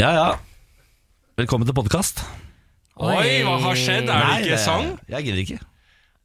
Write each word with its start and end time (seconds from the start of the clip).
Ja, 0.00 0.10
ja. 0.16 0.28
Velkommen 1.38 1.66
til 1.68 1.74
podkast. 1.76 2.22
Oi, 3.02 3.42
hva 3.46 3.56
har 3.64 3.76
skjedd? 3.78 4.08
Er 4.12 4.24
det 4.28 4.46
ikke 4.46 4.58
sang? 4.62 4.90
Jeg 5.10 5.26
gidder 5.28 5.42
ikke. 5.44 5.60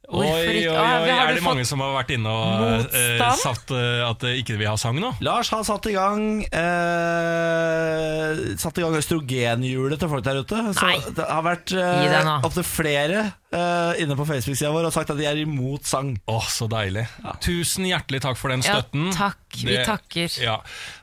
Oi, 0.08 0.24
Hvorfor 0.24 0.48
oi, 0.48 0.56
ikke? 0.62 0.70
oi, 0.72 0.76
Ah, 0.80 1.04
har 1.04 1.28
Er 1.28 1.34
det 1.36 1.42
mange 1.44 1.64
som 1.68 1.82
har 1.84 1.90
vært 1.98 2.10
inne 2.14 2.30
og 2.32 2.46
eh, 2.48 3.18
motstand? 3.18 3.40
sagt 3.42 3.72
eh, 3.76 4.00
at 4.08 4.22
de 4.24 4.30
ikke 4.40 4.54
vil 4.56 4.70
ha 4.70 4.76
sang 4.80 4.96
nå? 5.02 5.10
Lars 5.20 5.50
har 5.52 5.66
satt 5.68 5.84
i 5.90 5.92
gang 5.92 6.22
eh, 6.48 8.40
Satt 8.56 8.80
i 8.80 8.86
gang 8.86 8.96
østrogenhjulet 8.96 10.00
til 10.00 10.08
folk 10.08 10.24
der 10.24 10.40
ute. 10.40 10.62
Så 10.78 10.86
Nei. 10.88 10.96
det 11.12 11.26
har 11.28 11.44
vært 11.44 11.74
Gi 11.76 11.82
eh, 12.08 12.24
nå. 12.24 12.38
opptil 12.48 12.64
flere 12.64 13.26
eh, 13.52 14.02
inne 14.02 14.16
på 14.18 14.26
Facebook-sida 14.28 14.70
vår 14.74 14.88
og 14.90 14.94
sagt 14.94 15.10
at 15.14 15.18
de 15.20 15.26
er 15.28 15.40
imot 15.42 15.86
sang. 15.88 16.14
Åh, 16.28 16.46
så 16.52 16.68
deilig. 16.70 17.06
Tusen 17.44 17.86
hjertelig 17.88 18.20
takk 18.24 18.36
for 18.40 18.52
den 18.52 18.64
støtten. 18.66 19.08
Ja, 19.12 19.16
takk. 19.30 19.44
Vi 19.58 19.72
Det- 19.72 19.86
takker. 19.88 20.28
Ja. 20.44 20.58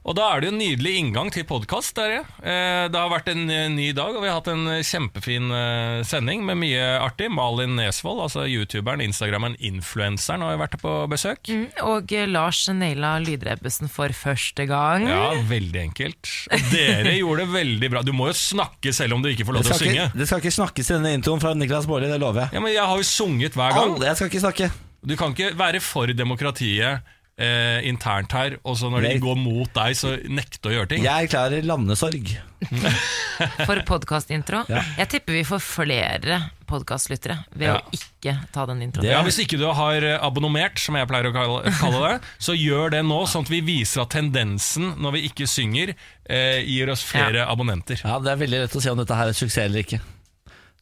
Og 0.05 0.14
da 0.16 0.27
er 0.36 0.39
det 0.41 0.50
jo 0.50 0.54
en 0.54 0.59
nydelig 0.62 0.91
inngang 1.00 1.31
til 1.34 1.44
podkast. 1.50 1.98
Uh, 1.98 2.86
det 2.88 2.94
har 2.95 3.09
vært 3.09 3.27
en 3.31 3.49
eh, 3.49 3.68
ny 3.73 3.88
dag, 3.98 4.13
og 4.16 4.21
vi 4.21 4.30
har 4.30 4.38
hatt 4.38 4.49
en 4.52 4.68
eh, 4.70 4.84
kjempefin 4.85 5.49
uh, 5.49 6.04
sending 6.05 6.44
med 6.45 6.59
mye 6.62 6.84
artig. 7.02 7.31
Malin 7.34 7.76
Nesvold, 7.80 8.21
altså 8.27 8.46
youtuberen, 8.46 9.02
instagrammeren, 9.02 9.55
influenseren, 9.59 10.41
har 10.46 10.54
jo 10.54 10.62
vært 10.62 10.77
på 10.84 10.93
besøk. 11.09 11.49
Mm, 11.49 11.66
Og 11.90 12.13
eh, 12.13 12.27
Lars 12.30 12.62
naila 12.70 13.16
lydrebbussen 13.26 13.90
for 13.90 14.13
første 14.13 14.68
gang. 14.70 15.07
Ja, 15.09 15.34
veldig 15.49 15.82
enkelt. 15.88 16.30
Og 16.54 16.70
dere 16.71 17.16
gjorde 17.18 17.46
det 17.48 17.54
veldig 17.55 17.90
bra. 17.96 18.04
Du 18.05 18.13
må 18.13 18.30
jo 18.30 18.38
snakke 18.38 18.93
selv 18.93 19.18
om 19.18 19.23
du 19.26 19.32
ikke 19.34 19.46
får 19.49 19.57
lov 19.57 19.63
til 19.66 19.73
å 19.73 19.80
synge. 19.82 20.05
ikke, 20.05 20.20
det 20.21 20.27
skal 20.30 20.43
ikke 20.43 20.55
snakkes 20.59 20.91
i 20.91 20.98
denne 20.99 21.16
introen 21.18 21.41
fra 21.41 21.55
Niklas 21.57 21.90
Baarli, 21.90 22.12
det 22.13 22.21
lover 22.21 22.34
jeg. 22.44 22.53
Ja, 22.53 22.59
men 22.59 22.73
Jeg 22.73 22.84
har 22.85 22.98
jo 22.98 23.03
sunget 23.03 23.53
hver 23.53 23.73
gang. 23.75 23.95
Alle, 23.95 24.05
jeg 24.12 24.16
skal 24.20 24.27
ikke 24.31 24.43
snakke. 24.45 24.71
Du 25.05 25.16
kan 25.16 25.31
ikke 25.35 25.53
være 25.57 25.80
for 25.85 26.07
demokratiet 26.07 27.02
eh, 27.38 27.80
internt 27.88 28.31
her, 28.34 28.55
og 28.63 28.77
så 28.80 28.89
når 28.89 29.02
de 29.05 29.20
går 29.21 29.35
mot 29.38 29.70
deg, 29.76 29.93
så 29.99 30.16
nekte 30.31 30.71
å 30.71 30.73
gjøre 30.73 30.88
ting. 30.95 31.03
Jeg 31.05 31.27
erklærer 31.29 31.66
landesorg. 31.67 32.31
For 33.67 33.81
podkastintro. 33.85 34.62
Ja. 34.71 34.79
Jeg 34.98 35.09
tipper 35.12 35.35
vi 35.35 35.41
får 35.45 35.60
flere 35.62 36.37
podkastlyttere 36.70 37.35
ved 37.54 37.68
Ja. 37.68 37.76
å 37.77 37.93
ikke 37.93 38.34
ta 38.55 38.63
den 38.65 38.82
introen. 38.82 39.05
Ja, 39.05 39.20
Hvis 39.27 39.38
ikke 39.43 39.60
du 39.60 39.67
har 39.67 40.01
abonnert 40.23 40.79
som 40.82 40.95
jeg 40.98 41.05
pleier 41.12 41.27
å 41.29 41.34
kalle, 41.35 41.73
kalle 41.77 41.99
det, 42.07 42.21
så 42.48 42.55
gjør 42.57 42.95
det 42.95 43.04
nå, 43.05 43.20
sånn 43.29 43.45
at 43.45 43.51
vi 43.51 43.60
viser 43.67 44.05
at 44.05 44.15
tendensen 44.15 44.95
når 44.98 45.17
vi 45.20 45.26
ikke 45.29 45.45
synger, 45.51 45.93
eh, 46.29 46.63
gir 46.65 46.90
oss 46.90 47.04
flere 47.05 47.45
abonnenter. 47.45 47.99
Ja, 48.01 48.17
Det 48.23 48.32
er 48.34 48.41
veldig 48.41 48.63
lett 48.65 48.76
å 48.79 48.82
si 48.82 48.90
om 48.90 48.98
dette 49.04 49.13
her 49.20 49.27
er 49.29 49.38
suksess 49.38 49.65
eller 49.67 49.84
ikke. 49.85 49.99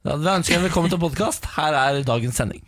Da 0.04 0.18
ønsker 0.20 0.58
jeg 0.58 0.64
velkommen 0.66 0.92
til 0.92 1.00
podkast. 1.00 1.46
Her 1.56 1.76
er 1.80 2.02
dagens 2.04 2.36
sending. 2.36 2.60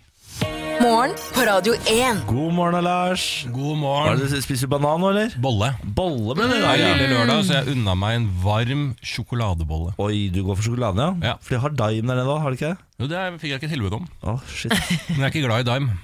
Morgen 0.80 1.12
på 1.36 1.44
Radio 1.44 1.74
1. 1.92 2.22
God 2.30 2.54
morgen, 2.56 2.84
Lars. 2.86 3.26
God 3.52 3.76
morgen. 3.82 4.22
det, 4.22 4.40
spiser 4.46 4.70
du 4.70 4.72
banan 4.72 5.02
nå, 5.04 5.10
eller? 5.12 5.36
Bolle. 5.44 5.74
Bolle 5.98 6.36
ble 6.38 6.48
det 6.48 6.62
Det 6.62 6.70
er 6.70 6.80
ja. 6.80 6.94
lille 6.96 7.10
lørdag, 7.12 7.42
så 7.48 7.58
jeg 7.58 7.76
unna 7.76 7.96
meg 8.00 8.22
en 8.22 8.30
varm 8.44 8.86
sjokoladebolle. 9.04 9.92
Oi, 10.00 10.30
du 10.32 10.46
går 10.48 10.56
for 10.62 10.70
sjokolade, 10.70 11.04
ja? 11.04 11.32
Ja. 11.32 11.36
For 11.44 11.58
de 11.58 11.62
har 11.66 11.76
Dime 11.76 12.08
der 12.14 12.22
nede 12.22 12.32
òg, 12.38 12.40
har 12.46 12.56
de 12.56 12.60
ikke 12.62 12.72
det? 12.72 12.88
Jo, 13.04 13.12
Det 13.12 13.26
fikk 13.44 13.52
jeg 13.52 13.60
ikke 13.64 13.72
tilbud 13.76 13.98
om, 14.00 14.08
Å, 14.24 14.38
shit. 14.48 14.72
men 15.12 15.20
jeg 15.20 15.28
er 15.28 15.34
ikke 15.36 15.46
glad 15.50 15.66
i 15.66 15.70
dime. 15.74 16.00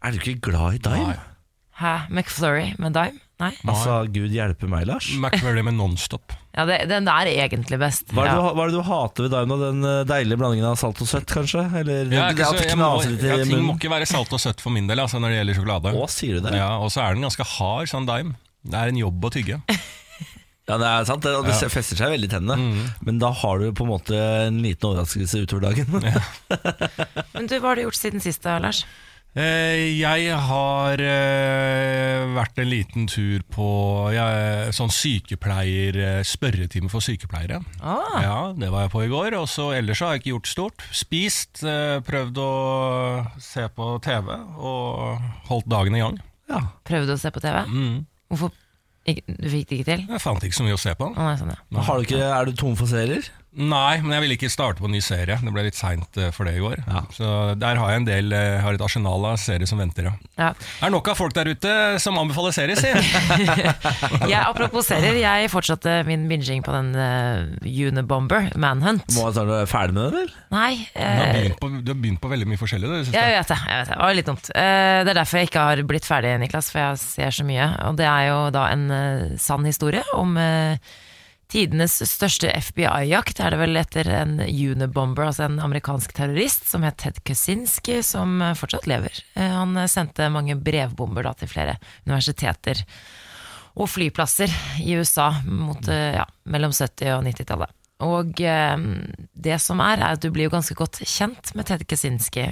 Er 0.00 0.16
du 0.16 0.20
ikke 0.24 0.38
glad 0.48 0.78
i 0.78 0.84
Dime? 0.88 1.12
Nei. 1.12 1.18
Hæ? 1.82 1.94
McFlurry 2.08 2.70
med 2.80 2.96
dime? 2.96 3.20
Nei? 3.38 3.52
Altså, 3.70 4.00
gud 4.10 4.32
hjelpe 4.34 4.66
meg, 4.66 4.86
Lars. 4.90 5.12
McVerry 5.14 5.62
med 5.62 5.76
Nonstop. 5.78 6.32
Ja, 6.58 6.64
det, 6.66 6.80
den 6.90 7.06
er 7.06 7.28
egentlig 7.30 7.78
best. 7.78 8.08
Hva 8.10 8.24
er, 8.24 8.32
det 8.32 8.32
Ja. 8.34 8.38
du, 8.42 8.56
hva 8.58 8.64
er 8.64 8.72
det 8.72 8.74
du 8.80 8.82
hater 8.88 9.26
ved 9.28 9.30
Dauna? 9.36 9.58
Den 9.60 9.84
eh, 9.86 10.00
deilige 10.10 10.40
blandingen 10.40 10.66
av 10.72 10.74
salt 10.80 10.98
og 11.04 11.06
søtt, 11.06 11.28
kanskje? 11.30 11.62
Eller 11.78 12.10
Ja, 12.10 12.24
det 12.32 12.40
ikke 12.40 12.48
så, 12.50 12.64
jeg 12.66 12.78
må, 12.80 12.88
ja, 13.22 13.36
ting 13.46 13.62
må 13.68 13.76
ikke 13.78 13.92
være 13.94 14.08
salt 14.10 14.34
og 14.34 14.42
søtt 14.42 14.64
for 14.64 14.74
min 14.74 14.90
del 14.90 14.98
altså, 15.04 15.20
når 15.22 15.30
det 15.30 15.38
gjelder 15.38 15.58
sjokolade. 15.60 15.94
Å, 15.94 16.08
sier 16.10 16.40
du 16.40 16.48
det? 16.48 16.56
Ja, 16.58 16.72
og 16.82 16.90
så 16.90 17.04
er 17.06 17.14
den 17.14 17.22
ganske 17.28 17.46
hard, 17.54 17.86
sånn 17.94 18.10
daim. 18.10 18.34
Det 18.66 18.74
er 18.74 18.90
en 18.90 18.98
jobb 19.04 19.30
å 19.30 19.32
tygge. 19.38 19.60
Ja, 20.68 20.76
det 20.76 20.84
er 20.84 21.04
sant, 21.08 21.22
det, 21.24 21.30
og 21.32 21.46
det 21.48 21.54
Ja. 21.56 21.68
fester 21.72 21.96
seg 21.96 22.10
veldig 22.12 22.26
i 22.28 22.32
tennene. 22.34 22.56
Mm. 22.60 22.88
Men 23.06 23.18
da 23.22 23.30
har 23.32 23.62
du 23.62 23.70
på 23.72 23.86
en 23.86 23.88
måte 23.88 24.18
en 24.44 24.58
liten 24.60 24.84
overraskelse 24.90 25.40
utover 25.46 25.62
dagen. 25.64 25.88
Men 27.32 27.46
du, 27.48 27.54
Hva 27.56 27.70
har 27.70 27.78
du 27.80 27.86
gjort 27.86 27.96
siden 27.96 28.20
sist, 28.20 28.42
da, 28.44 28.58
Lars? 28.60 28.82
Eh, 29.38 30.00
jeg 30.00 30.32
har 30.34 30.98
eh, 30.98 32.24
vært 32.34 32.58
en 32.58 32.66
liten 32.66 33.04
tur 33.10 33.44
på 33.54 33.66
jeg, 34.10 34.72
sånn 34.74 34.90
sykepleier 34.90 35.98
eh, 36.02 36.20
spørretime 36.26 36.90
for 36.90 37.04
sykepleiere. 37.04 37.60
Ah, 37.78 38.16
Ja, 38.24 38.38
Det 38.56 38.70
var 38.72 38.86
jeg 38.86 38.92
på 38.96 39.04
i 39.04 39.10
går. 39.12 39.36
Og 39.38 39.46
så 39.52 39.68
ellers 39.76 40.02
har 40.02 40.16
jeg 40.16 40.24
ikke 40.24 40.32
gjort 40.34 40.50
stort. 40.50 40.86
Spist, 40.90 41.62
prøvd 41.62 42.40
å 42.42 42.50
se 43.42 43.68
på 43.76 43.90
TV 44.02 44.32
og 44.58 45.22
holdt 45.52 45.70
dagen 45.70 45.94
i 45.94 46.02
gang. 46.02 46.18
ja. 46.50 46.64
Prøvd 46.88 47.14
å 47.14 47.20
se 47.20 47.30
på 47.30 47.44
TV? 47.44 47.62
Mm. 47.68 48.00
Hvorfor 48.32 48.50
Du 49.08 49.46
fikk 49.48 49.68
det 49.70 49.76
ikke 49.78 49.84
til? 49.88 50.02
Jeg 50.10 50.20
fant 50.20 50.42
ikke 50.44 50.56
så 50.58 50.64
mye 50.66 50.76
å 50.76 50.80
se 50.82 50.92
på. 50.98 51.06
Å, 51.14 51.22
nei, 51.30 51.36
sånn, 51.40 51.54
ja. 51.54 51.82
Har 51.86 51.96
du 52.00 52.04
ikke, 52.04 52.18
er 52.26 52.44
du 52.50 52.58
tom 52.58 52.74
for 52.76 52.90
serier? 52.90 53.24
Nei, 53.58 53.98
men 54.04 54.12
jeg 54.12 54.22
ville 54.24 54.36
ikke 54.36 54.50
starte 54.52 54.82
på 54.82 54.88
en 54.88 54.92
ny 54.92 55.00
serie. 55.02 55.38
Det 55.40 55.52
ble 55.54 55.64
litt 55.66 55.78
seint 55.78 56.18
for 56.36 56.48
det 56.48 56.58
i 56.58 56.62
går. 56.62 56.82
Ja. 56.84 57.02
Så 57.14 57.30
der 57.58 57.80
har 57.80 57.92
jeg 57.94 58.02
en 58.02 58.08
del 58.08 58.34
eh, 58.36 58.58
har 58.62 58.76
et 58.76 58.84
arsenal 58.84 59.24
av 59.30 59.38
serier 59.40 59.68
som 59.70 59.80
venter. 59.80 60.10
Ja. 60.10 60.12
ja. 60.36 60.50
Det 60.58 60.88
er 60.88 60.92
nok 60.92 61.08
av 61.10 61.18
folk 61.18 61.34
der 61.36 61.48
ute 61.48 61.72
som 62.02 62.18
anbefaler 62.20 62.54
serier, 62.54 62.78
si! 62.78 62.92
Jeg, 64.28 64.42
apropos 64.50 64.86
serier, 64.86 65.16
jeg 65.22 65.50
fortsatte 65.52 66.02
min 66.08 66.28
binging 66.30 66.62
på 66.66 66.74
den 66.76 66.92
uh, 66.94 67.56
Unibomber, 67.64 68.50
Manhunt. 68.60 69.08
Må 69.16 69.30
jeg 69.30 69.48
være 69.48 69.70
ferdig 69.70 69.96
med 69.96 70.04
det, 70.04 70.10
eller? 70.12 70.36
Nei, 70.52 70.72
Du 70.92 71.02
har, 71.02 71.24
eh, 71.24 71.40
begynt 71.40 71.58
på, 71.62 71.72
har 71.72 72.00
begynt 72.04 72.22
på 72.22 72.32
veldig 72.34 72.50
mye 72.52 72.60
forskjellig. 72.60 72.92
du. 72.92 72.98
jeg 72.98 73.16
jeg. 73.16 73.34
vet 73.38 73.52
det. 73.54 73.60
jeg 73.64 73.80
vet 73.80 73.88
Det 73.88 73.96
Det 73.96 74.04
var 74.04 74.18
litt 74.20 74.30
dumt. 74.30 74.52
Uh, 74.52 75.00
det 75.08 75.14
er 75.14 75.20
derfor 75.22 75.40
jeg 75.40 75.50
ikke 75.50 75.66
har 75.70 75.84
blitt 75.88 76.08
ferdig, 76.08 76.36
Niklas, 76.44 76.70
for 76.74 76.84
jeg 76.84 77.02
ser 77.02 77.34
så 77.40 77.48
mye. 77.48 77.68
Og 77.88 77.98
det 77.98 78.06
er 78.08 78.28
jo 78.30 78.38
da 78.54 78.68
en 78.72 78.88
eh, 78.92 79.36
sann 79.40 79.66
historie 79.68 80.04
om 80.16 80.36
eh, 80.40 80.78
tidenes 81.52 81.96
største 82.10 82.50
FBI-jakt, 82.52 83.40
er 83.40 83.54
det 83.54 83.60
vel 83.62 83.80
etter 83.80 84.10
en 84.12 84.36
Unibomber, 84.42 85.28
altså 85.30 85.46
en 85.46 85.58
amerikansk 85.64 86.12
terrorist 86.16 86.68
som 86.68 86.84
het 86.84 86.98
Ted 87.00 87.22
Kaczynski, 87.24 88.02
som 88.04 88.40
eh, 88.42 88.56
fortsatt 88.58 88.88
lever. 88.90 89.22
Eh, 89.34 89.48
han 89.54 89.76
eh, 89.76 89.88
sendte 89.90 90.28
mange 90.32 90.58
brevbomber 90.60 91.24
da 91.24 91.32
til 91.38 91.50
flere 91.50 91.78
universiteter 92.06 92.84
og 93.78 93.88
flyplasser 93.88 94.52
i 94.82 94.96
USA 94.98 95.30
mot, 95.46 95.86
ja, 95.86 96.24
mellom 96.50 96.72
70- 96.74 97.14
og 97.14 97.26
90-tallet. 97.28 97.74
Og 98.04 98.40
eh, 98.44 98.76
det 99.34 99.58
som 99.62 99.80
er, 99.82 100.02
er 100.02 100.18
at 100.18 100.22
du 100.22 100.30
blir 100.34 100.48
jo 100.48 100.54
ganske 100.54 100.76
godt 100.78 101.00
kjent 101.06 101.54
med 101.58 101.70
Ted 101.70 101.86
Kaczynski 101.88 102.50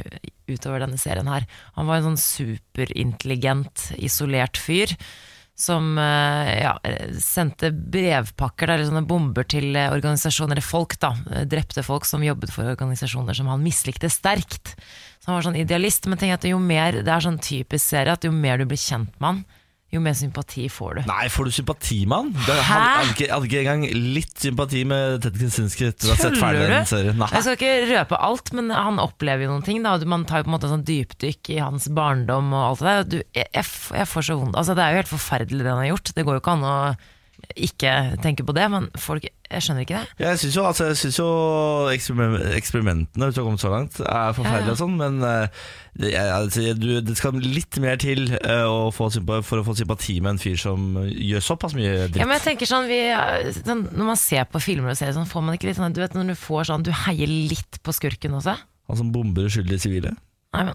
utover 0.49 0.83
denne 0.83 0.99
serien 0.99 1.29
her. 1.31 1.47
Han 1.77 1.91
var 1.91 2.01
en 2.01 2.13
sånn 2.13 2.23
superintelligent, 2.23 3.91
isolert 3.99 4.59
fyr 4.59 4.95
som 5.57 5.97
eh, 5.99 6.53
ja, 6.61 6.75
sendte 7.23 7.71
brevpakker, 7.73 8.69
eller 8.69 8.89
sånne 8.89 9.07
bomber 9.09 9.47
til 9.49 9.71
eh, 9.73 9.89
organisasjoner, 9.93 10.59
eller 10.59 10.65
folk 10.65 10.99
da, 11.01 11.15
drepte 11.49 11.85
folk 11.87 12.05
som 12.09 12.25
jobbet 12.25 12.53
for 12.53 12.69
organisasjoner 12.75 13.37
som 13.39 13.49
han 13.49 13.65
mislikte 13.65 14.11
sterkt. 14.13 14.75
Så 15.17 15.31
han 15.31 15.39
var 15.39 15.47
sånn 15.49 15.59
idealist, 15.59 16.07
men 16.07 16.21
tenk 16.21 16.37
at 16.37 16.45
jo 16.49 16.61
mer, 16.63 17.01
det 17.01 17.13
er 17.13 17.25
sånn 17.25 17.41
typisk 17.43 17.89
serie, 17.89 18.13
at 18.13 18.29
jo 18.29 18.35
mer 18.37 18.61
du 18.61 18.69
blir 18.69 18.81
kjent 18.81 19.17
med 19.17 19.31
han, 19.31 19.41
jo 19.95 20.01
mer 20.03 20.17
sympati 20.19 20.65
får 20.73 20.99
du. 20.99 21.01
Nei, 21.07 21.29
får 21.31 21.47
du 21.47 21.53
sympati 21.55 21.99
med 22.11 22.17
han? 22.17 22.31
Hæ? 22.49 22.57
hadde, 22.67 23.13
ikke, 23.13 23.29
hadde 23.31 23.49
ikke 23.49 23.61
engang 23.63 23.85
litt 24.17 24.35
sympati 24.43 24.83
med 24.89 25.21
Ted 25.25 25.39
Kinsinski 25.39 25.87
etter 25.93 26.11
å 26.11 26.17
ha 26.17 26.19
sett 26.21 26.39
ferdig 26.41 26.65
den 26.65 26.83
du? 26.83 26.91
serien. 26.91 27.21
Nei. 27.23 27.29
Jeg 27.37 27.47
skal 27.47 27.59
ikke 27.59 27.73
røpe 27.93 28.21
alt, 28.29 28.53
men 28.59 28.73
han 28.75 28.99
opplever 29.03 29.47
jo 29.47 29.53
noen 29.55 29.67
ting. 29.67 29.83
Da. 29.87 29.95
Man 30.11 30.27
tar 30.29 30.43
jo 30.43 30.49
på 30.49 30.53
en 30.53 30.57
måte 30.57 30.73
sånn 30.73 30.87
dypdykk 30.89 31.53
i 31.55 31.61
hans 31.63 31.87
barndom 31.95 32.51
og 32.51 32.65
alt 32.65 32.83
det 32.83 32.89
der. 32.97 33.07
Du, 33.15 33.19
jeg, 33.39 33.51
jeg 33.55 34.11
får 34.11 34.29
så 34.31 34.39
vondt. 34.41 34.59
Altså, 34.59 34.75
det 34.77 34.85
er 34.85 34.97
jo 34.97 35.03
helt 35.05 35.15
forferdelig 35.15 35.63
det 35.63 35.71
han 35.73 35.85
har 35.85 35.93
gjort. 35.95 36.15
Det 36.19 36.27
går 36.27 36.39
jo 36.39 36.43
ikke 36.43 36.57
an 36.59 36.67
å 36.67 36.77
ikke 37.55 37.93
tenke 38.25 38.45
på 38.47 38.55
det, 38.57 38.67
men 38.73 38.89
folk 38.99 39.27
Jeg 39.47 39.63
skjønner 39.63 39.85
ikke 39.85 40.01
det. 40.01 40.25
Jeg 40.25 40.39
syns 40.43 40.57
jo, 40.59 40.63
altså, 40.67 40.87
jeg 40.91 40.97
synes 40.99 41.19
jo 41.21 41.27
eksperiment, 41.93 42.47
eksperimentene, 42.59 43.29
du 43.31 43.39
har 43.39 43.45
kommet 43.47 43.63
så 43.63 43.71
langt, 43.71 44.01
er 44.03 44.33
forferdelige 44.35 44.65
Ja, 44.65 44.67
ja. 44.67 44.75
og 44.75 44.81
sånn, 44.81 44.97
men 44.99 45.21
eh, 45.23 45.61
det, 46.03 46.11
altså, 46.19 46.65
du, 46.75 46.89
det 47.07 47.15
skal 47.21 47.39
litt 47.39 47.79
mer 47.83 48.01
til 48.03 48.25
eh, 48.41 48.65
å 48.67 48.91
få, 48.91 49.07
for 49.47 49.63
å 49.63 49.67
få 49.69 49.77
sympati 49.79 50.19
med 50.19 50.35
en 50.35 50.43
fyr 50.43 50.59
som 50.59 50.99
gjør 51.07 51.47
såpass 51.47 51.77
mye 51.79 52.09
dritt. 52.09 52.19
Ja, 52.19 52.27
men 52.27 52.41
jeg 52.41 52.47
tenker 52.49 52.71
sånn, 52.73 52.91
vi, 52.91 52.99
sånn 53.63 53.87
Når 53.93 54.11
man 54.11 54.19
ser 54.19 54.49
på 54.51 54.63
filmer 54.67 54.97
og 54.97 54.99
serier, 54.99 55.15
sånn, 55.15 55.31
får 55.31 55.47
man 55.47 55.59
ikke 55.61 55.71
litt 55.71 55.79
sånn 55.79 55.95
Du 55.95 56.03
vet 56.03 56.19
når 56.19 56.33
du 56.35 56.39
får 56.41 56.67
sånn 56.73 56.85
Du 56.87 56.91
heier 57.07 57.31
litt 57.31 57.79
på 57.87 57.95
skurken 57.95 58.35
også? 58.41 58.57
Han 58.91 58.99
som 58.99 59.15
bomber 59.15 59.47
uskyldige 59.47 59.83
sivile. 59.87 60.17
Nei, 60.57 60.67
men 60.69 60.75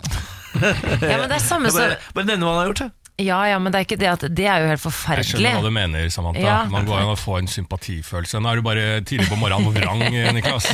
Ja, 1.11 1.17
men 1.19 1.27
det 1.27 1.37
er 1.37 1.43
samme 1.43 1.71
som 1.75 1.91
bare 2.15 2.27
nevne 2.27 2.47
hva 2.47 2.55
han 2.55 2.63
har 2.63 2.71
gjort, 2.71 2.83
jeg. 2.87 2.95
Ja, 3.19 3.41
ja, 3.45 3.57
men 3.61 3.71
det 3.73 3.77
er 3.81 3.85
ikke 3.85 3.97
det 4.01 4.07
at 4.09 4.23
Det 4.33 4.45
er 4.49 4.63
jo 4.63 4.67
helt 4.71 4.81
forferdelig. 4.81 5.27
Jeg 5.27 5.41
skjønner 5.41 5.57
hva 5.59 5.65
du 5.67 5.73
mener, 5.75 6.05
Samantha. 6.09 6.41
Ja. 6.41 6.55
Man 6.71 6.85
går 6.87 7.01
an 7.03 7.09
å 7.11 7.17
få 7.19 7.35
en 7.37 7.49
sympatifølelse. 7.51 8.39
Nå 8.41 8.49
er 8.49 8.55
du 8.55 8.61
bare 8.65 8.85
tidlig 9.05 9.27
på 9.29 9.37
morgenen 9.37 9.67
og 9.69 9.75
vrang, 9.75 10.01
Niklas. 10.37 10.65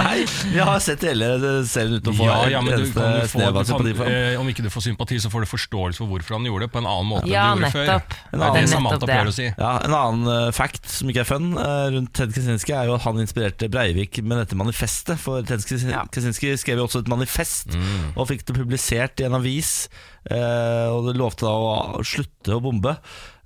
Nei, 0.00 0.24
jeg 0.50 0.64
har 0.66 0.80
sett 0.82 1.04
hele 1.06 1.28
serien 1.68 2.00
uten 2.00 2.10
å 2.10 2.16
få 2.16 2.26
Ja, 2.26 2.38
ja, 2.56 2.62
men 2.64 2.74
du 2.74 2.82
eneste 2.82 2.96
kan 2.98 3.20
få, 3.20 3.28
snev 3.36 3.52
du 3.54 3.60
av 3.60 3.68
sympati 3.68 3.94
for 4.00 4.08
kan, 4.10 4.16
eh, 4.32 4.40
Om 4.40 4.50
ikke 4.50 4.64
du 4.66 4.70
får 4.72 4.86
sympati, 4.88 5.20
så 5.22 5.30
får 5.30 5.44
du 5.46 5.50
forståelse 5.52 6.00
for 6.02 6.10
hvorfor 6.10 6.38
han 6.38 6.48
gjorde 6.50 6.66
det, 6.66 6.72
på 6.74 6.82
en 6.82 6.88
annen 6.90 7.10
måte 7.12 7.30
Ja, 7.30 7.44
enn 7.52 7.62
du 7.62 7.66
gjorde 7.68 7.84
nettopp. 7.86 8.16
før. 8.16 8.26
En 8.32 8.40
Det 8.40 8.50
er 8.50 8.60
det 8.60 8.72
Samantha 8.74 9.10
det. 9.12 9.20
å 9.30 9.36
si. 9.36 9.48
Ja, 9.52 9.72
En 9.86 9.96
annen 10.00 10.32
eh, 10.48 10.50
fact 10.56 10.90
som 10.90 11.12
ikke 11.12 11.22
er 11.22 11.30
fun 11.30 11.52
eh, 11.54 11.86
rundt 11.94 12.12
Ted 12.18 12.34
Kaczynski, 12.34 12.74
er 12.74 12.90
jo 12.90 12.96
at 12.98 13.06
han 13.06 13.22
inspirerte 13.22 13.70
Breivik 13.70 14.18
med 14.24 14.42
dette 14.42 14.58
manifestet. 14.58 15.20
For 15.22 15.42
Ted 15.46 15.62
Kaczynski 15.62 16.56
skrev 16.58 16.82
jo 16.82 16.88
også 16.90 17.04
et 17.04 17.12
manifest 17.12 17.68
Mm. 17.70 18.16
og 18.16 18.26
fikk 18.30 18.42
det 18.48 18.56
publisert 18.56 19.20
i 19.20 19.26
en 19.28 19.34
avis. 19.36 19.88
Eh, 20.28 20.88
og 20.90 21.08
det 21.08 21.16
lovte 21.18 21.48
da 21.48 21.54
å 21.54 22.04
slutte 22.06 22.56
å 22.56 22.62
bombe. 22.64 22.96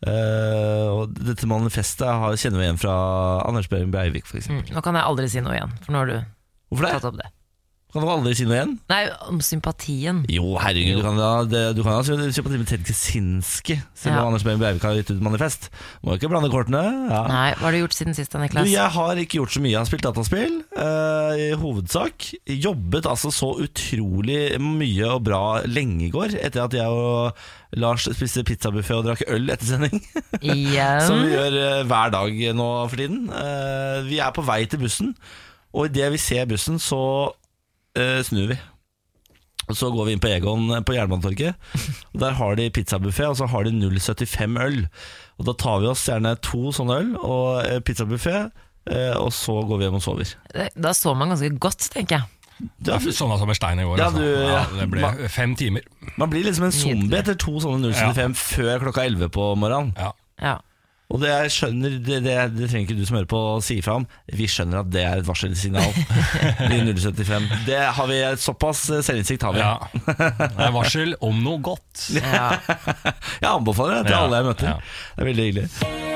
Eh, 0.05 0.89
og 0.91 1.15
dette 1.17 1.49
manifestet 1.49 2.09
har, 2.09 2.37
kjenner 2.41 2.61
vi 2.61 2.67
igjen 2.69 2.81
fra 2.83 2.97
Anders 3.47 3.71
Behring 3.73 3.93
Breivik, 3.95 4.27
f.eks. 4.29 4.51
Mm, 4.53 4.67
nå 4.75 4.85
kan 4.85 4.99
jeg 4.99 5.09
aldri 5.09 5.31
si 5.33 5.45
noe 5.45 5.57
igjen, 5.57 5.73
for 5.85 5.95
nå 5.95 6.03
har 6.03 6.13
du 6.13 6.19
Hvorfor 6.75 6.91
tatt 6.97 7.11
opp 7.13 7.19
det. 7.21 7.31
Kan 7.95 8.03
du 8.03 8.09
aldri 8.11 8.33
si 8.35 8.43
noe 8.43 8.57
igjen? 8.57 8.73
Nei, 8.91 9.03
om 9.31 9.39
sympatien. 9.45 10.25
Jo, 10.27 10.57
herregud, 10.59 10.97
du 10.99 11.05
kan 11.05 11.19
ha, 11.23 11.29
det, 11.47 11.61
du 11.77 11.83
kan 11.87 12.01
ha 12.01 12.03
sympati 12.03 12.59
med 12.59 12.67
Ted 12.67 12.83
Kaczynski, 12.83 13.77
selv 13.95 14.17
om 14.17 14.19
Ja. 14.19 14.25
Anders 14.33 14.43
Behring 14.43 14.59
Breivik 14.59 14.83
har 14.83 14.97
gitt 14.99 15.13
ut 15.15 15.21
manifest. 15.23 15.69
Må 16.03 16.17
ikke 16.19 16.27
blande 16.33 16.51
kortene. 16.51 16.83
Ja. 17.07 17.21
Nei, 17.31 17.45
hva 17.55 17.69
har 17.69 17.77
du 17.77 17.79
gjort 17.85 17.95
siden 17.95 18.17
sist 18.19 18.35
Niklas? 18.35 18.67
Du, 18.67 18.73
jeg 18.73 18.91
har 18.97 19.21
ikke 19.23 19.39
gjort 19.39 19.55
så 19.55 19.63
mye. 19.63 19.71
Jeg 19.71 19.79
har 19.79 19.87
spilt 19.87 20.09
dataspill, 20.09 20.57
uh, 20.75 21.37
i 21.39 21.47
hovedsak. 21.63 22.27
Jobbet 22.51 23.07
altså 23.13 23.31
så 23.31 23.53
utrolig 23.63 24.41
mye 24.59 25.13
og 25.15 25.23
bra 25.31 25.45
lenge 25.71 26.09
i 26.09 26.11
går, 26.15 26.35
etter 26.43 26.65
at 26.67 26.75
jeg 26.75 26.91
og 26.91 27.31
Lars 27.79 28.09
spiste 28.11 28.43
pizzabuffé 28.47 28.99
og 28.99 29.07
drakk 29.07 29.23
øl 29.31 29.55
etter 29.55 29.71
sending. 29.71 30.03
Som 31.07 31.23
vi 31.23 31.31
gjør 31.31 31.57
eh, 31.63 31.87
hver 31.87 32.11
dag 32.15 32.43
nå 32.59 32.69
for 32.91 32.99
tiden. 32.99 33.25
Eh, 33.31 34.03
vi 34.11 34.19
er 34.23 34.35
på 34.35 34.43
vei 34.47 34.61
til 34.67 34.83
bussen, 34.83 35.15
og 35.75 35.89
idet 35.93 36.11
vi 36.15 36.21
ser 36.23 36.51
bussen, 36.51 36.83
så 36.83 37.01
snur 37.95 38.49
vi. 38.51 38.57
Og 39.69 39.77
Så 39.79 39.91
går 39.93 40.09
vi 40.09 40.15
inn 40.15 40.23
på 40.23 40.31
Egon 40.33 40.69
eh, 40.75 40.83
på 40.85 40.97
Jernbanetorget. 40.97 41.57
Og 42.13 42.21
Der 42.21 42.37
har 42.39 42.59
de 42.59 42.69
pizzabuffé, 42.71 43.29
og 43.31 43.39
så 43.41 43.49
har 43.49 43.65
de 43.65 43.73
0,75 43.73 44.61
øl. 44.61 44.79
Og 45.39 45.49
Da 45.49 45.57
tar 45.59 45.81
vi 45.81 45.91
oss 45.91 46.05
gjerne 46.09 46.37
to 46.45 46.73
sånne 46.77 47.01
øl 47.01 47.11
og 47.17 47.65
eh, 47.65 47.81
pizzabuffé, 47.81 48.51
eh, 48.91 49.15
og 49.17 49.33
så 49.33 49.57
går 49.65 49.81
vi 49.81 49.89
hjem 49.89 49.99
og 50.01 50.05
sover. 50.05 50.35
Da 50.77 50.93
sover 50.97 51.19
man 51.23 51.35
ganske 51.35 51.55
godt, 51.59 51.89
tenker 51.95 52.21
jeg. 52.21 52.31
Det 52.79 52.93
er 52.95 53.03
sånn 53.11 53.33
som 53.41 53.51
er 53.51 53.59
stein 53.59 53.81
i 53.83 53.87
går. 53.87 53.99
Ja, 53.99 54.11
altså. 54.13 54.21
du, 54.23 54.29
ja, 54.47 54.61
ja. 54.61 54.67
det 54.79 54.85
ble 54.93 55.31
fem 55.33 55.57
timer. 55.59 55.89
Man 56.21 56.31
blir 56.31 56.45
liksom 56.47 56.69
en 56.69 56.77
zombie 56.77 57.19
etter 57.19 57.35
to 57.41 57.57
sånne 57.65 57.91
0,75 57.91 58.37
før 58.39 58.85
klokka 58.85 59.09
11 59.09 59.33
på 59.35 59.49
morgenen. 59.59 59.91
Ja. 59.99 60.13
Ja. 60.39 60.55
Og 61.13 61.21
det 61.21 61.29
jeg 61.31 61.51
skjønner, 61.53 61.99
det, 62.03 62.17
det, 62.25 62.35
det 62.57 62.69
trenger 62.71 62.87
ikke 62.89 62.97
du 62.97 63.05
som 63.07 63.19
hører 63.19 63.29
på 63.31 63.39
å 63.53 63.59
si 63.63 63.77
fra 63.85 63.99
om. 64.01 64.07
Vi 64.35 64.47
skjønner 64.51 64.81
at 64.81 64.89
det 64.91 65.03
er 65.05 65.21
et 65.21 65.27
varselsignal. 65.29 65.93
De 66.73 66.79
075. 66.89 67.45
Det 67.69 67.77
har 67.99 68.09
vi 68.09 68.17
Såpass 68.41 68.81
eh, 68.91 69.03
selvinnsikt 69.05 69.45
har 69.47 69.55
vi. 69.55 69.61
ja. 69.61 69.77
Det 70.57 70.65
er 70.65 70.73
varsel 70.75 71.13
om 71.23 71.43
noe 71.45 71.61
godt. 71.63 72.07
Ja. 72.17 72.57
Jeg 72.65 73.51
anbefaler 73.53 74.01
det 74.01 74.09
til 74.09 74.17
Ja, 74.17 74.23
alle 74.25 74.41
jeg 74.41 74.49
møter. 74.49 74.73
ja. 74.73 74.81
Det 75.15 75.23
er 75.27 75.31
veldig 75.31 75.47
hyggelig. 75.51 75.69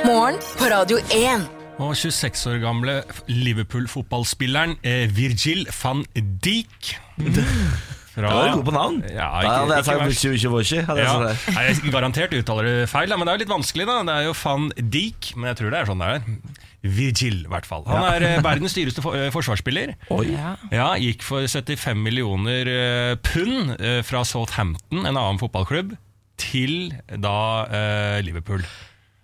Morgen 0.09 0.41
på 0.59 0.73
Radio 0.73 0.99
1. 1.21 1.47
Og 1.79 1.93
26 1.95 2.47
år 2.51 2.59
gamle 2.65 2.97
Liverpool-fotballspilleren 3.31 4.79
eh, 4.83 5.05
Virgil 5.15 5.67
van 5.83 6.01
Dijk 6.43 6.95
fra, 7.21 7.45
Er 8.19 8.51
du 8.51 8.57
god 8.59 8.65
på 8.67 8.75
navn. 8.75 9.03
Ja, 9.13 9.29
ikke, 9.41 9.59
ikke 9.69 9.83
sagt 9.87 10.03
verst. 10.03 10.25
Vucci 10.27 10.51
Vucci 10.53 10.81
hadde 10.83 11.05
jeg 11.05 11.09
Ja. 11.09 11.35
Nei, 11.55 11.67
jeg 11.69 11.93
garantert 11.95 12.35
uttaler 12.35 12.67
det 12.69 12.89
feil, 12.91 13.13
men 13.15 13.27
det 13.27 13.33
er 13.33 13.39
jo 13.39 13.45
litt 13.45 13.53
vanskelig. 13.53 13.87
da 13.87 13.99
Det 14.09 14.17
er 14.17 14.27
jo 14.27 14.35
van 14.43 14.73
Dijk, 14.77 15.31
men 15.37 15.53
jeg 15.53 15.61
tror 15.61 15.71
det 15.75 15.79
er 15.83 15.91
sånn 15.93 16.03
det 16.03 16.11
er. 16.17 16.67
Virgil, 16.99 17.41
i 17.45 17.51
hvert 17.51 17.67
fall. 17.67 17.83
Han 17.91 18.05
er 18.07 18.27
ja. 18.27 18.43
verdens 18.45 18.75
dyreste 18.77 19.03
for, 19.03 19.19
eh, 19.19 19.31
forsvarsspiller. 19.35 19.95
Oi. 20.15 20.27
Ja. 20.31 20.53
Ja, 20.71 20.91
Gikk 20.99 21.25
for 21.27 21.47
75 21.47 21.99
millioner 21.99 22.71
eh, 22.71 23.15
pund 23.23 23.75
eh, 23.79 24.03
fra 24.07 24.23
Southampton, 24.27 25.03
en 25.05 25.17
annen 25.17 25.41
fotballklubb, 25.43 25.97
til 26.39 26.93
da 27.19 27.39
eh, 27.67 28.21
Liverpool. 28.27 28.63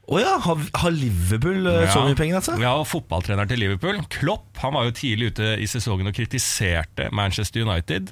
Å 0.05 0.19
ja, 0.21 0.35
har, 0.45 0.59
har 0.83 0.93
Liverpool 0.93 1.65
eh, 1.71 1.87
så 1.89 2.03
mye 2.05 2.17
penger, 2.19 2.37
altså? 2.41 2.55
Ja, 2.61 2.75
og 2.77 2.85
fotballtreneren 2.91 3.49
til 3.49 3.63
Liverpool, 3.63 4.03
Klopp, 4.13 4.51
han 4.61 4.75
var 4.77 4.85
jo 4.89 4.93
tidlig 4.97 5.31
ute 5.33 5.55
i 5.63 5.69
sesongen 5.71 6.11
og 6.11 6.15
kritiserte 6.17 7.07
Manchester 7.15 7.65
United 7.65 8.11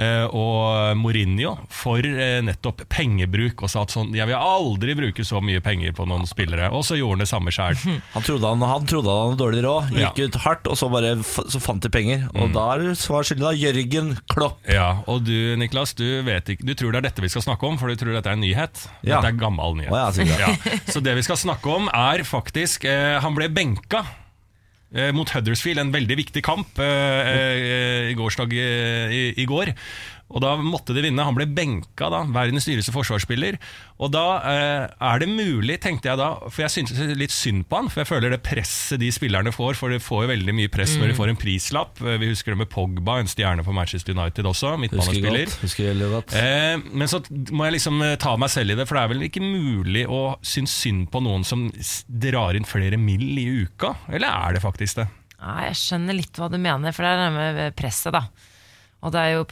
eh, 0.00 0.24
og 0.32 0.96
Mourinho 0.96 1.52
for 1.72 2.00
eh, 2.00 2.38
nettopp 2.46 2.86
pengebruk, 2.92 3.60
og 3.66 3.68
sa 3.72 3.82
at 3.84 3.92
sånn, 3.92 4.14
jeg 4.16 4.28
vil 4.30 4.38
aldri 4.38 4.94
bruke 4.96 5.26
så 5.28 5.42
mye 5.44 5.60
penger 5.64 5.92
på 5.98 6.06
noen 6.08 6.24
spillere. 6.28 6.70
Og 6.72 6.86
så 6.88 6.96
gjorde 6.96 7.18
han 7.18 7.24
det 7.26 7.28
samme 7.30 7.52
sjøl. 7.54 7.76
Han 8.16 8.24
trodde 8.24 8.48
han, 8.48 8.62
han 8.64 8.86
trodde 8.88 9.12
han 9.12 9.30
hadde 9.34 9.40
dårlig 9.42 9.62
råd, 9.66 9.92
gikk 9.92 10.20
Ja. 10.22 10.26
ut 10.30 10.36
hardt, 10.46 10.68
og 10.72 10.78
så 10.80 10.88
bare 10.92 11.12
så 11.20 11.60
fant 11.60 11.84
de 11.84 11.90
penger. 11.92 12.24
Og 12.40 12.52
da 12.56 12.64
er 12.74 12.86
du 12.86 12.96
svar 12.98 13.26
skyldig, 13.26 13.44
da. 13.44 13.52
Jørgen 13.56 14.14
Klopp. 14.32 14.58
Ja, 14.72 14.88
og 15.10 15.26
du 15.28 15.34
Niklas, 15.60 15.92
du, 15.98 16.04
vet 16.26 16.48
ikke, 16.54 16.64
du 16.64 16.72
tror 16.78 16.94
det 16.96 17.02
er 17.02 17.08
dette 17.10 17.24
vi 17.24 17.30
skal 17.32 17.44
snakke 17.44 17.68
om, 17.68 17.76
for 17.80 17.92
du 17.92 17.98
tror 18.00 18.16
dette 18.16 18.30
er 18.32 18.38
en 18.38 18.44
nyhet. 18.44 18.86
Ja. 19.04 19.18
Dette 19.20 19.34
er 19.34 19.38
gammel 19.44 19.76
nyhet. 19.82 19.92
Ja. 19.92 20.06
Ja, 20.46 20.52
så 20.92 21.00
det 21.04 21.12
vi 21.18 21.22
skal 21.26 21.40
snakke 21.40 21.72
om 21.74 21.88
er 21.90 22.22
faktisk 22.26 22.86
eh, 22.86 23.16
Han 23.22 23.34
ble 23.34 23.48
benka 23.50 24.04
eh, 24.94 25.10
mot 25.16 25.30
Huddersfield, 25.34 25.80
en 25.82 25.94
veldig 25.94 26.18
viktig 26.22 26.42
kamp 26.46 26.78
eh, 26.82 27.32
eh, 27.32 28.12
gårsdag 28.18 28.54
eh, 28.54 29.14
i, 29.16 29.22
i 29.42 29.46
går. 29.48 29.72
Og 30.26 30.40
da 30.42 30.56
måtte 30.58 30.90
de 30.96 31.04
vinne. 31.04 31.22
Han 31.22 31.36
ble 31.36 31.44
benka, 31.46 32.08
da, 32.10 32.24
verdens 32.34 32.66
dyreste 32.66 32.90
forsvarsspiller. 32.90 33.54
Og 34.02 34.10
da 34.10 34.22
eh, 34.50 34.86
er 35.12 35.20
det 35.22 35.28
mulig, 35.30 35.76
tenkte 35.84 36.10
jeg 36.10 36.18
da, 36.18 36.32
for 36.50 36.64
jeg 36.64 36.72
syntes 36.74 36.98
litt 37.16 37.30
synd 37.30 37.62
på 37.70 37.78
han, 37.78 37.90
for 37.92 38.02
jeg 38.02 38.08
føler 38.10 38.34
det 38.34 38.40
presset 38.44 38.98
de 39.00 39.10
spillerne 39.14 39.52
får, 39.54 39.78
for 39.78 39.94
de 39.94 40.00
får 40.02 40.24
jo 40.24 40.30
veldig 40.32 40.54
mye 40.58 40.72
press 40.74 40.96
når 40.98 41.12
de 41.12 41.16
får 41.20 41.30
en 41.30 41.38
prislapp. 41.38 42.02
Eh, 42.02 42.18
Vi 42.24 42.32
husker 42.32 42.52
det 42.56 42.60
med 42.64 42.70
Pogba, 42.72 43.20
en 43.22 43.30
stjerne 43.30 43.62
på 43.66 43.74
Manchester 43.76 44.16
United 44.18 44.48
også, 44.50 44.72
Husker 44.74 44.82
midtbanespiller. 44.82 45.46
godt. 45.46 45.60
Husker 45.62 46.02
godt. 46.16 46.34
Eh, 46.42 46.82
men 46.90 47.12
så 47.12 47.22
må 47.54 47.68
jeg 47.68 47.76
liksom 47.78 48.02
eh, 48.02 48.16
ta 48.26 48.34
meg 48.42 48.50
selv 48.56 48.74
i 48.74 48.78
det, 48.80 48.88
for 48.90 48.98
det 48.98 49.04
er 49.06 49.14
vel 49.14 49.28
ikke 49.28 49.44
mulig 49.46 50.04
å 50.10 50.24
synes 50.42 50.74
synd 50.82 51.06
på 51.14 51.22
noen 51.22 51.46
som 51.46 51.68
drar 52.08 52.58
inn 52.58 52.66
flere 52.66 52.98
mill. 52.98 53.28
i 53.38 53.46
uka? 53.62 53.94
Eller 54.10 54.28
er 54.28 54.58
det 54.58 54.62
faktisk 54.66 54.98
det? 55.04 55.06
Nei, 55.38 55.68
jeg 55.70 55.78
skjønner 55.78 56.16
litt 56.16 56.38
hva 56.40 56.50
du 56.50 56.58
mener, 56.58 56.92
for 56.96 57.06
det 57.06 57.14
er 57.14 57.22
det 57.22 57.32
med 57.38 57.76
presset, 57.78 58.14
da. 58.16 58.26
Og 59.04 59.12
det 59.12 59.20
er 59.22 59.34
jo, 59.36 59.42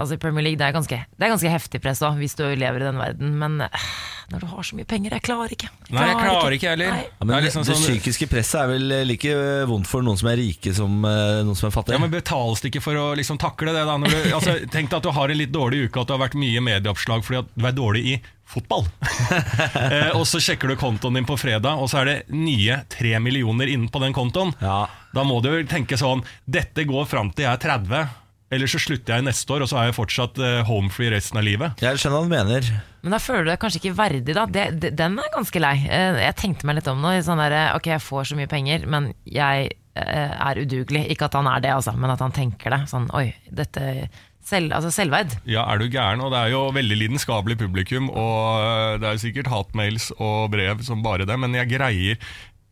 altså 0.00 0.16
i 0.16 0.18
Premier 0.18 0.42
League 0.42 0.58
det 0.58 0.66
er 0.66 0.72
ganske, 0.74 0.96
det 1.04 1.22
er 1.26 1.30
ganske 1.30 1.50
heftig 1.52 1.78
press 1.84 2.00
da 2.02 2.08
hvis 2.16 2.32
du 2.34 2.42
lever 2.58 2.80
i 2.80 2.86
den 2.88 2.96
verden. 2.98 3.34
Men 3.38 3.60
eh, 3.66 3.84
når 4.32 4.42
du 4.42 4.46
har 4.50 4.66
så 4.66 4.74
mye 4.78 4.88
penger 4.88 5.12
Jeg 5.14 5.22
klarer 5.28 5.52
ikke. 5.54 5.68
Nei, 5.94 6.06
jeg 6.08 6.16
klarer 6.18 6.56
ikke 6.56 6.70
heller. 6.72 6.94
Nei. 6.96 7.02
Ja, 7.04 7.10
Det 7.20 7.26
men 7.28 7.34
er 7.36 7.44
det, 7.44 7.46
liksom 7.50 7.66
det 7.68 7.76
sånn- 7.76 7.84
psykiske 7.84 8.28
presset 8.32 8.58
er 8.64 8.72
vel 8.72 8.94
like 9.06 9.34
vondt 9.70 9.86
for 9.90 10.02
noen 10.02 10.18
som 10.18 10.30
er 10.32 10.40
rike 10.40 10.72
som 10.74 10.96
uh, 11.04 11.44
noen 11.46 11.58
som 11.58 11.68
er 11.68 11.76
fattige? 11.76 11.98
Ja, 11.98 12.02
men 12.02 12.10
Betales 12.16 12.64
det 12.64 12.72
ikke 12.72 12.82
for 12.88 12.98
å 12.98 13.06
liksom 13.20 13.38
takle 13.38 13.76
det? 13.76 13.84
da? 13.86 13.94
Når 14.00 14.16
du, 14.16 14.18
altså, 14.40 14.56
tenk 14.74 14.90
deg 14.90 14.98
at 14.98 15.06
du 15.06 15.12
har 15.20 15.34
en 15.36 15.40
litt 15.44 15.54
dårlig 15.54 15.84
uke, 15.86 16.02
at 16.02 16.10
du 16.10 16.16
har 16.16 16.24
vært 16.26 16.40
mye 16.40 16.64
medieoppslag 16.72 17.22
fordi 17.28 17.42
at 17.44 17.52
du 17.54 17.68
er 17.68 17.76
dårlig 17.76 18.04
i 18.16 18.18
fotball. 18.46 18.84
eh, 19.86 20.12
og 20.16 20.24
så 20.26 20.40
sjekker 20.42 20.70
du 20.70 20.76
kontoen 20.80 21.18
din 21.20 21.26
på 21.28 21.36
fredag, 21.38 21.78
og 21.82 21.90
så 21.90 22.02
er 22.02 22.10
det 22.10 22.18
nye 22.34 22.80
tre 22.92 23.16
millioner 23.22 23.70
inne 23.70 23.90
på 23.92 24.02
den 24.02 24.14
kontoen. 24.16 24.52
Ja. 24.62 24.84
Da 25.14 25.24
må 25.26 25.38
du 25.44 25.50
jo 25.52 25.64
tenke 25.70 25.98
sånn 25.98 26.22
Dette 26.46 26.84
går 26.86 27.06
fram 27.10 27.30
til 27.34 27.46
jeg 27.46 27.52
er 27.54 27.62
30, 27.62 28.06
eller 28.50 28.70
så 28.70 28.78
slutter 28.78 29.16
jeg 29.16 29.26
neste 29.26 29.52
år, 29.56 29.64
og 29.64 29.70
så 29.70 29.80
er 29.80 29.88
jeg 29.88 29.96
fortsatt 29.96 30.38
homefree 30.68 31.10
resten 31.14 31.40
av 31.40 31.46
livet. 31.46 31.82
Jeg 31.82 31.98
skjønner 31.98 32.20
hva 32.20 32.28
du 32.28 32.34
mener. 32.36 32.68
Men 33.06 33.14
da 33.14 33.18
føler 33.22 33.44
du 33.46 33.50
deg 33.52 33.58
kanskje 33.62 33.78
ikke 33.80 33.96
verdig, 33.98 34.34
da. 34.34 34.44
Det, 34.50 34.62
det, 34.82 34.92
den 34.98 35.18
er 35.22 35.28
ganske 35.34 35.60
lei. 35.62 35.74
Eh, 35.86 36.20
Jeg 36.24 36.34
tenkte 36.40 36.66
meg 36.66 36.80
litt 36.80 36.88
om 36.90 37.02
nå. 37.02 37.12
Sånn 37.22 37.38
der, 37.38 37.54
ok, 37.76 37.90
jeg 37.92 38.02
får 38.02 38.30
så 38.32 38.38
mye 38.38 38.50
penger, 38.50 38.86
men 38.90 39.12
jeg 39.30 39.68
eh, 39.98 40.32
er 40.34 40.58
udugelig. 40.62 41.04
Ikke 41.14 41.28
at 41.28 41.36
han 41.38 41.46
er 41.50 41.62
det, 41.62 41.70
altså, 41.76 41.94
men 41.94 42.10
at 42.14 42.24
han 42.24 42.34
tenker 42.34 42.74
det. 42.74 42.80
Sånn, 42.90 43.06
oi, 43.14 43.28
dette 43.54 44.08
selv, 44.46 44.74
altså 44.74 44.90
Selvverd. 44.94 45.36
Ja, 45.50 45.64
er 45.70 45.78
du 45.82 45.86
gæren? 45.90 46.22
Og 46.22 46.34
det 46.34 46.40
er 46.42 46.52
jo 46.54 46.64
veldig 46.74 46.98
lidenskapelig 47.02 47.58
publikum, 47.62 48.10
og 48.10 48.66
eh, 48.66 48.98
det 49.02 49.08
er 49.10 49.16
jo 49.18 49.24
sikkert 49.28 49.50
hatmails 49.54 50.10
og 50.18 50.50
brev 50.54 50.82
som 50.86 51.02
bare 51.06 51.26
det, 51.26 51.38
men 51.42 51.54
jeg 51.58 51.70
greier 51.76 52.18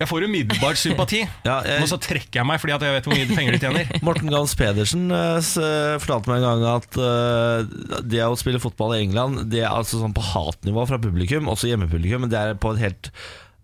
Jeg 0.02 0.08
får 0.10 0.24
umiddelbart 0.26 0.78
sympati, 0.80 1.20
Ja, 1.48 1.60
jeg- 1.62 1.84
og 1.84 1.88
så 1.92 1.98
trekker 2.02 2.40
jeg 2.40 2.48
meg 2.48 2.58
fordi 2.62 2.74
at 2.74 2.82
jeg 2.82 2.96
vet 2.96 3.06
hvor 3.08 3.14
mye 3.14 3.28
penger 3.30 3.54
de 3.54 3.60
tjener. 3.62 3.92
Morten 4.06 4.32
Gans 4.32 4.54
Pedersen 4.58 5.04
uh, 5.14 5.38
fortalte 6.02 6.32
meg 6.32 6.42
en 6.42 6.48
gang 6.48 6.64
at 6.72 6.98
uh, 6.98 8.00
det 8.02 8.24
å 8.26 8.34
spille 8.40 8.58
fotball 8.62 8.96
i 8.96 9.04
England 9.04 9.44
Det 9.52 9.62
er 9.62 9.70
altså 9.70 10.00
sånn 10.02 10.16
på 10.16 10.24
hatnivå 10.32 10.84
fra 10.90 10.98
publikum, 11.02 11.46
også 11.52 11.70
hjemmepublikum, 11.70 12.26
men 12.26 12.32
det 12.34 12.40
er 12.42 12.58
på 12.58 12.74
et 12.74 12.82
helt 12.82 13.12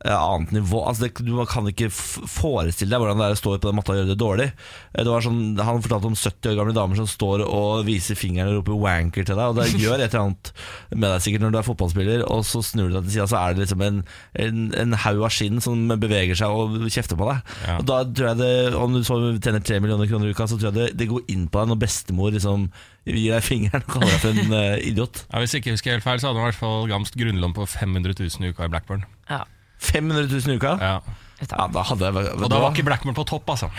annet 0.08 0.52
nivå. 0.56 0.80
Altså 0.88 1.04
det, 1.04 1.10
du 1.26 1.34
kan 1.44 1.66
ikke 1.68 1.90
forestille 1.92 2.88
deg 2.94 3.02
hvordan 3.02 3.20
det 3.20 3.26
er 3.26 3.34
å 3.36 3.40
stå 3.40 3.52
på 3.58 3.68
den 3.68 3.76
matta 3.76 3.92
og 3.92 3.98
gjøre 4.00 4.10
det 4.12 4.18
dårlig. 4.20 4.46
Eh, 4.94 5.02
Det 5.04 5.10
var 5.12 5.24
sånn, 5.26 5.40
han 5.60 5.82
fortalte 5.84 6.08
om 6.08 6.16
70 6.16 6.52
år 6.52 6.56
gamle 6.60 6.74
damer 6.76 6.96
som 6.96 7.08
står 7.10 7.44
og 7.44 7.84
viser 7.88 8.16
fingeren 8.16 8.54
og 8.54 8.60
roper 8.62 8.78
'wanker' 8.80 9.26
til 9.28 9.36
deg. 9.36 9.44
Og 9.44 9.58
det 9.58 9.66
gjør 9.84 10.00
et 10.00 10.14
eller 10.14 10.24
annet 10.30 10.52
med 10.94 11.08
deg 11.10 11.24
sikkert 11.26 11.44
når 11.44 11.52
du 11.52 11.58
er 11.60 11.68
fotballspiller, 11.68 12.24
og 12.30 12.44
så 12.48 12.62
snur 12.64 12.88
du 12.88 12.96
deg 12.96 13.04
til 13.10 13.16
sida, 13.18 13.28
så 13.28 13.40
er 13.42 13.54
det 13.54 13.66
liksom 13.66 13.84
en, 13.84 14.00
en, 14.46 14.62
en 14.84 14.98
haug 15.04 15.24
av 15.28 15.34
skinn 15.36 15.60
som 15.60 15.84
beveger 16.00 16.38
seg 16.38 16.48
og 16.48 16.88
kjefter 16.88 17.20
på 17.20 17.28
deg. 17.28 17.52
Ja. 17.66 17.76
Og 17.78 17.84
da 17.90 18.00
tror 18.08 18.32
jeg 18.32 18.40
det, 18.40 18.74
Om 18.80 18.94
du 18.96 19.02
så 19.04 19.18
tjener 19.36 19.60
3 19.60 19.80
millioner 19.84 20.08
kroner 20.08 20.30
i 20.30 20.32
uka, 20.32 20.46
så 20.48 20.56
tror 20.56 20.70
jeg 20.72 20.78
det, 20.80 20.88
det 20.96 21.10
går 21.12 21.28
inn 21.28 21.46
på 21.50 21.60
deg 21.60 21.68
når 21.74 21.82
bestemor 21.84 22.32
liksom 22.32 22.70
gir 23.08 23.32
deg 23.32 23.42
fingeren 23.44 23.82
og 23.84 23.94
kaller 23.94 24.12
deg 24.12 24.20
for 24.22 24.30
en 24.36 24.52
uh, 24.52 24.76
idiot. 24.80 25.24
Ja, 25.32 25.40
hvis 25.40 25.54
jeg 25.54 25.62
ikke 25.64 25.72
husker 25.76 25.96
helt 25.96 26.04
feil, 26.04 26.20
så 26.20 26.28
hadde 26.30 26.40
han 26.40 26.48
i 26.48 26.50
hvert 26.52 26.60
fall 26.60 26.84
gamst 26.90 27.16
grunnlån 27.18 27.54
på 27.56 27.64
500 27.68 28.14
000 28.20 28.44
i 28.46 28.52
uka 28.52 28.68
i 28.68 28.72
Blackburn. 28.72 29.04
Ja. 29.30 29.44
500 29.80 30.28
000 30.28 30.54
i 30.54 30.60
uka? 30.60 30.76
Ja. 30.80 31.26
Ja, 31.40 31.64
da 31.72 31.82
hadde 31.88 32.04
jeg 32.04 32.12
da. 32.12 32.22
Og 32.36 32.50
da 32.52 32.58
var 32.60 32.74
ikke 32.74 32.84
Blackmore 32.84 33.16
på 33.16 33.24
topp, 33.28 33.48
altså. 33.54 33.70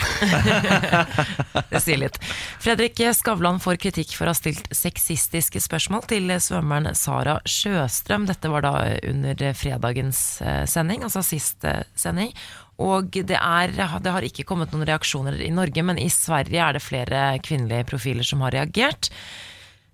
Det 1.72 1.82
sier 1.84 2.00
litt. 2.02 2.18
Fredrik 2.62 2.98
Skavlan 3.14 3.62
får 3.62 3.78
kritikk 3.84 4.16
for 4.18 4.26
å 4.26 4.34
ha 4.34 4.38
stilt 4.38 4.66
sexistiske 4.74 5.62
spørsmål 5.62 6.08
til 6.10 6.34
svømmeren 6.42 6.98
Sara 6.98 7.38
Sjøstrøm. 7.46 8.26
Dette 8.30 8.50
var 8.50 8.66
da 8.66 8.74
under 9.12 9.46
fredagens 9.58 10.24
eh, 10.42 10.64
sending, 10.70 11.06
altså 11.06 11.22
sist 11.26 11.68
eh, 11.70 11.84
sending. 11.94 12.34
Og 12.82 13.14
det, 13.14 13.38
er, 13.38 13.76
det 13.78 14.16
har 14.16 14.26
ikke 14.26 14.48
kommet 14.50 14.74
noen 14.74 14.88
reaksjoner 14.90 15.38
i 15.46 15.54
Norge, 15.54 15.86
men 15.86 16.02
i 16.02 16.10
Sverige 16.10 16.66
er 16.66 16.78
det 16.78 16.82
flere 16.82 17.24
kvinnelige 17.46 17.86
profiler 17.94 18.26
som 18.26 18.42
har 18.42 18.58
reagert. 18.58 19.12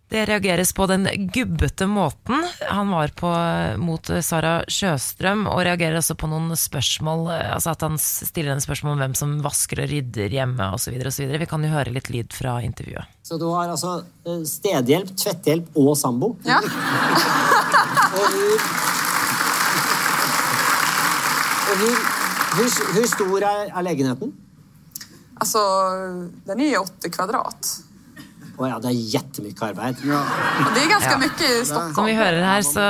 Det 0.08 0.22
reageres 0.30 0.72
på 0.72 0.86
den 0.88 1.04
gubbete 1.36 1.84
måten. 1.92 2.46
Han 2.70 2.92
var 2.96 3.12
på 3.18 3.28
mot 3.84 4.08
Sara 4.24 4.62
Sjøstrøm 4.72 5.42
og 5.52 5.60
reagerer 5.68 6.00
også 6.00 6.16
på 6.16 6.30
noen 6.32 6.56
spørsmål. 6.56 7.26
Altså 7.36 7.74
at 7.74 7.84
han 7.84 7.98
stiller 8.00 8.54
en 8.54 8.64
spørsmål 8.64 8.96
om 8.96 9.02
hvem 9.04 9.18
som 9.20 9.34
vasker 9.44 9.84
og 9.84 9.92
rydder 9.92 10.32
hjemme 10.32 10.70
osv. 10.78 10.96
Vi 10.96 11.50
kan 11.52 11.66
jo 11.68 11.74
høre 11.74 11.92
litt 11.92 12.08
lyd 12.14 12.32
fra 12.32 12.56
intervjuet. 12.64 13.04
Så 13.28 13.36
du 13.42 13.50
har 13.52 13.68
altså 13.74 13.98
eh, 14.24 14.46
stedhjelp, 14.48 15.12
tvetthjelp 15.20 15.76
og 15.76 15.92
sambo? 16.00 16.38
Ja. 16.48 16.62
Og 18.18 18.24
hvor, 18.32 18.62
og 21.68 21.82
hvor, 21.82 21.98
hvor, 22.56 22.70
hvor 22.96 23.08
stor 23.12 23.44
er, 23.46 23.68
er 23.68 23.84
legenheten? 23.86 24.32
Altså, 25.38 25.62
den 26.48 26.64
er 26.64 26.80
åtte 26.80 27.12
kvadrat. 27.14 27.74
Å 28.58 28.66
ja, 28.66 28.78
det 28.82 28.90
er 28.90 29.02
jettemye 29.14 29.54
arbeid. 29.68 30.00
Ja. 30.08 30.20
det 30.74 30.82
er 30.82 30.88
ganske 30.90 31.18
mye 31.22 31.30
i 31.30 31.50
Stockholm. 31.68 31.92
Som 31.94 32.08
vi 32.10 32.16
hører 32.18 32.42
her, 32.42 32.64
så 32.66 32.86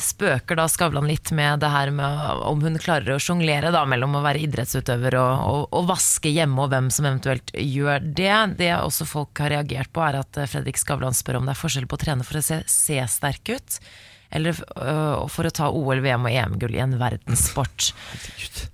spøker 0.00 0.56
da 0.56 0.64
Skavlan 0.72 1.08
litt 1.10 1.28
med 1.36 1.60
det 1.60 1.68
her 1.74 1.92
med 1.92 2.40
om 2.48 2.64
hun 2.64 2.78
klarer 2.80 3.16
å 3.16 3.20
sjonglere 3.20 3.72
da 3.74 3.82
mellom 3.88 4.16
å 4.16 4.22
være 4.24 4.40
idrettsutøver 4.46 5.18
og, 5.20 5.44
og, 5.50 5.60
og 5.76 5.90
vaske 5.90 6.32
hjemme, 6.32 6.64
og 6.64 6.72
hvem 6.72 6.88
som 6.94 7.08
eventuelt 7.10 7.52
gjør 7.52 8.08
det. 8.16 8.32
Det 8.62 8.72
også 8.78 9.08
folk 9.10 9.44
har 9.44 9.52
reagert 9.58 9.92
på, 9.92 10.04
er 10.06 10.22
at 10.22 10.40
Fredrik 10.48 10.80
Skavlan 10.80 11.16
spør 11.16 11.42
om 11.42 11.50
det 11.50 11.52
er 11.52 11.60
forskjell 11.60 11.88
på 11.90 11.98
å 11.98 12.04
trene 12.06 12.24
for 12.24 12.40
å 12.40 12.44
se, 12.46 12.62
se 12.70 12.96
sterk 13.12 13.52
ut, 13.52 13.76
eller 14.32 14.56
øh, 14.56 15.26
for 15.32 15.48
å 15.48 15.52
ta 15.52 15.68
OL, 15.68 16.00
VM 16.00 16.30
og 16.30 16.32
EM-gull 16.32 16.80
i 16.80 16.82
en 16.86 16.96
verdenssport. 17.02 17.92
Herregud. 18.14 18.64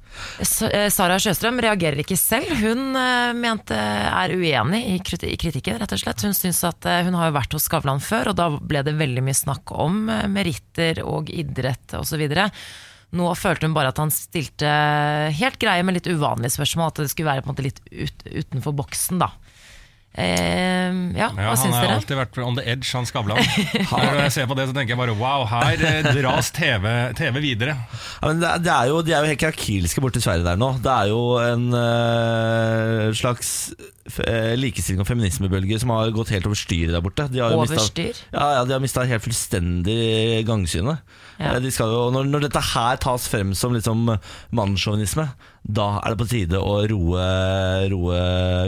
Sara 0.42 1.19
Sjøstrøm 1.21 1.61
reagerer 1.62 2.02
ikke 2.02 2.19
selv. 2.19 2.50
Hun 2.62 2.97
eh, 2.99 3.33
mente 3.37 3.76
er 3.76 4.35
uenig 4.35 4.83
i 4.95 4.99
kritikken, 5.02 5.78
rett 5.81 5.95
og 5.95 6.02
slett. 6.02 6.25
Hun 6.26 6.37
syns 6.37 6.62
at 6.69 6.88
eh, 6.88 7.02
hun 7.07 7.16
har 7.19 7.35
vært 7.35 7.57
hos 7.57 7.69
Skavlan 7.69 8.02
før, 8.02 8.33
og 8.33 8.38
da 8.40 8.49
ble 8.57 8.85
det 8.87 8.97
veldig 8.99 9.25
mye 9.25 9.38
snakk 9.38 9.75
om 9.75 10.07
eh, 10.12 10.28
meritter 10.31 11.02
og 11.07 11.33
idrett 11.33 11.97
osv. 11.99 12.25
Nå 13.12 13.28
følte 13.37 13.69
hun 13.69 13.76
bare 13.76 13.92
at 13.92 14.00
han 14.00 14.12
stilte 14.14 14.69
helt 15.37 15.61
greie, 15.61 15.85
men 15.85 15.99
litt 15.99 16.09
uvanlige 16.09 16.57
spørsmål. 16.57 16.92
At 16.92 17.02
det 17.02 17.11
skulle 17.12 17.35
være 17.35 17.66
litt 17.69 17.83
ut, 17.92 18.26
utenfor 18.28 18.76
boksen, 18.83 19.21
da. 19.21 19.33
Eh, 20.12 20.92
ja, 21.16 21.31
Ja, 21.31 21.31
hva 21.33 21.52
han 21.57 21.73
har 21.73 21.92
alltid 21.95 22.19
vært 22.19 22.37
on 22.45 22.57
the 22.59 22.64
edge, 22.69 22.90
han 22.92 23.07
Skavlan. 23.09 23.38
Når 23.92 24.19
jeg 24.26 24.33
ser 24.35 24.49
på 24.50 24.57
det, 24.59 24.66
så 24.69 24.75
tenker 24.76 24.92
jeg 24.92 25.00
bare 25.00 25.14
wow, 25.16 25.47
her 25.49 25.81
eh, 25.88 26.11
dras 26.19 26.50
TV, 26.52 26.85
TV 27.16 27.40
videre. 27.40 27.78
Ja, 28.21 28.26
men 28.28 28.42
det, 28.42 28.50
er- 28.50 28.61
det 28.66 28.73
er 28.75 28.90
jo, 28.92 28.99
de 29.07 29.14
er 29.16 29.25
jo 29.25 29.31
helt 29.33 29.40
krakilske 29.40 30.04
borti 30.04 30.21
Sverige 30.21 30.45
der 30.45 30.61
nå. 30.61 30.69
Det 30.85 30.92
er 30.92 31.09
jo 31.14 31.23
en 31.40 31.64
øh, 31.78 33.14
slags 33.16 33.73
øh, 34.26 34.52
likestilling 34.61 35.00
og 35.00 35.09
feminismebølge 35.09 35.81
som 35.81 35.95
har 35.97 36.12
gått 36.14 36.35
helt 36.35 36.47
over 36.50 36.61
styr 36.61 36.92
der 36.92 37.00
borte. 37.04 37.26
De 37.33 37.40
har 37.40 37.57
mistet- 37.57 37.81
Overstyr? 37.81 38.21
Ja, 38.37 38.50
ja, 38.59 38.66
de 38.69 38.76
har 38.76 38.85
mista 38.85 39.07
helt 39.09 39.25
fullstendig 39.25 40.45
gangsynet. 40.49 41.00
Ja. 41.40 41.54
Eh, 41.57 41.61
De 41.64 41.73
skal 41.73 41.88
jo, 41.88 42.04
når, 42.14 42.28
når 42.28 42.45
dette 42.50 42.61
her 42.75 43.00
tas 43.00 43.25
frem 43.33 43.54
som 43.57 43.73
liksom 43.73 44.04
mannssjåvinisme, 44.52 45.31
da 45.64 45.88
er 46.04 46.12
det 46.12 46.21
på 46.21 46.28
tide 46.37 46.61
å 46.61 46.76
roe, 46.90 47.26
roe 47.97 48.23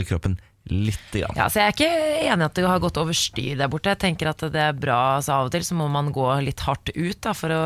kroppen 0.09 0.41
lite 0.71 1.21
grann. 1.21 1.37
Ja, 1.37 1.47
så 1.53 1.61
Jeg 1.61 1.67
er 1.69 1.75
ikke 1.75 1.89
enig 2.25 2.41
i 2.41 2.47
at 2.47 2.55
det 2.57 2.65
har 2.65 2.81
gått 2.81 2.97
over 2.97 3.13
styr 3.17 3.59
der 3.61 3.69
borte. 3.69 3.93
Jeg 3.93 4.01
tenker 4.01 4.31
at 4.31 4.41
det 4.55 4.63
er 4.63 4.73
bra, 4.73 5.21
så 5.21 5.35
Av 5.37 5.47
og 5.49 5.53
til 5.53 5.65
så 5.67 5.77
må 5.77 5.89
man 5.93 6.09
gå 6.15 6.25
litt 6.47 6.61
hardt 6.65 6.89
ut 6.95 7.19
da, 7.27 7.35
for, 7.37 7.53
å, 7.53 7.61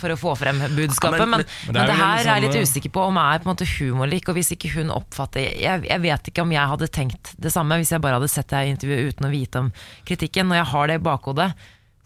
for 0.00 0.10
å 0.10 0.18
få 0.18 0.34
frem 0.40 0.58
budskapet. 0.74 1.20
Ja, 1.22 1.26
men, 1.30 1.44
men- 1.44 1.46
men, 1.46 1.46
men 1.70 1.74
det 1.78 1.82
er 1.84 1.92
det, 1.92 1.98
her 2.02 2.18
er 2.24 2.30
jeg 2.32 2.46
litt 2.48 2.58
usikker 2.66 2.90
på 2.96 3.06
om 3.06 3.20
er 3.22 3.38
på 3.38 3.46
en 3.48 3.52
måte 3.54 3.68
humor 3.76 4.06
eller 4.08 4.18
ikke. 4.18 4.32
Og 4.34 4.40
hvis 4.40 4.52
ikke 4.56 4.72
hun 4.74 4.90
oppfatter 4.90 5.46
jeg, 5.46 5.86
jeg 5.86 6.00
vet 6.08 6.30
ikke 6.32 6.42
om 6.42 6.52
jeg 6.58 6.72
hadde 6.74 6.90
tenkt 6.90 7.34
det 7.38 7.52
samme 7.54 7.78
hvis 7.78 7.94
jeg 7.94 8.02
bare 8.02 8.18
hadde 8.18 8.32
sett 8.34 8.48
det 8.50 8.58
her 8.64 8.72
intervjuet 8.74 9.14
uten 9.14 9.28
å 9.30 9.34
vite 9.34 9.62
om 9.66 9.70
kritikken. 10.10 10.50
Når 10.50 10.62
jeg 10.64 10.70
har 10.74 10.90
det 10.90 10.98
i 10.98 11.04
bakhodet, 11.06 11.52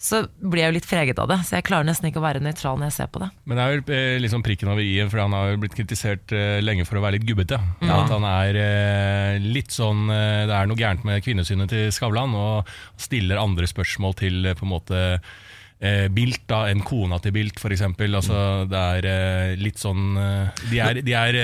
så 0.04 0.20
blir 0.36 0.60
jeg 0.60 0.72
jo 0.72 0.76
litt 0.76 0.88
freget 0.88 1.20
av 1.22 1.30
det. 1.30 1.38
Så 1.48 1.56
jeg 1.56 1.64
klarer 1.64 1.86
nesten 1.88 2.10
ikke 2.10 2.20
å 2.20 2.26
være 2.26 2.42
nøytral 2.44 2.76
når 2.76 2.90
jeg 2.90 2.96
ser 2.98 3.08
på 3.14 3.22
det. 3.22 3.30
Men 3.48 3.56
det 3.56 3.64
er 3.64 3.72
jo 3.72 3.84
eh, 3.96 4.16
liksom 4.20 4.44
prikken 4.44 4.68
over 4.74 4.84
i-en, 4.84 5.08
for 5.12 5.22
han 5.22 5.32
har 5.36 5.54
jo 5.54 5.62
blitt 5.62 5.76
kritisert 5.78 6.34
eh, 6.36 6.58
lenge 6.60 6.84
for 6.84 7.00
å 7.00 7.04
være 7.06 7.16
litt 7.16 7.24
gubbete. 7.30 7.56
At 7.88 8.12
han 8.12 8.26
er 8.28 8.58
eh, 8.60 9.38
litt 9.40 9.72
sånn 9.72 10.04
eh, 10.12 10.44
Det 10.50 10.58
er 10.58 10.68
noe 10.68 10.78
gærent 10.80 11.06
med 11.08 11.24
kvinnesynet 11.24 11.72
til 11.72 11.88
Skavlan, 11.94 12.36
og 12.36 12.68
stiller 13.00 13.40
andre 13.40 13.68
spørsmål 13.70 14.16
til 14.20 14.50
på 14.52 14.66
en 14.66 14.72
måte 14.74 15.00
eh, 15.08 16.04
Bilt 16.12 16.44
da, 16.52 16.66
enn 16.68 16.82
kona 16.84 17.16
til 17.24 17.32
Bilt, 17.38 17.62
f.eks. 17.62 17.84
Altså, 18.04 18.42
det 18.68 18.82
er 18.98 19.56
litt 19.60 19.80
sånn 19.80 20.18
De 20.68 20.82
er, 20.84 21.00
de 21.00 21.14
er 21.16 21.38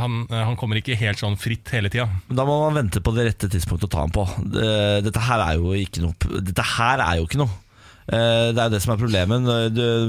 han, 0.00 0.22
han 0.32 0.56
kommer 0.60 0.80
ikke 0.80 0.96
helt 1.02 1.20
sånn 1.20 1.36
fritt 1.40 1.74
hele 1.76 1.92
tida. 1.92 2.08
Da 2.32 2.48
må 2.48 2.56
man 2.64 2.80
vente 2.80 3.04
på 3.04 3.12
det 3.18 3.28
rette 3.28 3.52
tidspunktet 3.52 3.90
å 3.90 3.92
ta 3.98 4.06
ham 4.06 4.16
på. 4.16 4.24
Dette 4.48 5.26
her 5.28 5.44
er 5.44 5.60
jo 5.60 5.76
ikke 5.76 6.06
noe 6.06 6.40
Dette 6.40 6.66
her 6.78 7.04
er 7.04 7.20
jo 7.20 7.28
ikke 7.28 7.42
noe. 7.44 7.58
Eh, 8.08 8.50
Det 8.52 8.58
er 8.58 8.66
jo 8.68 8.74
det 8.74 8.82
som 8.82 8.94
er 8.94 9.00
problemet. 9.00 9.46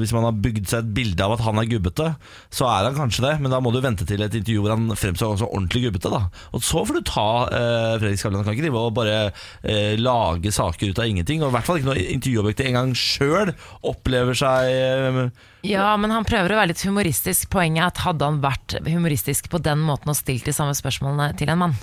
Hvis 0.02 0.14
man 0.16 0.26
har 0.28 0.34
bygd 0.34 0.68
seg 0.72 0.80
et 0.84 0.94
bilde 0.96 1.24
av 1.26 1.36
at 1.36 1.44
han 1.46 1.60
er 1.62 1.70
gubbete, 1.70 2.08
så 2.50 2.66
er 2.70 2.90
han 2.90 2.98
kanskje 2.98 3.26
det, 3.26 3.34
men 3.44 3.52
da 3.54 3.60
må 3.64 3.72
du 3.74 3.80
vente 3.84 4.06
til 4.10 4.22
et 4.26 4.34
intervju 4.34 4.64
hvor 4.64 4.74
han 4.76 4.90
fremstår 4.98 5.36
også 5.36 5.50
ordentlig 5.52 5.86
gubbete. 5.88 6.10
da 6.14 6.24
Og 6.54 6.64
så 6.66 6.84
får 6.86 7.00
du 7.00 7.04
ta 7.12 7.28
eh, 7.52 7.94
Fredrik 8.02 8.20
Skavlan. 8.22 8.44
Kan 8.44 8.56
ikke 8.58 8.68
drive 8.68 8.82
og 8.82 8.94
bare 8.98 9.18
eh, 9.64 9.96
lage 10.00 10.52
saker 10.54 10.90
ut 10.94 11.00
av 11.00 11.10
ingenting. 11.10 11.44
Og 11.44 11.52
i 11.52 11.56
hvert 11.58 11.68
fall 11.70 11.82
ikke 11.82 11.92
når 11.92 12.02
intervjuobjektet 12.18 12.70
engang 12.72 12.94
sjøl 12.98 13.54
opplever 13.84 14.38
seg 14.38 14.74
eh, 14.74 15.24
Ja, 15.64 15.94
men 15.96 16.12
han 16.12 16.26
prøver 16.28 16.52
å 16.52 16.60
være 16.60 16.74
litt 16.74 16.84
humoristisk. 16.84 17.48
Poenget 17.54 17.84
er 17.86 17.92
at 17.94 18.04
hadde 18.04 18.28
han 18.28 18.42
vært 18.44 18.80
humoristisk 18.84 19.48
på 19.54 19.62
den 19.64 19.80
måten 19.86 20.12
og 20.12 20.18
stilt 20.20 20.44
de 20.50 20.56
samme 20.56 20.76
spørsmålene 20.76 21.32
til 21.40 21.52
en 21.54 21.62
mann, 21.62 21.76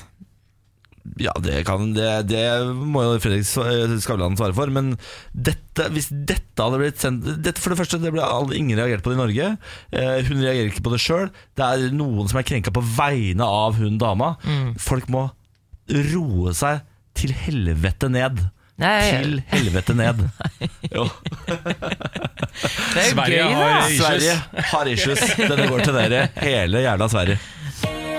Ja, 1.21 1.33
det, 1.41 1.63
kan, 1.65 1.95
det, 1.97 2.09
det 2.29 2.43
må 2.77 3.03
jo 3.07 3.17
Fredrik 3.23 3.47
Skavlan 3.49 4.37
svare 4.39 4.55
for. 4.57 4.71
Men 4.73 4.93
dette, 5.33 5.89
hvis 5.95 6.11
dette 6.13 6.61
hadde 6.61 6.81
blitt 6.83 7.01
sendt 7.01 7.25
dette, 7.41 7.61
For 7.61 7.73
det 7.73 7.81
første, 7.81 8.01
det 8.03 8.13
ble 8.15 8.25
aldri, 8.25 8.61
ingen 8.61 8.79
reagert 8.79 9.05
på 9.05 9.13
det 9.13 9.19
i 9.19 9.23
Norge. 9.23 9.51
Eh, 9.97 10.21
hun 10.29 10.45
reagerer 10.45 10.71
ikke 10.71 10.85
på 10.87 10.93
det 10.95 11.01
sjøl. 11.03 11.29
Det 11.57 11.67
er 11.67 11.97
noen 11.97 12.29
som 12.31 12.41
er 12.41 12.47
krenka 12.49 12.73
på 12.75 12.85
vegne 12.97 13.49
av 13.49 13.81
hun 13.81 13.99
dama. 14.01 14.35
Folk 14.81 15.09
må 15.13 15.29
roe 15.91 16.55
seg 16.57 16.85
til 17.19 17.33
helvete 17.35 18.11
ned. 18.13 18.45
Nei, 18.81 19.01
Til 19.11 19.41
helvete 19.51 19.97
ned. 19.97 20.23
Jo. 20.95 21.05
det 22.95 23.03
er 23.03 23.11
jo 23.11 23.17
Sverige 23.17 23.43
gøy, 23.43 23.53
har 23.57 23.75
da. 23.75 23.91
Sverige 23.99 24.39
har 24.73 24.93
issues. 24.95 25.27
Denne 25.37 25.67
går 25.69 25.85
til 25.85 25.99
dere. 26.01 26.23
Hele 26.41 26.87
jævla 26.87 27.11
Sverige. 27.13 27.43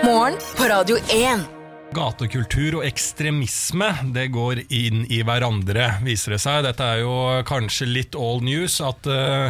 Morgen 0.06 0.38
på 0.58 0.70
Radio 0.70 1.02
1. 1.14 1.61
Gatekultur 1.92 2.80
og 2.80 2.88
ekstremisme 2.88 3.90
det 4.16 4.30
går 4.32 4.64
inn 4.72 5.06
i 5.12 5.22
hverandre, 5.28 5.98
viser 6.06 6.38
det 6.38 6.42
seg. 6.44 6.64
Dette 6.66 6.88
er 6.88 7.04
jo 7.04 7.16
kanskje 7.48 7.90
litt 7.90 8.18
all 8.20 8.44
news 8.46 8.80
at 8.86 9.10
Uh, 9.12 9.50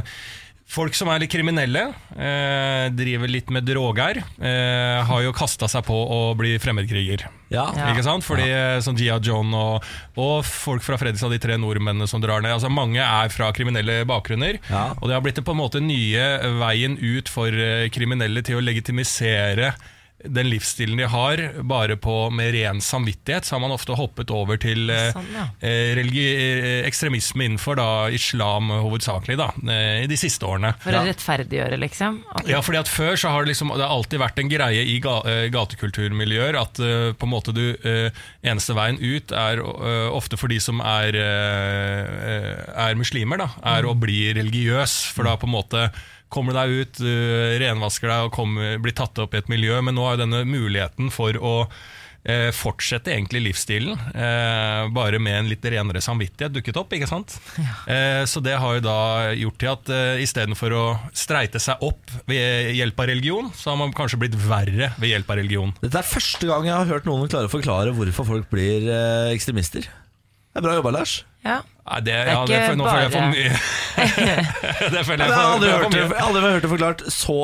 folk 0.72 0.96
som 0.96 1.10
er 1.12 1.22
litt 1.22 1.32
kriminelle, 1.32 1.82
eh, 2.16 2.88
driver 2.96 3.28
litt 3.28 3.50
med 3.52 3.66
droger, 3.68 4.22
eh, 4.40 5.04
har 5.04 5.22
jo 5.26 5.34
kasta 5.36 5.68
seg 5.68 5.84
på 5.84 5.94
å 5.94 6.36
bli 6.38 6.56
fremmedkriger. 6.64 7.26
Ja. 7.52 7.66
Ikke 7.92 8.06
sant? 8.06 8.24
Fordi 8.24 8.48
ja. 8.48 8.80
Som 8.82 8.96
Gia 8.96 9.20
John 9.20 9.52
og, 9.54 9.84
og 10.16 10.46
folk 10.48 10.84
fra 10.86 10.98
Fredrikstad, 10.98 11.34
de 11.36 11.42
tre 11.44 11.58
nordmennene 11.60 12.08
som 12.08 12.22
drar 12.24 12.42
ned. 12.42 12.54
Altså 12.56 12.72
Mange 12.72 13.04
er 13.04 13.30
fra 13.34 13.52
kriminelle 13.52 14.06
bakgrunner. 14.08 14.62
Ja. 14.70 14.94
Og 15.02 15.10
det 15.10 15.18
har 15.18 15.26
blitt 15.26 15.44
på 15.44 15.52
en 15.52 15.60
måte 15.60 15.84
nye 15.84 16.56
veien 16.62 16.96
ut 16.98 17.28
for 17.32 17.52
eh, 17.52 17.90
kriminelle 17.92 18.44
til 18.48 18.62
å 18.62 18.64
legitimisere 18.64 19.74
den 20.26 20.50
livsstilen 20.52 21.00
de 21.00 21.08
har, 21.10 21.44
bare 21.68 21.98
på 21.98 22.30
med 22.34 22.54
ren 22.56 22.82
samvittighet, 22.84 23.48
så 23.48 23.56
har 23.56 23.64
man 23.64 23.76
ofte 23.76 23.98
hoppet 23.98 24.32
over 24.34 24.60
til 24.62 24.90
eh, 24.92 25.10
Sånn, 25.16 25.30
ja. 25.36 25.48
eh, 25.66 26.00
eh, 26.02 26.82
ekstremisme 26.88 27.48
innenfor 27.48 27.80
da, 27.80 27.90
islam 28.14 28.72
hovedsakelig 28.72 29.38
da, 29.40 29.50
i 30.02 30.08
de 30.10 30.20
siste 30.20 30.46
årene. 30.48 30.74
For 30.84 30.96
å 30.96 31.04
rettferdiggjøre, 31.08 31.80
liksom. 31.82 32.22
Okay. 32.36 32.52
Ja, 32.54 32.62
fordi 32.66 32.82
at 32.82 32.92
Før 32.92 33.16
så 33.16 33.32
har 33.34 33.46
det, 33.46 33.54
liksom, 33.54 33.72
det 33.76 33.86
har 33.86 33.94
alltid 33.96 34.22
vært 34.22 34.40
en 34.42 34.52
greie 34.52 34.84
i 34.84 34.98
ga, 35.04 35.18
eh, 35.30 35.46
gatekulturmiljøer 35.54 36.58
at 36.60 36.82
uh, 36.84 37.12
på 37.16 37.28
en 37.28 37.32
måte 37.32 37.54
du 37.56 37.64
uh, 37.86 38.24
eneste 38.44 38.76
veien 38.78 39.00
ut 39.00 39.32
er 39.36 39.62
uh, 39.64 40.10
ofte 40.14 40.40
for 40.40 40.52
de 40.52 40.60
som 40.62 40.82
er, 40.84 41.18
eh, 41.18 42.56
er 42.86 42.98
muslimer, 43.00 43.42
da, 43.42 43.50
er 43.76 43.88
å 43.88 43.96
bli 43.98 44.32
religiøs. 44.38 44.98
For 45.16 45.28
da 45.28 45.38
på 45.40 45.50
en 45.50 45.56
måte 45.56 45.88
kommer 46.34 46.56
deg 46.58 46.76
ut, 46.82 47.02
du 47.02 47.58
renvasker 47.62 48.12
deg 48.12 48.28
og 48.30 48.36
kommer, 48.36 48.78
blir 48.82 48.96
tatt 48.98 49.20
opp 49.22 49.36
i 49.36 49.42
et 49.42 49.52
miljø. 49.52 49.80
Men 49.84 49.98
nå 49.98 50.08
har 50.08 50.18
jo 50.18 50.24
denne 50.26 50.46
muligheten 50.48 51.12
for 51.14 51.36
å 51.38 51.56
eh, 52.24 52.50
fortsette 52.56 53.12
egentlig 53.14 53.42
livsstilen, 53.48 53.98
eh, 54.14 54.90
bare 54.94 55.20
med 55.22 55.40
en 55.40 55.50
litt 55.52 55.66
renere 55.66 56.02
samvittighet 56.04 56.54
dukket 56.54 56.78
opp. 56.82 56.94
ikke 56.94 57.10
sant? 57.10 57.38
Eh, 57.88 58.24
så 58.30 58.44
det 58.44 58.58
har 58.62 58.78
jo 58.78 58.84
da 58.86 58.98
gjort 59.38 59.60
til 59.62 59.72
at 59.74 59.94
eh, 59.94 60.24
istedenfor 60.26 60.76
å 60.78 60.84
streite 61.18 61.62
seg 61.62 61.82
opp 61.88 62.14
ved 62.30 62.76
hjelp 62.78 63.02
av 63.02 63.12
religion, 63.12 63.50
så 63.58 63.74
har 63.74 63.82
man 63.82 63.96
kanskje 63.96 64.22
blitt 64.22 64.38
verre 64.38 64.92
ved 64.98 65.14
hjelp 65.14 65.34
av 65.34 65.42
religion. 65.42 65.74
Dette 65.82 66.04
er 66.04 66.12
første 66.14 66.50
gang 66.50 66.70
jeg 66.70 66.78
har 66.78 66.94
hørt 66.94 67.10
noen 67.10 67.32
klare 67.32 67.50
å 67.50 67.56
forklare 67.56 67.96
hvorfor 67.98 68.30
folk 68.36 68.52
blir 68.54 68.88
eh, 68.88 69.34
ekstremister. 69.36 69.90
Det 70.52 70.60
er 70.60 70.66
bra 70.66 70.74
jobba, 70.80 70.92
Lars. 70.98 71.14
ja. 71.48 71.62
Nei, 71.92 72.00
det, 72.06 72.14
er 72.14 72.28
ja, 72.30 72.42
det, 72.46 72.58
ikke 72.62 72.76
nå 72.78 72.86
føler 72.86 73.02
jeg 73.02 73.12
for 73.12 73.20
bare- 73.20 73.32
mye. 73.34 73.52
det 74.94 75.02
føler 75.08 75.24
Jeg 75.24 75.32
jeg 75.32 75.36
har 75.36 75.42
for, 75.42 75.54
aldri 75.56 75.72
hørt, 75.72 75.92
det, 75.96 76.04
aldri 76.22 76.42
hørt 76.46 76.62
det 76.66 76.70
forklart 76.72 77.02
så 77.12 77.38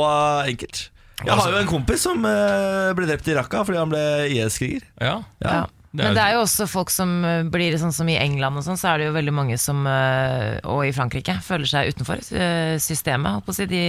enkelt. 0.48 0.82
Jeg 1.26 1.34
har 1.40 1.50
jo 1.52 1.58
en 1.64 1.68
kompis 1.72 2.04
som 2.06 2.28
eh, 2.30 2.92
ble 2.96 3.08
drept 3.10 3.28
i 3.28 3.34
Raqqa 3.36 3.64
fordi 3.66 3.80
han 3.82 3.90
ble 3.92 4.04
IS-kriger. 4.36 4.84
Ja. 5.02 5.16
Ja. 5.42 5.64
Men 6.06 6.18
det 6.18 6.24
er 6.24 6.36
jo 6.38 6.44
også 6.44 6.68
folk 6.70 6.94
som 6.94 7.18
eh, 7.26 7.44
blir 7.50 7.76
sånn 7.82 7.96
som 7.96 8.10
i 8.12 8.18
England 8.20 8.60
og 8.60 8.66
sånn, 8.68 8.80
så 8.80 8.92
er 8.92 9.02
det 9.02 9.10
jo 9.10 9.16
veldig 9.18 9.34
mange 9.36 9.58
som, 9.62 9.82
eh, 9.90 10.60
og 10.68 10.86
i 10.88 10.94
Frankrike, 10.96 11.40
føler 11.46 11.70
seg 11.70 11.94
utenfor 11.94 12.22
eh, 12.38 12.78
systemet. 12.84 13.52
Si. 13.58 13.68
De 13.70 13.84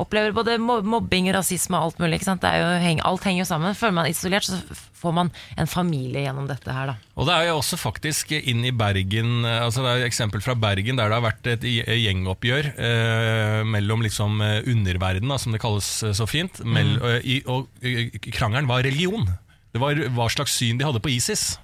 opplever 0.00 0.34
både 0.36 0.58
mobbing, 0.60 1.30
rasisme 1.36 1.78
og 1.78 1.90
alt 1.90 2.02
mulig. 2.02 2.22
Det 2.26 2.52
jo, 2.60 2.68
alt 3.06 3.26
henger 3.28 3.42
jo 3.44 3.48
sammen. 3.48 3.76
Føler 3.76 3.98
man 4.00 4.10
isolert, 4.10 4.48
så 4.48 4.60
får 4.96 5.14
man 5.14 5.30
en 5.60 5.68
familie 5.70 6.24
gjennom 6.24 6.48
dette 6.48 6.72
her, 6.72 6.92
da. 6.92 6.96
Og 7.20 7.28
det 7.28 7.34
er 7.36 7.50
jo 7.50 7.58
også 7.60 7.78
faktisk 7.80 8.32
inn 8.36 8.64
i 8.68 8.72
Bergen 8.76 9.46
altså 9.46 9.80
Det 9.80 9.88
er 9.88 10.02
et 10.02 10.08
eksempel 10.10 10.42
fra 10.44 10.52
Bergen 10.58 10.98
der 10.98 11.08
det 11.08 11.16
har 11.16 11.24
vært 11.24 11.48
et 11.48 11.64
gjengoppgjør 11.64 12.68
eh, 12.74 13.60
mellom 13.68 14.02
liksom 14.04 14.40
underverdenen, 14.40 14.96
underverden, 14.96 15.38
som 15.38 15.52
det 15.52 15.60
kalles 15.60 15.88
så 16.16 16.26
fint. 16.28 16.62
Mell, 16.64 16.96
eh, 17.02 17.42
og, 17.46 17.66
og 17.66 17.86
eh, 17.86 18.16
krangelen 18.32 18.68
var 18.68 18.84
religion. 18.86 19.28
Det 19.76 19.82
var 19.84 20.02
hva 20.16 20.28
slags 20.32 20.56
syn 20.56 20.80
de 20.80 20.88
hadde 20.88 21.02
på 21.04 21.12
ISIS. 21.14 21.54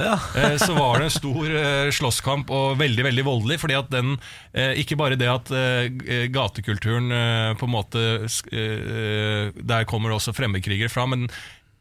Ja. 0.00 0.16
Eh, 0.40 0.56
så 0.56 0.72
var 0.72 0.98
det 0.98 1.10
en 1.10 1.14
stor 1.14 1.48
eh, 1.52 1.88
slåsskamp, 1.92 2.50
og 2.50 2.78
veldig 2.80 3.04
veldig 3.04 3.24
voldelig. 3.26 3.58
fordi 3.60 3.76
at 3.76 3.90
den, 3.92 4.14
eh, 4.56 4.72
Ikke 4.80 4.96
bare 4.96 5.18
det 5.20 5.28
at 5.28 5.52
gatekulturen 6.32 7.12
på 7.60 7.68
en 7.68 7.74
måte 7.74 8.04
Der 9.60 9.84
kommer 9.84 10.08
det 10.08 10.16
også 10.16 10.32
fremmedkrigere 10.32 10.88
fra, 10.88 11.06
men 11.06 11.28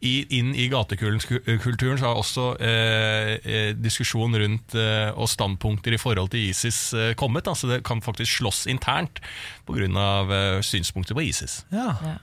inn 0.01 0.55
i 0.57 0.65
gatekulturen 0.71 1.99
så 1.99 2.07
har 2.07 2.17
også 2.17 2.45
eh, 2.57 3.35
eh, 3.45 3.73
diskusjon 3.77 4.33
rundt 4.33 4.73
eh, 4.73 5.11
og 5.13 5.29
standpunkter 5.29 5.93
i 5.93 5.99
forhold 6.01 6.31
til 6.33 6.49
ISIS 6.49 6.79
eh, 6.97 7.13
kommet. 7.13 7.47
Altså 7.47 7.69
det 7.69 7.83
kan 7.85 8.01
faktisk 8.01 8.39
slåss 8.41 8.65
internt 8.71 9.21
pga. 9.67 9.85
Eh, 9.85 10.61
synspunkter 10.65 11.17
på 11.17 11.21
ISIS. 11.29 11.61
Ja. 11.69 11.93
Ja. 12.01 12.17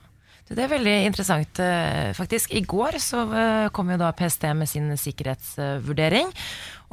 Det 0.49 0.63
er 0.65 0.71
veldig 0.71 0.95
interessant, 1.05 1.59
eh, 1.61 2.09
faktisk. 2.17 2.55
I 2.57 2.63
går 2.65 2.97
så 3.01 3.21
eh, 3.37 3.67
kom 3.69 3.91
jo 3.93 3.99
da 4.01 4.09
PST 4.17 4.47
med 4.57 4.69
sin 4.69 4.89
sikkerhetsvurdering. 4.97 6.31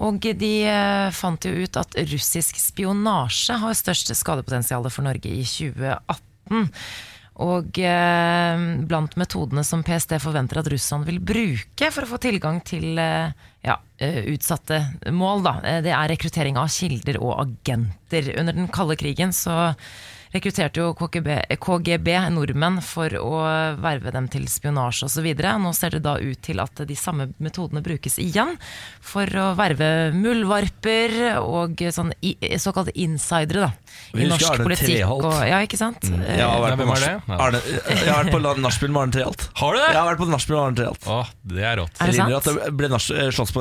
Og 0.05 0.29
de 0.37 0.53
eh, 0.69 1.09
fant 1.17 1.49
jo 1.49 1.65
ut 1.65 1.79
at 1.81 1.97
russisk 2.13 2.61
spionasje 2.61 3.57
har 3.63 3.79
størst 3.79 4.13
skadepotensial 4.13 4.85
for 4.93 5.09
Norge 5.09 5.33
i 5.33 5.45
2018. 5.49 6.69
Og 7.47 7.79
blant 8.89 9.17
metodene 9.21 9.61
som 9.67 9.83
PST 9.85 10.15
forventer 10.25 10.63
at 10.63 10.71
Russland 10.73 11.05
vil 11.05 11.19
bruke 11.21 11.91
for 11.93 12.07
å 12.07 12.09
få 12.09 12.21
tilgang 12.23 12.63
til 12.65 12.97
ja, 13.67 13.81
eh, 13.99 14.23
utsatte 14.33 14.83
mål, 15.11 15.43
da, 15.43 15.61
eh, 15.65 15.81
det 15.83 15.95
er 15.95 16.11
rekruttering 16.13 16.59
av 16.61 16.71
kilder 16.71 17.19
og 17.19 17.41
agenter. 17.43 18.31
Under 18.39 18.55
den 18.55 18.69
kalde 18.69 18.97
krigen 18.97 19.35
så 19.35 19.75
rekrutterte 20.37 20.83
jo 20.83 20.93
KGB, 20.97 21.57
KGB 21.63 22.11
nordmenn 22.35 22.81
for 22.85 23.13
å 23.19 23.41
verve 23.83 24.13
dem 24.15 24.29
til 24.33 24.47
spionasje 24.51 25.09
osv. 25.09 25.29
Nå 25.63 25.73
ser 25.77 25.97
det 25.97 26.03
da 26.07 26.17
ut 26.21 26.41
til 26.45 26.61
at 26.63 26.83
de 26.89 26.97
samme 26.99 27.31
metodene 27.43 27.83
brukes 27.85 28.19
igjen 28.23 28.55
for 29.05 29.31
å 29.41 29.49
verve 29.59 30.13
muldvarper 30.17 31.39
og 31.41 31.83
sånn 31.95 32.13
i, 32.21 32.35
såkalte 32.61 32.95
insidere 33.01 33.67
da, 33.67 33.71
i 34.17 34.29
norsk 34.29 34.51
Arne 34.51 34.69
politikk. 34.69 34.97
Treholt. 34.97 35.29
Og, 35.31 35.39
ja, 35.49 35.63
ikke 35.67 35.81
sant? 35.81 36.07
Jeg 36.07 36.43
har 36.43 36.63
vært 36.65 36.83
på? 36.83 36.99
Ja. 37.07 37.17
Arne, 37.39 37.63
jeg 37.65 38.11
har 38.11 38.25
vært 38.25 38.35
på 38.35 38.43
nachspiel 38.67 38.93
med 38.93 39.05
Arne 39.07 39.17
Treholt. 39.17 39.49
Har 39.63 39.77
du 39.77 39.81
det? 39.81 39.89
Jeg 39.89 40.01
har 40.01 40.11
vært 40.11 40.23
på 40.23 40.31
nachspiel 40.33 40.59
med 40.59 40.65
Arne 40.67 40.81
Treholt. 40.83 41.35
Det 41.57 41.67
er 41.67 41.81
rått. 41.83 42.03
Er 42.03 42.13
det 42.13 42.21
sant? 42.21 42.51
det 42.51 42.75
ble 42.77 42.93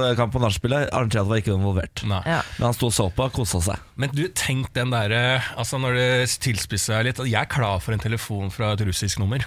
eh, 0.01 0.15
slåsskamp 0.15 0.33
på 0.33 0.41
nachspielet. 0.43 0.89
Arne 0.95 1.11
Treholt 1.11 1.29
var 1.29 1.41
ikke 1.41 1.55
involvert. 1.55 2.03
Nei. 2.07 2.21
Ja. 2.27 2.41
Men 2.57 2.69
han 2.69 2.77
sto 2.77 2.89
og 2.89 2.95
så 2.95 3.09
på 3.13 3.27
og 3.27 3.35
kosa 3.35 3.61
seg. 3.61 3.83
Men 3.99 4.13
du, 4.15 4.25
tenk 4.35 4.71
den 4.75 4.91
derre 4.93 5.41
altså 5.55 5.79
Når 5.79 5.95
det 5.95 6.09
tilspisser 6.43 6.97
seg 6.97 7.05
litt 7.07 7.19
Jeg 7.25 7.39
er 7.39 7.49
klar 7.49 7.79
for 7.83 7.95
en 7.95 8.01
telefon 8.01 8.51
fra 8.53 8.73
et 8.75 8.83
russisk 8.85 9.19
nummer. 9.21 9.45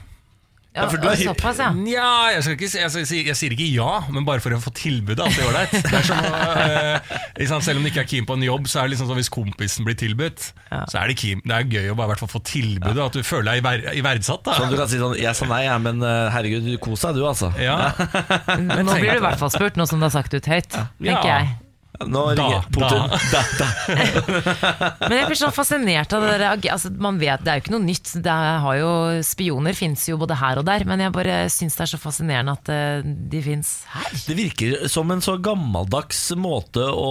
Ja, 0.79 0.89
for 0.89 1.03
du 1.03 1.09
er- 1.11 1.21
såpass, 1.21 1.59
ja. 1.63 1.69
Nja, 1.75 2.09
jeg, 2.35 2.43
skal 2.47 2.55
ikke, 2.57 2.69
si- 2.73 2.79
jeg, 2.81 2.91
skal 2.95 3.07
si- 3.11 3.23
jeg 3.27 3.37
sier 3.37 3.55
ikke 3.57 3.69
ja, 3.75 3.91
men 4.15 4.25
bare 4.29 4.41
for 4.45 4.55
å 4.57 4.61
få 4.63 4.73
tilbudet. 4.79 5.21
At 5.27 5.35
det 5.35 5.43
er 5.43 5.51
ålreit. 5.51 5.75
Det 5.83 5.95
er 5.99 6.07
som 6.09 6.19
å, 6.19 6.33
eh, 6.65 7.01
ikke 7.39 7.49
sant, 7.53 7.65
Selv 7.69 7.79
om 7.81 7.85
du 7.85 7.91
ikke 7.91 8.05
er 8.05 8.11
keen 8.15 8.27
på 8.29 8.37
en 8.39 8.47
jobb, 8.47 8.67
så 8.71 8.81
er 8.81 8.89
det 8.89 8.95
liksom 8.97 9.11
sånn 9.11 9.19
hvis 9.21 9.31
kompisen 9.35 9.85
blir 9.89 9.99
tilbudt, 9.99 10.53
Ja. 10.71 10.85
så 10.89 11.03
er 11.03 11.09
det, 11.13 11.19
keen, 11.21 11.43
det 11.45 11.55
er 11.59 11.65
gøy 11.69 11.91
å 11.93 11.97
bare 11.99 12.09
i 12.09 12.15
hvert 12.15 12.23
fall 12.25 12.33
få 12.39 12.43
tilbudet. 12.45 13.05
At 13.07 13.13
du 13.13 13.23
føler 13.23 13.51
deg 13.53 13.65
iver, 13.65 13.87
iverdsatt. 14.01 14.43
Da. 14.45 14.55
Sånn 14.55 14.71
du 14.71 14.77
kan 14.77 14.89
si 14.89 14.97
sånn 15.03 15.17
Jeg 15.19 15.35
sa 15.37 15.47
nei, 15.47 15.65
jeg, 15.67 15.81
men 15.83 16.03
eh, 16.03 16.31
herregud, 16.31 16.65
du 16.65 16.79
kos 16.79 17.01
deg 17.03 17.15
du, 17.19 17.25
altså. 17.29 17.53
Ja. 17.59 17.93
Nå 18.59 18.95
blir 18.99 19.11
du 19.13 19.17
i 19.19 19.25
hvert 19.27 19.39
fall 19.39 19.51
spurt, 19.51 19.77
nå 19.77 19.87
som 19.89 19.99
du 20.01 20.05
har 20.07 20.15
sagt 20.15 20.31
det 20.31 20.43
ut 20.47 20.53
høyt. 20.55 20.69
Tenker 20.71 21.25
Ja. 21.27 21.39
jeg. 21.43 21.57
Nå 22.07 22.21
Da, 22.39 22.45
ringer 22.45 22.67
Putin. 22.71 23.11
Da, 23.33 23.41
da. 23.59 23.67
Men 25.09 25.17
jeg 25.19 25.27
blir 25.33 25.39
så 25.41 25.49
fascinert 25.55 26.13
av 26.15 26.23
det 26.23 26.37
der 26.39 26.69
altså, 26.71 26.91
Man 26.95 27.19
vet, 27.19 27.43
Det 27.43 27.51
er 27.51 27.59
jo 27.59 27.65
ikke 27.65 27.75
noe 27.75 27.83
nytt. 27.87 28.13
Det 28.23 28.35
har 28.65 28.77
jo, 28.79 28.91
spioner 29.27 29.75
fins 29.75 30.05
jo 30.09 30.19
både 30.21 30.37
her 30.39 30.61
og 30.61 30.67
der, 30.69 30.85
men 30.89 31.03
jeg 31.03 31.13
bare 31.15 31.39
syns 31.51 31.75
det 31.79 31.85
er 31.87 31.91
så 31.91 31.99
fascinerende 32.01 32.55
at 32.55 32.71
eh, 32.71 33.03
de 33.33 33.41
fins 33.45 33.73
her. 33.93 34.13
Det 34.29 34.37
virker 34.39 34.87
som 34.91 35.11
en 35.11 35.23
så 35.25 35.35
gammeldags 35.43 36.21
måte 36.39 36.85
å 36.87 37.11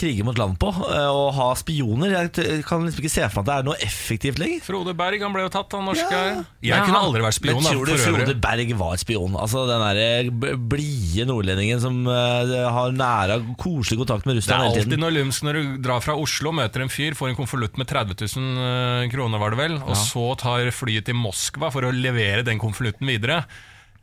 krige 0.00 0.24
mot 0.26 0.38
land 0.40 0.56
på. 0.62 0.72
eh, 0.88 1.10
Å 1.12 1.28
ha 1.36 1.50
spioner. 1.58 2.14
Jeg 2.14 2.62
kan 2.68 2.84
liksom 2.86 3.04
ikke 3.04 3.12
se 3.12 3.28
for 3.28 3.42
meg 3.42 3.44
at 3.44 3.50
det 3.50 3.56
er 3.58 3.68
noe 3.68 3.78
effektivt 3.84 4.40
lenger. 4.40 4.64
Frode 4.64 4.96
Berg 4.98 5.22
han 5.24 5.34
ble 5.36 5.44
jo 5.46 5.52
tatt 5.54 5.76
av 5.76 5.84
norske 5.86 6.08
Ja. 6.14 6.24
Jeg 6.64 6.72
Ja, 6.72 6.80
kunne 6.86 6.96
han- 6.98 7.08
aldri 7.10 7.22
vært 7.26 7.38
spion. 7.38 7.60
Men 7.62 7.72
tror 7.72 7.86
du. 7.92 7.94
Frode 8.00 8.34
Berg 8.48 8.72
var 8.80 8.96
spion? 9.00 9.36
Altså 9.36 9.66
Den 9.68 9.84
der 9.84 10.56
blide 10.56 11.26
nordlendingen 11.28 11.80
som 11.82 12.00
uh, 12.08 12.70
har 12.74 12.92
næra 12.96 13.38
og 13.42 13.54
koselig 13.74 14.00
kontakt 14.00 14.26
med 14.30 14.40
Det 14.40 14.48
er 14.48 14.64
alltid 14.70 14.96
noe 15.02 15.12
lumsk 15.14 15.44
når 15.46 15.58
du 15.58 15.76
drar 15.84 16.02
fra 16.04 16.16
Oslo, 16.20 16.54
møter 16.54 16.84
en 16.84 16.92
fyr, 16.92 17.18
får 17.18 17.32
en 17.32 17.38
konvolutt 17.38 17.78
med 17.80 17.90
30 17.90 18.16
000 18.22 19.12
kroner, 19.12 19.42
var 19.42 19.54
det 19.54 19.60
vel, 19.60 19.78
og 19.82 19.94
så 19.98 20.30
tar 20.40 20.72
flyet 20.74 21.10
til 21.10 21.18
Moskva 21.18 21.70
for 21.74 21.86
å 21.86 21.94
levere 21.94 22.46
den 22.46 22.62
konvolutten 22.62 23.10
videre. 23.10 23.42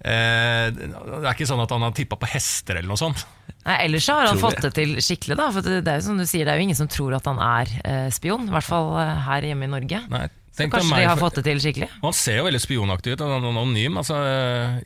Eh, 0.02 0.72
det 0.74 0.90
er 1.22 1.34
ikke 1.36 1.46
sånn 1.50 1.62
at 1.62 1.72
han 1.74 1.84
har 1.86 1.94
tippa 1.94 2.18
på 2.18 2.30
hester 2.32 2.80
eller 2.80 2.90
noe 2.90 3.00
sånt. 3.00 3.22
Nei, 3.62 3.76
ellers 3.86 4.08
så 4.08 4.16
har 4.18 4.32
han 4.32 4.42
fått 4.42 4.64
det 4.64 4.72
til 4.74 4.96
skikkelig, 4.98 5.38
da. 5.38 5.50
For 5.54 5.66
det 5.66 5.84
det 5.86 5.94
er 5.94 6.00
jo 6.02 6.08
som 6.08 6.18
du 6.18 6.26
sier, 6.26 6.48
det 6.48 6.56
er 6.56 6.62
jo 6.62 6.66
ingen 6.66 6.80
som 6.80 6.90
tror 6.90 7.14
at 7.20 7.28
han 7.30 7.42
er 7.46 7.74
eh, 7.86 8.08
spion. 8.14 8.48
I 8.50 8.56
hvert 8.56 8.66
fall 8.66 8.96
eh, 8.98 9.20
her 9.28 9.50
hjemme 9.52 9.68
i 9.68 9.74
Norge. 9.76 10.02
Nei, 10.10 10.24
tenk 10.62 10.76
kanskje 10.76 10.92
meg 10.94 11.04
de 11.04 11.10
har 11.10 11.20
fått 11.20 11.40
det 11.40 11.44
til 11.48 11.62
skikkelig. 11.64 11.90
Han 12.02 12.16
ser 12.16 12.40
jo 12.40 12.46
veldig 12.48 12.62
spionaktig 12.64 13.16
ut. 13.16 13.24
Han 13.26 13.34
er 13.36 13.50
anonym. 13.52 14.00
Altså, 14.02 14.18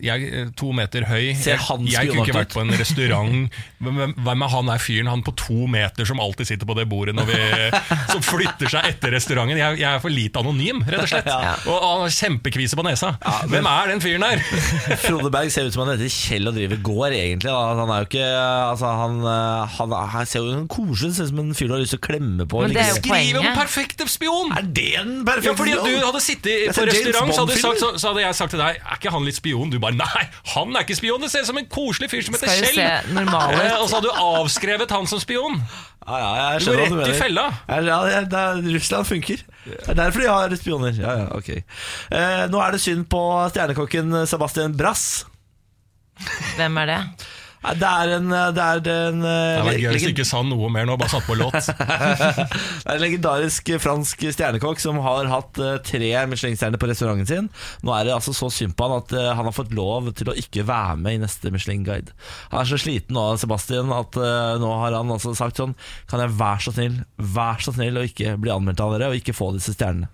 jeg 0.04 0.30
er 0.42 0.52
to 0.58 0.72
meter 0.76 1.06
høy. 1.10 1.34
Ser 1.38 1.56
Jeg, 1.56 1.64
han 1.68 1.86
jeg 1.90 2.12
kunne 2.12 2.26
ikke 2.26 2.38
vært 2.40 2.56
på 2.56 2.64
en 2.64 2.74
restaurant. 2.80 3.60
Hvem 4.26 4.46
er 4.48 4.54
han 4.56 4.72
er 4.74 4.82
fyren? 4.82 5.12
Han 5.12 5.24
på 5.26 5.36
to 5.40 5.68
meter 5.72 6.08
som 6.08 6.22
alltid 6.24 6.50
sitter 6.52 6.70
på 6.70 6.78
det 6.78 6.88
bordet 6.92 7.16
når 7.18 7.30
vi, 7.30 7.40
som 8.14 8.24
flytter 8.26 8.72
seg 8.72 8.90
etter 8.92 9.16
restauranten. 9.16 9.60
Jeg, 9.62 9.80
jeg 9.84 9.90
er 9.92 10.04
for 10.04 10.14
lite 10.14 10.42
anonym, 10.42 10.82
rett 10.88 11.06
og 11.06 11.12
slett. 11.12 11.30
Og, 11.30 11.72
og 11.76 11.86
han 11.86 12.04
har 12.06 12.16
kjempekvise 12.18 12.80
på 12.80 12.86
nesa. 12.88 13.14
Hvem 13.52 13.70
er 13.72 13.94
den 13.94 14.04
fyren 14.04 14.26
der? 14.26 14.44
Frode 15.06 15.32
Berg 15.34 15.54
ser 15.54 15.70
ut 15.70 15.76
som 15.76 15.86
han 15.86 15.94
heter 15.96 16.12
Kjell 16.16 16.50
og 16.50 16.58
driver 16.58 16.82
gård, 16.86 17.16
egentlig. 17.16 17.54
Han 17.54 17.92
er 17.92 18.04
jo 18.04 18.10
ikke 18.10 18.28
altså, 18.72 18.92
han, 19.02 19.20
eh, 19.30 19.78
han, 19.78 19.96
han 20.16 20.30
ser 20.30 20.46
jo 20.46 20.66
koselig 20.72 21.12
ut, 21.14 21.18
ser 21.20 21.30
ut 21.30 21.34
som 21.34 21.44
en 21.46 21.56
fyr 21.58 21.70
du 21.70 21.76
har 21.78 21.84
lyst 21.84 21.96
til 21.96 22.02
å 22.02 22.06
klemme 22.06 22.48
på. 22.50 22.64
Men 22.66 22.76
det 22.76 22.84
er 22.84 22.92
jo 22.92 22.96
Liksom. 22.96 23.12
Skriv 23.12 23.40
om 23.42 23.48
perfekte 23.58 24.08
spion! 24.10 24.54
Er 24.56 24.68
det 24.76 24.88
en 25.02 25.14
perfekte 25.28 25.52
Ja, 25.52 25.56
fordi 25.66 25.74
at 25.76 25.88
du 25.90 26.06
hadde 26.06 26.22
sittet 26.24 26.76
på 26.78 26.86
restaurant, 26.88 27.34
så 27.36 27.44
hadde, 27.46 27.58
sagt, 27.62 27.82
så, 27.82 27.90
så 28.00 28.12
hadde 28.14 28.22
jeg 28.24 28.38
sagt 28.38 28.54
til 28.56 28.62
deg 28.62 28.78
Er 28.80 29.00
ikke 29.00 29.12
han 29.16 29.26
litt 29.28 29.38
spion? 29.40 29.74
Du 29.74 29.80
bare 29.84 29.98
nei, 29.98 30.24
han 30.54 30.72
er 30.78 30.86
ikke 30.86 30.98
spion. 31.02 31.20
Det 31.26 31.32
ser 31.34 31.44
ut 31.44 31.50
som 31.50 31.60
en 31.60 31.68
koselig 31.74 32.10
fyr 32.14 32.24
som 32.28 32.38
heter 32.38 32.54
Skal 32.54 32.70
Kjell. 32.70 32.80
se. 32.80 33.60
Eh, 33.66 33.76
Og 33.82 33.90
så 33.90 33.98
hadde 34.00 34.08
du 34.08 34.24
avskrevet 34.30 34.96
han 34.96 35.10
som 35.10 35.20
spion. 35.24 35.60
Ja, 36.06 36.18
ja, 36.22 36.32
jeg 36.54 36.60
Du 36.62 36.66
skjønner 36.68 36.82
går 36.82 36.86
hva 36.86 36.96
du 36.96 37.02
rett 37.02 37.16
i 37.16 37.20
fella. 37.20 37.46
Ja, 37.68 38.02
ja, 38.14 38.24
det 38.30 38.74
Russland 38.76 39.08
funker. 39.10 39.46
Det 39.66 39.80
er 39.90 39.98
derfor 39.98 40.22
de 40.22 40.28
har 40.30 40.58
spioner. 40.62 41.00
Ja, 41.02 41.14
ja, 41.24 41.30
ok 41.34 41.50
eh, 41.58 42.44
Nå 42.54 42.60
er 42.62 42.76
det 42.76 42.82
synd 42.84 43.08
på 43.10 43.22
stjernekokken 43.50 44.14
Sebastian 44.30 44.76
Brass. 44.78 45.24
Hvem 46.56 46.78
er 46.84 46.92
det? 46.94 47.00
Det 47.80 47.90
er 47.90 48.14
en 48.18 48.30
Det 48.30 48.64
er 48.64 48.82
en, 48.92 49.22
Det 49.24 49.34
eh, 49.34 49.66
var 49.66 49.80
gøy 49.80 49.96
hvis 49.96 50.06
du 50.06 50.12
ikke 50.14 50.28
sa 50.28 50.42
noe 50.46 50.70
mer 50.74 50.88
nå, 50.88 50.98
bare 51.00 51.12
satt 51.12 51.26
på 51.28 51.38
låt. 51.40 51.56
det 51.66 52.86
er 52.86 52.96
en 52.96 53.04
legendarisk 53.04 53.72
fransk 53.82 54.26
stjernekokk 54.36 54.82
som 54.82 55.00
har 55.06 55.30
hatt 55.32 55.60
eh, 55.62 55.78
tre 55.86 56.12
Michelin-stjerner 56.32 56.82
på 56.82 56.90
restauranten 56.92 57.30
sin. 57.30 57.50
Nå 57.86 57.96
er 57.96 58.08
det 58.08 58.16
altså 58.16 58.36
så 58.36 58.52
synd 58.54 58.76
på 58.78 58.88
han 58.88 59.00
at 59.00 59.16
eh, 59.16 59.32
han 59.38 59.50
har 59.50 59.56
fått 59.56 59.74
lov 59.76 60.12
til 60.18 60.32
å 60.32 60.38
ikke 60.38 60.66
være 60.68 60.98
med 61.02 61.18
i 61.18 61.24
neste 61.26 61.52
Michelin-guide. 61.54 62.16
Han 62.54 62.62
er 62.62 62.70
så 62.70 62.80
sliten 62.82 63.18
nå, 63.18 63.28
Sebastian, 63.42 63.94
at 63.96 64.20
eh, 64.20 64.56
nå 64.62 64.74
har 64.84 64.98
han 64.98 65.16
altså 65.16 65.34
sagt 65.38 65.62
sånn 65.62 65.76
Kan 66.12 66.22
jeg 66.24 66.36
være 66.38 66.68
så 66.68 66.76
snill, 66.76 67.00
vær 67.18 67.64
så 67.64 67.74
snill 67.76 68.00
å 68.00 68.06
ikke 68.06 68.38
bli 68.42 68.54
anmeldt 68.54 68.84
av 68.84 68.96
dere, 68.96 69.12
og 69.12 69.20
ikke 69.20 69.36
få 69.36 69.54
disse 69.56 69.76
stjernene. 69.76 70.12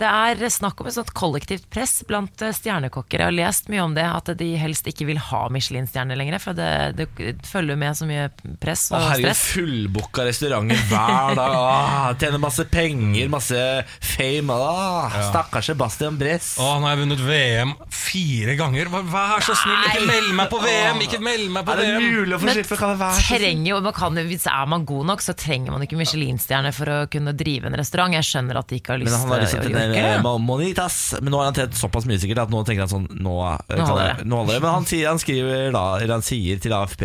Det 0.00 0.08
er 0.08 0.40
snakk 0.52 0.80
om 0.80 0.88
et 0.88 0.94
sånt 0.96 1.10
kollektivt 1.16 1.66
press 1.72 1.98
blant 2.08 2.40
eh, 2.46 2.54
stjernekokker. 2.56 3.20
Jeg 3.20 3.28
har 3.28 3.36
lest 3.36 3.68
mye 3.72 3.82
om 3.84 3.92
det, 3.96 4.06
at 4.08 4.30
de 4.40 4.48
helst 4.60 4.86
ikke 4.88 5.04
vil 5.10 5.18
ha 5.30 5.42
Michelin-stjerner 5.52 6.16
lenger. 6.16 6.40
For 6.40 6.56
det, 6.56 6.70
det 6.96 7.08
følger 7.46 7.76
med 7.80 7.98
så 7.98 8.08
mye 8.08 8.28
press 8.62 8.86
og 8.90 8.96
og 9.00 9.04
herregud, 9.10 9.28
stress. 9.28 9.42
fullbooka 9.54 10.24
restauranter 10.28 10.80
hver 10.90 11.36
dag. 11.38 11.56
Åh, 11.60 12.08
tjener 12.20 12.40
masse 12.42 12.64
penger, 12.72 13.28
masse 13.32 13.60
fame. 14.00 14.56
Åh, 14.56 15.18
Stakkars 15.30 15.68
Sebastian 15.70 16.16
Bress. 16.20 16.54
Å, 16.60 16.70
nå 16.80 16.88
har 16.88 16.96
jeg 16.96 17.02
vunnet 17.04 17.24
VM 17.28 17.74
fire 17.92 18.56
ganger. 18.58 18.88
Vær- 18.90 19.44
så 19.44 19.54
snill, 19.56 19.84
ikke 19.90 20.06
meld 20.08 20.32
meg 20.36 20.50
på 20.52 20.58
VM! 20.64 21.00
Ikke 21.04 21.20
meld 21.22 21.52
meg 21.52 21.66
på 21.68 21.74
Er 21.76 21.80
det 21.82 21.90
VM! 21.90 22.08
mulig 22.16 22.36
å 22.36 22.40
få 22.42 22.54
slippe? 22.56 22.78
Kan 22.80 22.94
det 22.94 23.00
være 23.04 23.18
så 23.20 23.26
snill? 23.26 23.44
trenger 23.44 23.80
man 23.84 23.94
kan, 23.96 24.18
hvis 24.30 24.46
er 24.50 24.66
man 24.70 24.84
god 24.88 25.06
nok, 25.12 25.22
så 25.24 25.34
trenger 25.38 25.74
man 25.74 25.84
ikke 25.84 25.98
Michelin-stjerne 26.00 26.72
for 26.76 26.90
å 26.92 26.98
kunne 27.12 27.32
drive 27.36 27.68
en 27.70 27.76
restaurant. 27.80 28.14
Jeg 28.16 28.26
skjønner 28.30 28.60
at 28.60 28.70
de 28.70 28.80
ikke 28.80 28.94
har 28.94 29.00
lyst 29.02 29.10
Men 29.12 29.20
han 29.24 29.32
har 29.34 29.44
lyst 29.44 29.54
til 29.56 29.60
å 29.60 29.70
gjøre 29.70 29.86
det? 29.89 29.89
Mo- 30.24 30.38
Monitas. 30.38 30.96
Men 31.20 31.32
nå 31.34 31.38
har 31.40 31.50
han 31.50 31.56
tjent 31.58 31.74
såpass 31.78 32.06
mye 32.08 32.18
sikkert 32.22 32.42
at 32.44 32.50
nå 32.52 32.62
tenker 32.66 32.86
han 32.86 32.92
sånn 32.92 33.06
Nå, 33.20 33.34
eh, 33.68 33.76
nå 34.24 34.36
holder 34.40 34.54
det. 34.56 34.60
Men 34.64 34.74
han, 34.76 34.86
sier, 34.88 35.08
han 35.10 35.18
skriver 35.22 35.72
da 35.74 35.82
Eller 35.98 36.14
han 36.16 36.24
sier 36.26 36.60
til 36.62 36.72
AFP 36.76 37.04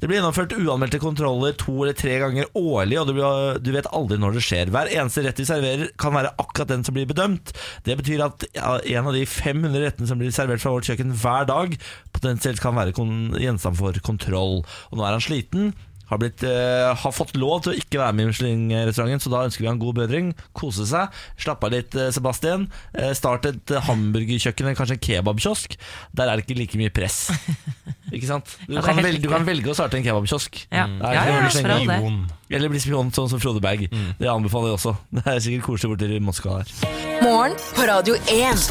Det 0.00 0.06
blir 0.08 0.18
gjennomført 0.20 0.54
uanmeldte 0.58 1.00
kontroller 1.02 1.56
to 1.58 1.74
eller 1.82 1.96
tre 1.96 2.18
ganger 2.22 2.46
årlig, 2.58 2.98
og 3.00 3.06
du, 3.08 3.14
blir, 3.16 3.58
du 3.64 3.70
vet 3.74 3.88
aldri 3.94 4.18
når 4.22 4.36
det 4.38 4.44
skjer. 4.46 4.70
Hver 4.74 4.90
eneste 4.92 5.24
rett 5.26 5.40
vi 5.40 5.48
serverer, 5.48 5.90
kan 6.00 6.14
være 6.16 6.34
akkurat 6.38 6.70
den 6.72 6.84
som 6.86 6.94
blir 6.96 7.08
bedømt. 7.10 7.52
Det 7.86 7.96
betyr 8.00 8.24
at 8.26 8.46
en 8.56 9.06
av 9.10 9.12
de 9.16 9.24
500 9.28 9.82
rettene 9.86 10.08
som 10.10 10.18
blir 10.20 10.32
servert 10.34 10.62
fra 10.62 10.72
vårt 10.74 10.88
kjøkken 10.88 11.14
hver 11.20 11.46
dag, 11.48 11.76
potensielt 12.16 12.60
kan 12.62 12.76
være 12.78 12.94
gjenstand 13.40 13.78
for 13.78 13.96
kontroll. 14.06 14.62
Og 14.90 14.98
nå 14.98 15.04
er 15.06 15.16
han 15.18 15.24
sliten. 15.24 15.70
Har, 16.06 16.20
blitt, 16.22 16.44
uh, 16.46 16.92
har 16.94 17.14
fått 17.14 17.34
lov 17.38 17.64
til 17.64 17.72
å 17.72 17.76
ikke 17.80 17.98
være 17.98 18.14
med 18.14 18.26
i 18.26 18.30
Michelin-restauranten, 18.30 19.22
så 19.24 19.32
da 19.32 19.44
ønsker 19.48 19.64
vi 19.64 19.70
han 19.72 19.80
god 19.82 19.98
bedring. 19.98 20.32
Kose 20.56 20.86
seg. 20.86 21.14
Slapp 21.42 21.64
av 21.66 21.74
litt, 21.74 21.96
uh, 21.98 22.08
Sebastian. 22.14 22.68
Uh, 22.94 23.10
start 23.18 23.48
et 23.50 23.74
hamburgerkjøkken 23.88 24.68
eller 24.68 24.78
kanskje 24.78 24.98
en 25.00 25.04
kebabkiosk. 25.08 25.76
Der 26.16 26.30
er 26.30 26.38
det 26.38 26.46
ikke 26.46 26.60
like 26.62 26.80
mye 26.80 26.94
press. 26.94 27.24
Ikke 28.14 28.28
sant? 28.28 28.52
Du 28.68 28.76
Ja, 28.76 28.84
kan, 28.86 29.00
velge, 29.02 29.18
du 29.18 29.26
kan 29.32 29.42
velge 29.42 29.72
å 29.72 29.74
starte 29.74 29.98
en 29.98 30.04
kebabkiosk. 30.06 30.60
Ja. 30.70 30.84
Det 30.86 31.08
er 31.10 31.16
Ja, 31.16 31.22
ikke 31.24 31.32
ja, 31.32 31.40
noe 31.42 31.96
for 31.98 32.35
Eller 32.50 32.70
bli 32.70 32.78
spion 32.82 33.10
sånn 33.14 33.30
som 33.32 33.40
Frode 33.42 33.62
Berg. 33.64 33.88
Det 34.20 34.28
anbefaler 34.30 34.72
jeg 34.72 34.78
også. 34.80 34.96
Det 35.16 35.24
er 35.26 35.42
sikkert 35.42 35.66
koselig 35.66 35.96
borti 35.96 36.20
Moskva 36.22 36.60
her. 36.60 36.74
Morgen 37.24 37.56
på 37.74 37.86
Radio 37.88 38.14
1. 38.28 38.66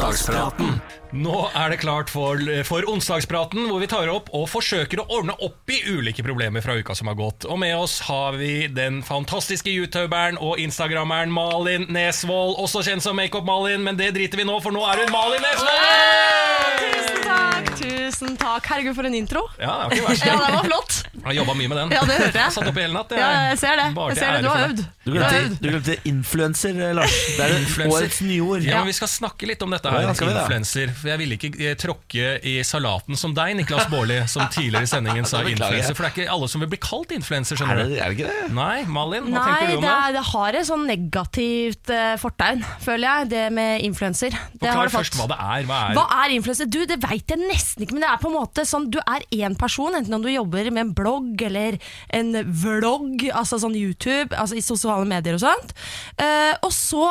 Nå 1.16 1.36
er 1.56 1.70
det 1.72 1.78
klart 1.82 2.10
for, 2.12 2.40
for 2.66 2.86
onsdagspraten, 2.90 3.66
hvor 3.70 3.80
vi 3.82 3.88
tar 3.90 4.08
opp 4.12 4.28
og 4.36 4.46
forsøker 4.50 5.00
å 5.02 5.06
ordne 5.18 5.34
opp 5.44 5.70
i 5.72 5.78
ulike 5.92 6.24
problemer 6.26 6.64
fra 6.64 6.76
uka 6.78 6.94
som 6.98 7.10
har 7.10 7.16
gått. 7.18 7.46
Og 7.50 7.58
med 7.62 7.74
oss 7.78 7.98
har 8.08 8.36
vi 8.40 8.66
den 8.72 9.00
fantastiske 9.06 9.70
youtuberen 9.72 10.38
og 10.42 10.60
instagrammeren 10.62 11.32
Malin 11.34 11.86
Nesvold, 11.94 12.56
også 12.62 12.84
kjent 12.86 13.04
som 13.06 13.18
Makeup-Malin, 13.18 13.84
men 13.86 13.98
det 13.98 14.12
driter 14.16 14.42
vi 14.42 14.46
nå, 14.48 14.58
for 14.64 14.74
nå 14.74 14.82
er 14.88 15.04
hun 15.04 15.14
Malin 15.14 15.46
Nesvold! 15.46 16.46
Tusen 16.76 17.22
takk, 17.26 17.70
tusen 17.80 18.36
takk. 18.40 18.66
Herregud, 18.70 18.94
for 18.98 19.08
en 19.08 19.16
intro. 19.18 19.46
Ja, 19.60 19.86
det 19.90 20.02
var 20.02 20.12
ikke 20.12 20.12
verst. 20.12 20.26
Ja, 20.30 20.36
det 20.42 20.54
var 20.58 20.66
flott. 20.68 20.98
Jeg 21.16 21.24
har 21.30 21.38
jobba 21.40 21.54
mye 21.58 21.70
med 21.72 21.78
den. 21.80 21.94
Ja, 21.96 22.02
det 22.06 22.18
hørte 22.20 22.38
jeg. 22.44 22.54
Satt 22.54 22.68
opp 22.70 22.76
i 22.78 22.82
hele 22.84 22.94
natt. 22.94 23.14
Ja, 23.16 23.30
jeg 23.50 23.58
ser 23.66 23.80
det. 23.82 23.88
Jeg 23.96 24.18
ser 24.22 24.36
det. 24.36 24.42
Du 24.46 24.48
har 24.50 24.64
øvd. 24.68 24.84
Du 25.06 25.12
glemte, 25.14 25.58
du 25.62 25.68
glemte 25.70 25.94
influenser, 26.10 26.78
eh, 26.88 26.94
Lars. 26.96 27.14
Det 27.36 27.44
er 27.44 27.52
Influencer. 27.62 27.98
årets 28.00 28.20
nyord. 28.26 28.64
Ja, 28.66 28.78
men 28.80 28.88
Vi 28.90 28.96
skal 28.96 29.10
snakke 29.12 29.46
litt 29.50 29.62
om 29.62 29.70
dette 29.74 29.90
her, 29.92 30.02
Ja, 30.06 30.12
vi 30.16 30.26
det? 30.26 30.40
influenser. 30.42 30.92
For 30.96 31.10
Jeg 31.12 31.20
ville 31.20 31.36
ikke 31.38 31.50
eh, 31.60 31.76
tråkke 31.78 32.32
i 32.46 32.56
salaten 32.66 33.18
som 33.18 33.34
deg, 33.36 33.54
Niklas 33.60 33.86
Baarli, 33.92 34.18
som 34.30 34.48
tidligere 34.56 34.86
i 34.88 34.90
sendingen 34.90 35.28
sa 35.28 35.42
Det 35.44 35.54
influenser. 35.54 35.94
For 35.94 36.06
det 36.06 36.10
er 36.10 36.16
ikke 36.16 36.34
alle 36.36 36.48
som 36.50 36.64
vil 36.64 36.70
bli 36.74 36.80
kalt 36.82 37.14
influenser, 37.14 37.54
Er 37.54 37.62
skjønner 37.62 37.82
du. 37.84 37.94
er 37.96 38.10
det 38.10 38.18
ikke 38.18 38.32
det? 38.32 38.50
Nei, 38.56 38.84
Malin, 38.90 39.28
hva 39.30 39.36
Nei, 39.36 39.44
tenker 39.46 39.70
du 39.72 39.76
om 39.76 39.84
det, 39.86 39.90
det? 39.90 39.96
er, 40.08 40.16
det 40.18 40.24
har 40.32 40.58
et 40.60 40.68
sånn 40.70 40.86
negativt 40.90 41.92
uh, 41.94 42.14
fortegn, 42.20 42.64
føler 42.84 43.06
jeg, 43.06 43.28
det 43.32 43.44
med 43.56 43.84
influenser. 43.86 44.34
Det 44.56 44.68
har 44.70 44.76
Forklar 44.86 44.94
først 44.98 45.16
hva 45.20 45.26
det 45.32 45.38
er. 45.40 45.66
Hva 45.68 45.78
er 45.90 45.96
Hva 45.96 46.04
er 46.24 46.34
influenser? 46.36 46.68
Du, 46.70 46.80
det 46.88 46.98
veit 47.02 47.30
jeg 47.32 47.40
nesten 47.46 47.86
ikke, 47.86 47.96
men 47.96 48.04
det 48.06 48.10
er 48.12 48.20
på 48.22 48.30
en 48.30 48.36
måte 48.36 48.64
sånn 48.68 48.88
Du 48.92 48.98
er 49.02 49.24
én 49.34 49.56
person, 49.58 49.94
enten 49.98 50.14
om 50.18 50.22
du 50.24 50.28
jobber 50.32 50.68
med 50.74 50.82
en 50.88 50.92
blogg 50.96 51.42
eller 51.46 51.78
en 52.14 52.32
vlogg, 52.62 53.26
altså 53.32 53.55
sånn 53.62 53.76
YouTube, 53.78 54.30
altså 54.36 54.58
i 54.58 54.64
sosiale 54.64 55.06
medier 55.08 55.38
og 55.38 55.44
sånt. 55.44 55.74
Eh, 56.20 56.54
og 56.60 56.72
så 56.74 57.10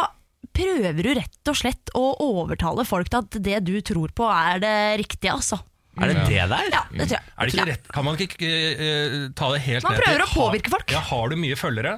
prøver 0.56 1.02
du 1.04 1.14
rett 1.18 1.52
og 1.52 1.58
slett 1.60 1.92
å 1.98 2.04
overtale 2.24 2.86
folk 2.88 3.10
til 3.12 3.24
at 3.24 3.40
det 3.44 3.62
du 3.68 3.76
tror 3.86 4.14
på 4.16 4.28
er 4.32 4.62
det 4.64 4.76
riktige, 5.04 5.34
altså. 5.36 5.60
Er 5.96 6.12
det 6.12 6.26
det 6.28 6.46
der? 6.52 6.70
Ja, 6.74 6.82
det 6.92 7.06
tror 7.08 7.16
jeg. 7.16 7.24
Er 7.24 7.48
det 7.48 7.54
ikke 7.54 7.68
rett? 7.70 7.86
Kan 7.96 8.06
man 8.08 8.18
ikke 8.20 8.50
uh, 8.52 9.14
ta 9.38 9.52
det 9.54 9.62
helt 9.64 9.86
Man 9.86 9.96
ned 9.96 10.02
til 10.02 10.10
prøver 10.10 10.24
å 10.26 10.32
påvirke 10.34 10.74
folk. 10.74 10.92
Ja, 10.92 11.04
Har 11.08 11.32
du 11.32 11.38
mye 11.40 11.56
følgere, 11.60 11.94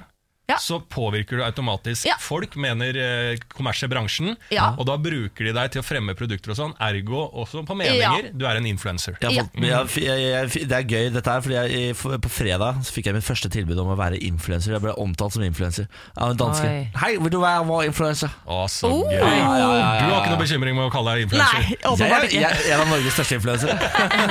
Ja. 0.48 0.56
så 0.64 0.78
påvirker 0.80 1.38
du 1.38 1.44
automatisk. 1.44 2.06
Ja. 2.08 2.16
Folk 2.24 2.54
mener 2.56 2.96
eh, 2.96 3.38
kommersielle 3.52 3.92
bransjen, 3.92 4.38
Ja. 4.50 4.70
og 4.80 4.86
da 4.88 4.94
bruker 4.96 5.44
de 5.44 5.52
deg 5.52 5.74
til 5.74 5.82
å 5.82 5.84
fremme 5.84 6.14
produkter 6.16 6.54
og 6.54 6.56
sånn. 6.56 6.74
Ergo 6.80 7.26
også 7.42 7.66
på 7.68 7.76
meninger. 7.76 8.30
Du 8.32 8.46
er 8.48 8.56
en 8.56 8.66
influenser. 8.70 9.18
Jeg 9.20 9.36
jeg, 9.36 9.44
jeg, 9.60 10.22
jeg, 10.24 10.68
det 10.72 10.78
er 10.78 10.86
gøy 10.88 11.10
dette 11.18 11.34
her, 11.36 11.44
fordi 11.44 11.58
jeg, 11.60 11.98
på 12.24 12.32
fredag 12.32 12.80
så 12.88 12.96
fikk 12.96 13.10
jeg 13.12 13.18
mitt 13.18 13.28
første 13.28 13.52
tilbud 13.52 13.82
om 13.84 13.92
å 13.92 13.98
være 14.00 14.22
influenser. 14.24 14.72
Jeg 14.78 14.86
ble 14.86 14.94
omtalt 15.04 15.36
som 15.36 15.44
influenser 15.44 15.90
av 16.16 16.32
en 16.32 16.40
danske. 16.40 16.72
Oi. 16.72 16.88
Hei, 16.96 17.12
vil 17.26 17.34
du 17.36 17.42
være 17.44 17.68
vår 17.68 17.84
influenser? 17.92 18.32
Å, 18.48 18.62
så 18.72 18.88
Oh. 18.88 19.04
gøy. 19.12 19.20
Ja, 19.20 19.28
ja, 19.28 19.52
ja, 19.52 19.68
ja. 19.76 19.92
Du 20.00 20.14
har 20.14 20.24
ikke 20.24 20.32
noe 20.32 20.42
bekymring 20.46 20.80
med 20.80 20.88
å 20.88 20.94
kalle 20.96 21.18
deg 21.18 21.28
influenser? 21.28 21.60
Nei, 21.60 21.76
Jeg, 21.76 21.84
åpenbart 21.92 22.32
jeg, 22.32 22.40
ikke. 22.40 22.64
jeg 22.72 22.80
er 22.80 22.88
Norges 22.94 23.20
største 23.20 23.36
influenser. 23.36 23.76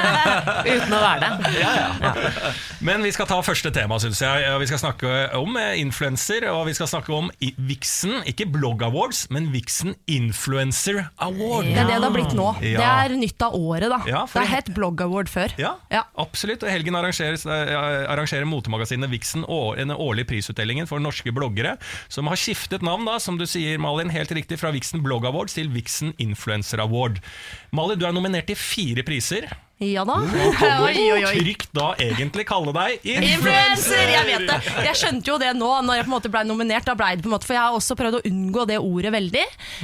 Uten 0.72 0.96
å 0.96 1.04
være 1.04 1.20
det. 1.20 2.56
Men 2.88 3.04
vi 3.04 3.12
skal 3.12 3.28
ta 3.28 3.38
første 3.44 3.70
tema, 3.76 4.00
syns 4.00 4.24
jeg. 4.24 4.48
Vi 4.64 4.72
skal 4.72 4.80
snakke 4.80 5.14
om 5.36 5.56
eh, 5.60 5.76
influenser, 6.06 6.44
og 6.52 6.66
vi 6.68 6.74
skal 6.76 6.88
snakke 6.90 7.12
om 7.14 7.28
Vixen, 7.66 8.20
ikke 8.28 8.46
Blog 8.52 8.82
Awards, 8.86 9.24
men 9.34 9.48
Vixen 9.52 9.94
Influencer 10.10 11.00
Award. 11.22 11.66
Det 11.66 11.80
er 11.80 11.88
det 11.88 11.96
det 11.96 12.06
har 12.06 12.14
blitt 12.14 12.36
nå. 12.36 12.46
Det 12.62 12.74
er 12.86 13.14
nytt 13.18 13.42
av 13.42 13.56
året, 13.58 13.88
da. 13.90 13.98
Ja, 14.06 14.22
det 14.30 14.42
har 14.44 14.50
hett 14.52 14.70
Blog 14.76 15.00
Award 15.02 15.30
før. 15.32 15.52
Ja, 15.58 15.74
Ja. 15.90 16.04
absolutt. 16.16 16.62
Og 16.62 16.70
helgen 16.70 16.94
eh, 16.94 17.74
arrangerer 18.06 18.46
motemagasinet 18.46 19.10
Vixen 19.10 19.44
den 19.88 19.90
årlige 19.96 20.28
prisutdelingen 20.30 20.86
for 20.86 21.02
norske 21.02 21.32
bloggere, 21.34 21.76
som 22.08 22.26
har 22.30 22.36
skiftet 22.36 22.82
navn, 22.86 23.04
da, 23.08 23.18
som 23.18 23.38
du 23.38 23.46
sier, 23.46 23.78
Malin, 23.78 24.10
helt 24.14 24.30
riktig, 24.30 24.58
fra 24.60 24.70
Vixen 24.74 25.02
Blog 25.02 25.26
Awards 25.26 25.54
til 25.58 25.68
Vixen 25.74 26.14
Influencer 26.22 26.82
Award. 26.84 27.18
Malin, 27.72 27.98
du 27.98 28.06
er 28.06 28.14
nominert 28.14 28.46
til 28.46 28.56
fire 28.56 29.02
priser. 29.06 29.50
Ja 29.78 30.04
da. 30.08 30.22
Kan 30.56 30.82
Oi, 30.86 31.12
oi, 31.12 31.20
du 31.20 31.40
trygt 31.44 31.74
da 31.76 31.90
egentlig 32.00 32.46
kalle 32.48 32.72
deg 32.72 33.02
Influencer! 33.12 34.08
Jeg 34.08 34.24
vet 34.24 34.46
det. 34.48 34.56
Jeg 34.86 34.96
skjønte 34.96 35.28
jo 35.28 35.36
det 35.40 35.50
nå, 35.58 35.68
når 35.84 35.98
jeg 35.98 36.06
på 36.06 36.08
en 36.08 36.14
måte 36.14 36.30
ble 36.32 36.42
nominert. 36.48 36.86
Da 36.88 36.94
ble 36.96 37.10
det 37.18 37.26
på 37.26 37.28
en 37.28 37.34
måte, 37.34 37.44
for 37.44 37.56
jeg 37.58 37.60
har 37.60 37.76
også 37.76 37.96
prøvd 37.98 38.16
å 38.16 38.22
unngå 38.30 38.64
det 38.70 38.78
ordet 38.80 39.12
veldig. 39.12 39.42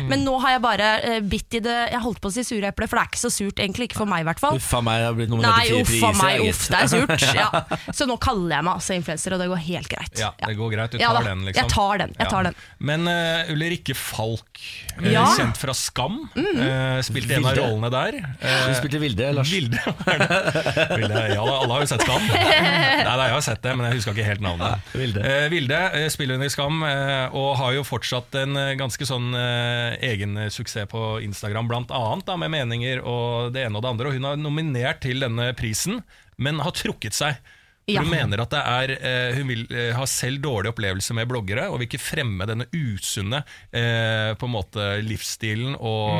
Men 0.08 0.24
nå 0.24 0.38
har 0.40 0.54
jeg 0.54 0.62
bare 0.64 0.88
eh, 1.04 1.18
bitt 1.20 1.58
i 1.58 1.60
det 1.60 1.74
Jeg 1.92 2.00
holdt 2.00 2.22
på 2.24 2.30
å 2.30 2.32
si 2.32 2.44
sure 2.46 2.70
eple, 2.72 2.88
for 2.88 2.96
det 2.96 3.02
er 3.04 3.10
ikke 3.12 3.20
så 3.20 3.32
surt, 3.34 3.60
egentlig. 3.60 3.90
Ikke 3.90 4.00
for 4.00 4.08
meg, 4.08 4.24
i 4.24 4.28
hvert 4.30 4.40
fall. 4.40 4.56
Uff 4.56 4.70
a 4.78 4.80
meg, 4.86 5.02
jeg 5.02 5.08
har 5.10 5.18
blitt 5.18 5.32
nominert 5.34 5.58
Nei, 5.58 5.66
til 5.68 5.82
uff 5.82 5.92
fire 5.92 6.08
a 6.08 6.16
meg, 6.22 6.46
uff, 6.48 6.62
det 6.72 6.80
er 6.80 6.90
surt. 6.94 7.26
Ja. 7.36 7.50
Så 7.98 8.08
nå 8.08 8.16
kaller 8.24 8.56
jeg 8.56 8.68
meg 8.70 8.72
altså 8.80 8.96
influenser, 8.96 9.36
og 9.36 9.44
det 9.44 9.50
går 9.52 9.62
helt 9.68 9.92
greit. 9.92 10.16
Ja, 10.22 10.32
det 10.40 10.56
går 10.56 10.72
greit. 10.72 10.96
Du 10.96 10.98
tar 11.02 11.20
ja, 11.20 11.24
den, 11.28 11.44
liksom. 11.50 11.60
jeg 11.60 11.74
tar 11.76 12.02
den, 12.06 12.16
jeg 12.16 12.32
tar 12.32 12.48
den. 12.48 12.58
Men 12.80 13.12
uh, 13.12 13.52
Ulrikke 13.52 13.98
Falk, 13.98 14.64
uh, 14.96 15.04
Ja. 15.12 15.28
Mm. 15.28 15.36
kjent 15.36 15.60
fra 15.60 15.76
Skam, 15.76 16.18
eh, 16.38 16.98
spilte 17.04 17.36
en 17.36 17.46
av 17.50 17.56
rollene 17.60 17.92
der. 17.92 18.18
Du 18.40 18.74
spilte 18.80 19.00
Vilde, 19.02 19.28
Lars. 19.36 19.52
Vilde? 19.52 19.81
Vilde, 20.98 21.22
ja, 21.34 21.42
alle 21.42 21.72
har 21.72 21.84
jo 21.84 21.88
sett 21.90 22.04
Skam. 22.04 22.26
Nei, 22.28 23.04
nei, 23.04 23.28
jeg 23.28 23.36
har 23.36 23.44
sett 23.44 23.62
det, 23.64 23.74
men 23.78 23.88
jeg 23.88 23.98
husker 24.00 24.16
ikke 24.16 24.28
helt 24.28 24.44
navnet. 24.44 24.74
Ja, 24.92 24.98
Vilde. 25.00 25.24
Eh, 25.28 25.46
Vilde 25.52 25.80
eh, 25.98 26.08
spiller 26.12 26.38
under 26.38 26.52
Skam, 26.52 26.82
eh, 26.88 27.38
og 27.38 27.56
har 27.60 27.76
jo 27.78 27.86
fortsatt 27.86 28.38
en 28.42 28.58
eh, 28.60 28.74
ganske 28.80 29.08
sånn 29.08 29.32
eh, 29.38 29.96
egen 30.12 30.38
suksess 30.52 30.90
på 30.92 31.06
Instagram, 31.24 31.70
blant 31.70 31.92
annet, 31.94 32.26
da, 32.28 32.38
med 32.40 32.52
meninger 32.54 33.02
og 33.02 33.52
det 33.54 33.66
ene 33.66 33.78
og 33.78 33.84
det 33.84 33.94
andre. 33.94 34.10
Og 34.12 34.18
hun 34.20 34.30
har 34.30 34.38
nominert 34.40 35.02
til 35.04 35.22
denne 35.24 35.52
prisen, 35.58 36.00
men 36.42 36.62
har 36.64 36.74
trukket 36.76 37.16
seg. 37.16 37.42
Ja. 37.90 37.98
Hun 38.04 38.12
mener 38.12 38.38
at 38.44 38.52
det 38.54 38.60
er 38.62 38.90
eh, 38.94 39.32
Hun 39.34 39.48
vil 39.50 39.64
eh, 39.74 39.88
ha 39.98 40.04
selv 40.06 40.38
dårlig 40.44 40.70
opplevelse 40.70 41.16
med 41.18 41.26
bloggere, 41.26 41.64
og 41.66 41.80
vil 41.80 41.88
ikke 41.88 41.98
fremme 41.98 42.46
denne 42.46 42.68
usunne 42.70 43.40
eh, 43.74 44.30
på 44.38 44.46
en 44.46 44.54
måte 44.54 44.84
livsstilen 45.02 45.74
og 45.74 46.12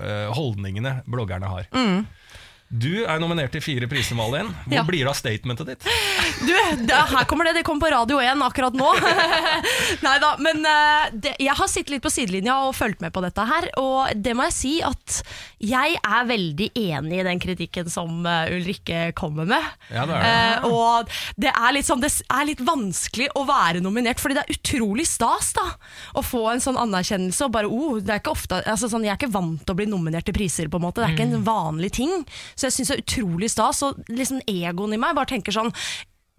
eh, 0.00 0.30
holdningene 0.32 1.02
bloggerne 1.04 1.50
har. 1.52 1.68
Du 2.72 3.02
er 3.04 3.18
nominert 3.20 3.52
til 3.52 3.60
fire 3.60 3.84
priser, 3.90 4.16
Malin. 4.16 4.48
Hvor 4.64 4.72
Ja. 4.78 4.82
blir 4.88 5.04
det 5.04 5.10
av 5.10 5.16
statementet 5.18 5.66
ditt? 5.68 5.84
Du, 6.40 6.52
det, 6.88 6.94
her 7.12 7.24
kommer 7.28 7.44
det. 7.44 7.58
Det 7.58 7.64
kommer 7.68 7.84
på 7.84 7.90
Radio 7.92 8.16
1 8.24 8.40
akkurat 8.46 8.72
nå. 8.72 8.88
Nei 10.06 10.14
da, 10.22 10.30
men 10.40 10.64
eh, 10.64 11.10
det, 11.12 11.34
jeg 11.42 11.52
har 11.58 11.68
sittet 11.68 11.92
litt 11.92 12.02
på 12.06 12.10
sidelinja 12.12 12.54
og 12.64 12.72
fulgt 12.74 13.02
med 13.04 13.12
på 13.12 13.20
dette 13.20 13.44
her. 13.44 13.66
Og 13.82 14.08
det 14.16 14.32
må 14.38 14.46
jeg 14.48 14.56
si 14.56 14.72
at 14.88 15.18
jeg 15.60 15.98
er 16.00 16.24
veldig 16.30 16.70
enig 16.80 17.20
i 17.20 17.26
den 17.28 17.42
kritikken 17.44 17.90
som 17.92 18.24
eh, 18.24 18.54
Ulrikke 18.56 19.02
kommer 19.20 19.44
med. 19.52 19.68
Ja, 19.92 20.06
det 20.08 20.16
er 20.16 20.24
det. 20.24 20.32
Eh, 20.32 20.66
og 20.72 21.12
det 21.44 21.52
er, 21.52 21.68
litt 21.76 21.90
sånn, 21.90 22.00
det 22.00 22.10
er 22.24 22.48
litt 22.48 22.64
vanskelig 22.64 23.28
å 23.36 23.44
være 23.48 23.84
nominert, 23.84 24.22
fordi 24.22 24.38
det 24.40 24.46
er 24.46 24.56
utrolig 24.56 25.06
stas 25.12 25.52
da 25.60 25.66
å 26.16 26.24
få 26.24 26.46
en 26.54 26.64
sånn 26.64 26.80
anerkjennelse. 26.80 27.44
Og 27.50 27.52
bare, 27.52 27.68
oh, 27.68 28.00
det 28.00 28.16
er 28.16 28.24
ikke 28.24 28.32
ofte, 28.32 28.62
altså 28.64 28.88
sånn, 28.88 29.04
jeg 29.04 29.12
er 29.12 29.20
ikke 29.20 29.32
vant 29.36 29.60
til 29.60 29.76
å 29.76 29.80
bli 29.82 29.90
nominert 29.92 30.24
til 30.30 30.40
priser, 30.40 30.72
på 30.72 30.80
en 30.80 30.86
måte. 30.88 31.04
Det 31.04 31.10
er 31.12 31.16
ikke 31.20 31.28
en 31.36 31.46
vanlig 31.46 31.92
ting. 32.00 32.16
Så 32.62 32.70
jeg 32.70 32.78
syns 32.78 32.92
det 32.92 32.96
er 33.00 33.04
utrolig 33.04 33.50
stas. 33.50 33.82
Og 33.86 34.00
liksom 34.12 34.42
egoen 34.46 34.94
i 34.94 35.00
meg 35.02 35.18
bare 35.18 35.34
tenker 35.34 35.54
sånn 35.54 35.72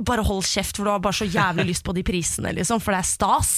bare 0.03 0.23
hold 0.25 0.45
kjeft, 0.47 0.77
for 0.77 0.88
du 0.88 0.89
har 0.89 1.03
bare 1.03 1.15
så 1.15 1.27
jævlig 1.29 1.67
lyst 1.69 1.83
på 1.86 1.93
de 1.93 2.01
prisene, 2.03 2.49
liksom, 2.57 2.79
for 2.81 2.95
det 2.95 3.03
er 3.03 3.07
stas. 3.12 3.51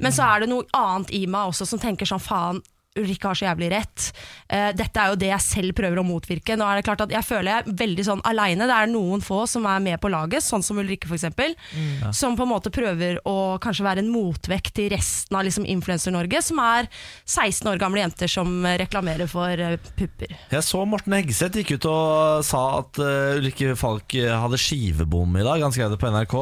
Men 0.00 0.14
så 0.14 0.28
er 0.28 0.44
det 0.44 0.52
noe 0.52 0.68
annet 0.78 1.10
i 1.16 1.24
meg 1.26 1.50
også 1.50 1.66
som 1.68 1.80
tenker 1.82 2.08
sånn 2.08 2.22
faen. 2.22 2.60
Ulrikke 3.00 3.30
har 3.30 3.38
så 3.38 3.46
jævlig 3.46 3.70
rett. 3.72 4.08
Uh, 4.52 4.68
dette 4.76 5.00
er 5.00 5.12
jo 5.12 5.16
det 5.20 5.30
jeg 5.30 5.44
selv 5.46 5.74
prøver 5.78 6.00
å 6.02 6.04
motvirke. 6.04 6.58
Nå 6.60 6.66
er 6.68 6.78
det 6.78 6.84
klart 6.84 7.00
at 7.06 7.12
Jeg 7.14 7.24
føler 7.24 7.48
jeg 7.48 7.62
er 7.62 7.76
veldig 7.80 8.04
sånn 8.04 8.22
aleine. 8.28 8.66
Det 8.68 8.76
er 8.76 8.90
noen 8.92 9.22
få 9.24 9.46
som 9.48 9.64
er 9.68 9.80
med 9.80 9.96
på 10.02 10.10
laget, 10.12 10.44
sånn 10.44 10.64
som 10.64 10.80
Ulrikke 10.82 11.08
f.eks. 11.08 11.24
Mm. 11.32 12.12
Som 12.12 12.36
på 12.36 12.44
en 12.44 12.50
måte 12.52 12.72
prøver 12.74 13.16
å 13.28 13.56
kanskje 13.62 13.86
være 13.86 14.04
en 14.04 14.10
motvekt 14.12 14.74
til 14.76 14.90
resten 14.92 15.38
av 15.38 15.46
liksom 15.46 15.64
Influencer-Norge, 15.72 16.42
som 16.44 16.60
er 16.60 16.90
16 17.24 17.70
år 17.72 17.80
gamle 17.80 18.02
jenter 18.02 18.28
som 18.28 18.60
reklamerer 18.82 19.30
for 19.30 19.64
uh, 19.64 19.78
pupper. 19.96 20.36
Jeg 20.52 20.68
så 20.68 20.84
Morten 20.88 21.16
Hegseth 21.16 21.62
gikk 21.62 21.78
ut 21.78 21.88
og 21.88 22.44
sa 22.44 22.62
at 22.82 23.00
uh, 23.00 23.38
Ulrikke 23.38 23.72
Falk 23.80 24.18
hadde 24.20 24.60
skivebom 24.60 25.40
i 25.40 25.46
dag. 25.46 25.64
Han 25.64 25.72
skrev 25.72 25.94
det 25.94 26.00
på 26.02 26.12
NRK 26.12 26.36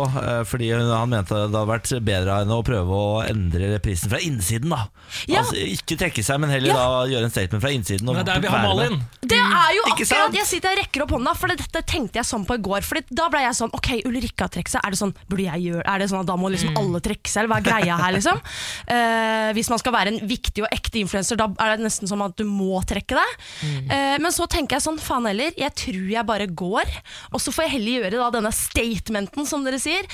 fordi 0.51 0.73
han 0.75 1.11
mente 1.11 1.37
det 1.37 1.47
hadde 1.47 1.63
vært 1.69 1.93
bedre 2.05 2.41
henne 2.41 2.59
å 2.59 2.65
prøve 2.67 2.97
å 2.97 3.23
endre 3.23 3.79
prisen 3.85 4.11
fra 4.11 4.19
innsiden. 4.25 4.73
da 4.75 4.83
Ja. 5.31 5.45
Altså 5.45 5.59
Ikke 5.63 5.99
trekke 6.01 6.25
seg 6.27 6.40
men 6.41 6.53
heller 6.53 6.77
da 6.77 6.85
gjøre 7.11 7.29
en 7.29 7.33
statement 7.33 7.63
fra 7.63 7.73
innsiden. 7.75 8.09
Og 8.09 8.17
Det 8.17 8.23
er 8.23 8.29
der 8.31 8.45
vi 8.45 8.53
har. 8.53 8.65
Malin. 8.67 9.01
Det 9.21 9.39
er 9.39 9.75
jo 9.77 9.83
Ikke 9.85 9.93
akkurat 9.93 10.11
sant? 10.11 10.39
Jeg 10.39 10.49
sitter 10.49 10.73
og 10.73 10.81
rekker 10.81 11.05
opp 11.05 11.15
hånda, 11.15 11.35
for 11.39 11.53
dette 11.53 11.83
tenkte 11.87 12.21
jeg 12.21 12.29
sånn 12.29 12.47
på 12.49 12.57
i 12.57 12.63
går. 12.65 12.87
For 12.87 13.03
da 13.21 13.29
ble 13.33 13.43
jeg 13.45 13.59
sånn 13.59 13.73
Ok, 13.77 13.91
Ulrikka 14.09 14.49
trekker 14.53 14.75
seg. 14.75 14.85
Er 14.85 14.95
det 14.95 15.01
sånn 15.01 15.15
Burde 15.31 15.47
jeg 15.47 15.67
gjøre 15.69 15.85
Er 15.87 16.03
det 16.03 16.09
sånn 16.11 16.23
at 16.23 16.31
da 16.31 16.37
må 16.41 16.51
liksom 16.53 16.77
alle 16.81 17.03
trekke 17.05 17.31
seg, 17.31 17.45
eller 17.45 17.53
hva 17.53 17.61
er 17.61 17.69
greia 17.69 18.01
her, 18.01 18.17
liksom? 18.17 18.43
Uh, 18.89 19.51
hvis 19.57 19.71
man 19.73 19.83
skal 19.83 19.95
være 19.95 20.15
en 20.15 20.21
viktig 20.31 20.65
og 20.65 20.71
ekte 20.75 21.03
influenser, 21.03 21.39
da 21.41 21.51
er 21.61 21.77
det 21.77 21.87
nesten 21.87 22.11
som 22.11 22.25
at 22.25 22.37
du 22.39 22.45
må 22.49 22.81
trekke 22.89 23.19
deg. 23.19 23.49
Uh, 23.91 24.17
men 24.23 24.31
så 24.35 24.49
tenker 24.51 24.79
jeg 24.79 24.87
sånn, 24.89 25.01
faen 25.03 25.29
heller, 25.31 25.55
jeg 25.59 25.77
tror 25.85 26.13
jeg 26.17 26.29
bare 26.29 26.49
går. 26.49 26.95
Og 27.35 27.43
så 27.43 27.55
får 27.55 27.69
jeg 27.69 27.77
heller 27.79 27.99
gjøre 28.01 28.23
da 28.23 28.31
denne 28.39 28.55
statementen, 28.55 29.49
som 29.49 29.67
dere 29.67 29.81
sier. 29.83 30.09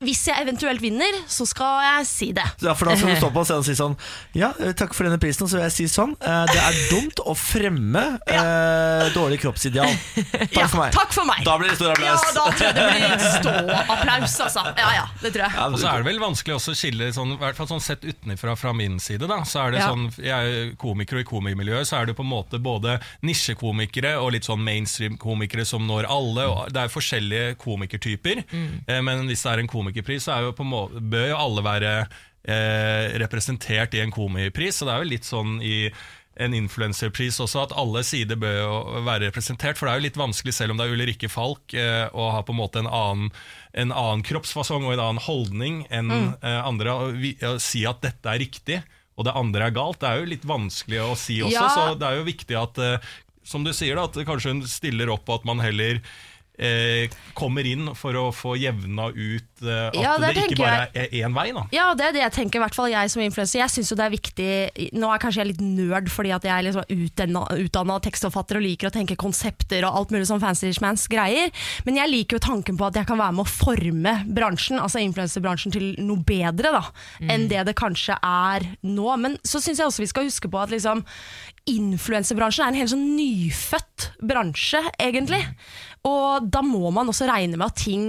Hvis 0.00 0.22
jeg 0.30 0.40
eventuelt 0.40 0.80
vinner, 0.80 1.12
så 1.28 1.44
skal 1.44 1.82
jeg 1.84 2.06
si 2.08 2.26
det. 2.32 2.44
Ja, 2.64 2.72
for 2.72 2.88
da 2.88 2.94
skal 2.96 3.10
du 3.12 3.18
stå 3.20 3.28
på 3.34 3.42
scenen 3.44 3.60
og 3.60 3.66
si 3.68 3.74
sånn 3.76 3.96
Ja, 4.32 4.48
eh, 4.56 4.70
takk 4.72 4.94
for 4.96 5.04
denne 5.04 5.18
prisen. 5.20 5.44
Og 5.44 5.50
så 5.52 5.58
vil 5.58 5.66
jeg 5.66 5.74
si 5.74 5.88
sånn 5.92 6.14
eh, 6.24 6.44
Det 6.48 6.56
er 6.56 6.78
dumt 6.88 7.20
å 7.28 7.34
fremme 7.36 8.04
eh, 8.24 9.10
dårlig 9.12 9.42
kroppsideal. 9.42 9.92
Takk 10.30 10.56
Ja, 10.56 10.64
for 10.72 10.80
meg. 10.80 10.94
Takk 10.96 11.12
for 11.12 11.28
meg. 11.28 11.42
Da 11.44 11.58
blir 11.60 11.68
det 11.68 11.76
stor 11.76 11.92
applaus. 11.92 12.24
Ja, 12.24 12.32
da 12.32 12.46
tror 12.48 12.64
jeg 12.64 12.78
det 12.78 12.86
blir 12.94 13.26
ståapplaus, 13.34 14.38
altså. 14.46 14.64
Ja 14.80 14.88
ja, 14.96 15.04
det 15.20 15.34
tror 15.34 15.44
jeg. 15.44 15.52
Ja, 15.58 15.66
Og 15.68 15.76
så 15.82 15.90
er 15.92 16.00
det 16.00 16.08
vel 16.08 16.22
vanskelig 16.24 16.56
også 16.56 16.72
å 16.72 16.78
skille 16.80 17.10
sånn, 17.18 17.34
i 17.36 17.38
hvert 17.44 17.60
fall 17.60 17.68
sånn 17.74 17.84
sett 17.84 18.08
utenfra 18.08 18.56
fra 18.56 18.72
min 18.80 18.96
side. 19.04 19.28
da 19.28 19.42
Så 19.44 19.60
er 19.66 19.76
det 19.76 19.82
Ja. 19.82 19.90
sånn, 19.92 20.08
Jeg 20.16 20.32
er 20.32 20.72
komiker, 20.80 21.20
og 21.20 21.26
i 21.26 21.28
komikermiljøet 21.28 21.90
så 21.92 22.00
er 22.00 22.06
det 22.08 22.16
på 22.16 22.24
en 22.24 22.32
måte 22.32 22.56
både 22.56 22.96
nisjekomikere 23.20 24.16
og 24.16 24.32
litt 24.32 24.48
sånn 24.48 24.64
mainstream-komikere 24.64 25.68
som 25.68 25.84
når 25.86 26.08
alle. 26.08 26.48
Og 26.48 26.72
det 26.72 26.86
er 26.86 26.88
forskjellige 26.96 27.54
komikertyper. 27.60 28.44
mm. 28.48 29.04
men 29.04 29.26
hvis 29.28 29.42
det 29.44 29.52
er 29.52 29.58
en 29.60 29.68
komikerpris, 29.90 30.26
så 30.26 30.36
er 30.36 30.48
jo 30.48 30.66
måte, 30.66 31.02
bør 31.02 31.28
jo 31.32 31.42
alle 31.42 31.66
være 31.66 31.92
eh, 32.00 33.18
representert 33.20 33.94
i 33.94 34.02
en 34.04 34.14
komipris. 34.14 34.80
Så 34.80 34.88
det 34.88 34.94
er 34.94 35.04
jo 35.04 35.12
litt 35.12 35.28
sånn 35.28 35.58
i 35.62 35.90
en 36.40 36.54
influenserpris 36.56 37.40
også, 37.42 37.66
at 37.66 37.74
alle 37.78 38.02
sider 38.06 38.38
bør 38.40 38.56
jo 38.56 38.76
være 39.04 39.28
representert. 39.28 39.78
For 39.78 39.86
det 39.86 39.92
er 39.92 40.00
jo 40.00 40.06
litt 40.06 40.20
vanskelig, 40.20 40.54
selv 40.56 40.72
om 40.72 40.80
det 40.80 40.86
er 40.86 40.94
Ulrikke 40.94 41.30
Falk, 41.32 41.74
eh, 41.76 42.06
å 42.12 42.30
ha 42.34 42.44
på 42.46 42.54
en 42.54 42.60
måte 42.60 42.80
en 42.80 42.88
annen, 42.88 43.32
en 43.72 43.92
annen 43.92 44.24
kroppsfasong 44.26 44.86
og 44.86 44.94
en 44.94 45.04
annen 45.04 45.24
holdning 45.26 45.82
enn 45.92 46.14
eh, 46.14 46.60
andre. 46.62 46.96
Å 47.50 47.56
si 47.62 47.84
at 47.88 48.00
dette 48.06 48.32
er 48.32 48.42
riktig, 48.42 48.80
og 49.18 49.26
det 49.28 49.36
andre 49.36 49.68
er 49.68 49.76
galt, 49.76 50.00
det 50.00 50.08
er 50.08 50.22
jo 50.22 50.30
litt 50.30 50.46
vanskelig 50.48 51.02
å 51.04 51.18
si 51.18 51.42
også. 51.44 51.58
Ja. 51.58 51.68
Så 51.74 51.98
det 52.00 52.08
er 52.08 52.20
jo 52.20 52.28
viktig 52.30 52.56
at, 52.56 52.80
eh, 52.80 53.12
som 53.44 53.66
du 53.66 53.74
sier, 53.76 53.98
da, 53.98 54.08
at 54.08 54.16
kanskje 54.28 54.54
hun 54.54 54.64
stiller 54.70 55.12
opp, 55.12 55.28
og 55.28 55.42
at 55.42 55.50
man 55.50 55.60
heller 55.64 56.00
eh, 56.60 57.10
kommer 57.36 57.66
inn 57.66 57.88
for 57.96 58.16
å 58.20 58.26
få 58.36 58.54
jevna 58.60 59.08
ut 59.14 59.64
eh, 59.64 59.88
at 59.88 59.96
Ja, 59.96 60.16
det, 60.20 60.34
det 60.36 60.44
ikke 60.50 60.60
bare 60.60 60.88
er 60.92 61.14
én 61.22 61.34
vei. 61.36 61.46
da 61.56 61.64
Ja, 61.74 61.86
det 61.96 62.08
er 62.10 62.16
det 62.16 62.22
jeg 62.24 62.34
tenker, 62.36 62.60
i 62.60 62.64
hvert 62.64 62.76
fall 62.76 62.90
jeg 62.92 63.12
som 63.12 63.22
influenser. 63.24 63.62
Jeg 63.62 63.72
synes 63.74 63.92
jo 63.92 63.98
det 63.98 64.06
er 64.06 64.14
viktig 64.14 64.50
Nå 65.00 65.10
er 65.12 65.22
kanskje 65.22 65.42
jeg 65.42 65.50
litt 65.52 65.64
nerd 65.64 66.10
fordi 66.12 66.34
at 66.36 66.46
jeg 66.46 66.52
er 66.54 66.66
liksom 66.68 67.06
utdanna, 67.06 67.44
utdanna 67.64 67.98
tekstforfatter 68.04 68.60
og 68.60 68.66
liker 68.66 68.90
å 68.90 68.94
tenke 68.94 69.18
konsepter 69.20 69.86
og 69.88 70.00
alt 70.02 70.14
mulig 70.14 70.28
sånn 70.28 70.42
fancy 70.42 70.70
schmans 70.76 71.06
greier. 71.10 71.50
Men 71.86 72.00
jeg 72.02 72.12
liker 72.12 72.38
jo 72.38 72.44
tanken 72.50 72.78
på 72.80 72.88
at 72.88 72.98
jeg 73.00 73.08
kan 73.08 73.20
være 73.20 73.36
med 73.38 73.46
å 73.46 73.50
forme 73.50 74.14
bransjen, 74.28 74.80
altså 74.82 75.02
influenserbransjen, 75.04 75.74
til 75.74 75.92
noe 76.04 76.20
bedre 76.26 76.74
da 76.76 76.82
enn 77.30 77.48
det 77.50 77.64
det 77.68 77.76
kanskje 77.78 78.16
er 78.26 78.66
nå. 78.86 79.08
Men 79.20 79.38
så 79.46 79.60
syns 79.62 79.80
jeg 79.80 79.88
også 79.88 80.04
vi 80.04 80.10
skal 80.10 80.28
huske 80.28 80.50
på 80.50 80.60
at 80.60 80.72
liksom 80.72 81.04
influenserbransjen 81.70 82.64
er 82.64 82.72
en 82.72 82.78
helt 82.80 82.92
sånn 82.92 83.08
nyfødt 83.16 84.06
bransje, 84.26 84.80
egentlig. 85.00 85.42
Og 86.08 86.46
da 86.48 86.62
må 86.64 86.88
man 86.96 87.10
også 87.12 87.26
regne 87.28 87.58
med 87.60 87.66
at 87.66 87.76
ting 87.76 88.04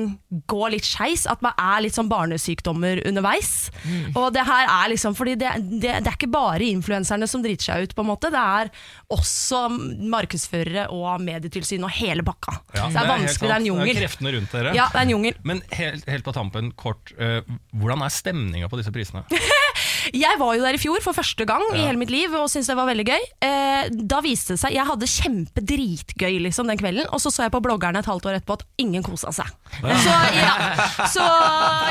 går 0.47 0.71
litt 0.77 0.87
skeis, 0.87 1.25
at 1.27 1.41
man 1.43 1.51
er 1.59 1.81
litt 1.83 1.97
sånn 1.97 2.07
barnesykdommer 2.11 3.01
underveis. 3.09 3.67
Og 4.15 4.29
det 4.35 4.45
her 4.47 4.69
er 4.69 4.93
liksom, 4.93 5.15
fordi 5.17 5.33
det, 5.41 5.51
det, 5.73 5.97
det 5.99 6.07
er 6.07 6.15
ikke 6.15 6.29
bare 6.31 6.69
influenserne 6.71 7.27
som 7.27 7.43
driter 7.43 7.67
seg 7.67 7.89
ut, 7.89 7.95
på 7.97 8.05
en 8.05 8.11
måte. 8.13 8.31
Det 8.31 8.39
er 8.39 8.71
også 9.11 9.65
markedsførere 10.13 10.87
og 10.95 11.19
medietilsyn 11.25 11.83
og 11.83 11.91
hele 11.97 12.23
pakka. 12.27 12.55
Ja, 12.77 12.87
Så 12.87 12.95
det 12.95 13.03
er 13.03 13.11
vanskelig, 13.11 13.49
det 13.49 13.55
er 13.57 13.59
en 13.59 13.69
jungel. 13.73 13.91
Det 13.91 13.97
er 13.97 14.07
kreftene 14.07 14.35
rundt 14.37 14.55
dere. 14.55 14.75
Ja, 14.77 14.87
det 14.93 15.01
er 15.01 15.09
en 15.09 15.15
jungel. 15.17 15.41
Men 15.51 15.63
helt, 15.75 16.07
helt 16.07 16.27
på 16.27 16.35
tampen, 16.37 16.71
kort, 16.79 17.11
Uh, 17.21 17.41
hvordan 17.75 18.01
er 18.05 18.13
stemninga 18.13 18.69
på 18.71 18.77
disse 18.79 18.91
prisene? 18.95 19.25
Jeg 20.13 20.39
var 20.39 20.55
jo 20.57 20.63
der 20.65 20.77
i 20.77 20.81
fjor 20.81 21.01
for 21.03 21.13
første 21.17 21.45
gang 21.47 21.63
i 21.75 21.83
hele 21.85 21.99
mitt 22.01 22.09
liv 22.13 22.33
og 22.37 22.49
syntes 22.51 22.69
det 22.71 22.77
var 22.79 22.87
veldig 22.89 23.05
gøy. 23.07 23.25
Eh, 23.47 23.89
da 24.11 24.21
viste 24.25 24.55
det 24.55 24.61
seg 24.61 24.73
Jeg 24.75 24.85
hadde 24.87 25.07
kjempedritgøy 25.09 26.39
liksom, 26.47 26.67
den 26.71 26.79
kvelden, 26.81 27.07
og 27.11 27.21
så 27.23 27.31
så 27.33 27.45
jeg 27.47 27.53
på 27.53 27.61
bloggerne 27.63 28.01
et 28.01 28.09
halvt 28.09 28.27
år 28.29 28.39
etterpå 28.39 28.57
at 28.59 28.65
ingen 28.81 29.03
kosa 29.05 29.31
seg. 29.35 29.51
Så, 29.81 30.15
ja, 30.37 30.55
så 31.11 31.25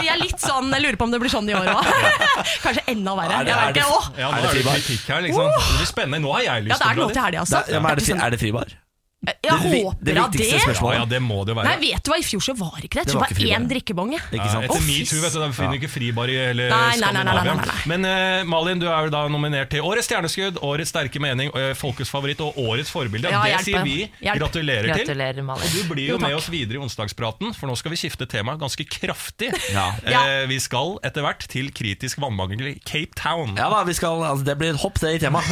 jeg 0.04 0.12
er 0.14 0.20
litt 0.20 0.40
sånn 0.42 0.68
Jeg 0.74 0.84
lurer 0.84 0.98
på 1.00 1.06
om 1.08 1.14
det 1.14 1.20
blir 1.22 1.32
sånn 1.32 1.48
i 1.50 1.56
år 1.56 1.70
òg. 1.72 1.88
Kanskje 2.64 2.84
enda 2.92 3.16
verre. 3.18 3.40
Er 3.40 3.48
det- 3.48 3.56
er 3.56 3.72
det-. 3.72 3.88
Ja, 4.18 4.28
Er 4.28 4.34
nå 4.34 4.36
det 4.36 4.38
er 4.38 4.42
det 4.42 4.54
fribar? 4.58 4.78
her, 5.14 5.22
liksom. 5.26 5.50
Det 5.50 5.80
blir 5.80 5.90
spennende. 5.94 6.22
Nå 6.26 6.32
har 6.36 6.46
jeg 6.46 6.68
lyst 6.68 6.80
til 6.82 6.90
å 6.90 7.10
til 7.10 7.14
dra 7.14 7.30
dit. 7.30 7.40
altså. 7.40 7.56
er, 7.60 7.72
ja, 7.72 7.80
er, 7.80 7.90
er 7.90 8.24
er 8.26 8.30
det 8.36 8.40
fribar? 8.40 8.78
Sånn- 9.20 9.28
Jeg 9.30 9.36
Det 9.42 9.50
håper 9.52 10.04
det 10.04 10.14
viktigste 10.16 10.58
spørsmålet. 10.64 10.96
Ja, 10.98 11.04
det 11.04 11.20
må 11.20 11.44
det 11.44 11.52
jo 11.52 11.56
være. 11.60 11.68
Nei, 11.68 11.76
vet 11.92 12.02
du 12.04 12.10
hva, 12.10 12.16
i 12.18 12.22
fjor 12.24 12.40
så 12.40 12.54
var 12.56 12.72
ikke 12.80 12.88
det. 12.88 13.00
Jeg 13.00 13.04
Det 13.04 13.12
tror 13.12 13.20
var 13.20 13.28
det 13.28 13.36
ikke 13.36 13.50
var 13.50 13.60
én 13.60 13.66
drikkebong. 13.68 14.12
Ja, 14.16 14.20
etter 14.32 14.80
metoo 14.80 15.20
vet 15.20 15.32
du, 15.34 15.38
da 15.40 15.48
finner 15.52 15.72
du 15.74 15.78
ikke 15.80 15.90
fribar 15.92 16.28
i 16.32 16.36
hele 16.40 16.68
Skandinavia. 16.96 17.74
Men 17.90 18.04
uh, 18.08 18.44
Malin, 18.48 18.78
du 18.80 18.86
er 18.88 19.04
jo 19.04 19.10
da 19.12 19.20
nominert 19.28 19.68
til 19.68 19.84
Årets 19.84 20.08
stjerneskudd, 20.08 20.56
Årets 20.64 20.88
sterke 20.94 21.20
mening, 21.20 21.52
uh, 21.52 21.74
Folkets 21.76 22.08
favoritt 22.08 22.40
og 22.40 22.56
Årets 22.56 22.88
forbilde. 22.90 23.28
Ja, 23.28 23.42
det 23.44 23.52
hjelp, 23.52 23.64
sier 23.68 23.84
vi 23.84 24.10
Hjelp. 24.24 24.38
gratulerer 24.40 24.88
til. 24.94 25.04
Gratulerer, 25.04 25.42
Malin. 25.44 25.68
Og 25.68 25.70
du 25.76 25.92
blir 25.92 26.06
jo, 26.08 26.16
Jo, 26.16 26.18
med 26.24 26.34
oss 26.40 26.48
videre 26.48 26.80
i 26.80 26.80
onsdagspraten, 26.80 27.52
for 27.54 27.68
nå 27.68 27.76
skal 27.76 27.92
vi 27.92 28.00
skifte 28.00 28.24
tema 28.26 28.56
ganske 28.56 28.88
kraftig. 28.88 29.52
Ja. 29.74 29.90
Uh, 30.08 30.46
vi 30.48 30.58
skal 30.64 30.96
etter 31.04 31.20
hvert 31.26 31.44
til 31.46 31.68
kritisk 31.76 32.18
vannmangel 32.24 32.72
i 32.72 32.74
Cape 32.80 33.12
Town. 33.20 33.52
Ja 33.60 33.68
da, 33.68 33.84
vi 33.84 33.92
skal, 33.92 34.24
altså, 34.24 34.44
det 34.48 34.56
blir 34.58 34.72
et 34.72 34.80
hopp, 34.80 34.96
det, 35.00 35.14
i 35.20 35.22
temaet. 35.26 35.44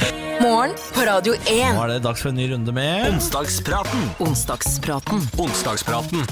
Morgen 0.40 0.72
på 0.94 1.04
Radio 1.04 1.34
1. 1.36 1.74
Nå 1.76 1.84
er 1.84 1.88
det 1.98 2.02
dags 2.08 2.22
for 2.24 2.32
en 2.32 2.36
ny 2.40 2.48
runde 2.48 2.72
med 2.72 3.09
Onsdagspraten. 3.10 4.10
Onsdagspraten. 4.18 5.28
Onsdagspraten. 5.38 6.26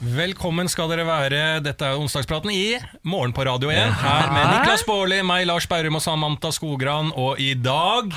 Velkommen 0.00 0.66
skal 0.68 0.90
dere 0.90 1.04
være. 1.06 1.60
Dette 1.62 1.86
er 1.86 2.00
onsdagspraten 2.02 2.50
i 2.50 2.74
Morgen 3.06 3.30
på 3.36 3.44
Radio 3.46 3.70
1. 3.70 3.92
Her 4.00 4.32
med 4.34 4.48
Niklas 4.50 4.82
Baarli, 4.88 5.20
meg, 5.22 5.46
Lars 5.46 5.68
Berrum 5.70 6.00
og 6.00 6.02
Samantha 6.02 6.50
Skogran. 6.50 7.12
Og 7.14 7.38
i 7.38 7.54
dag 7.54 8.10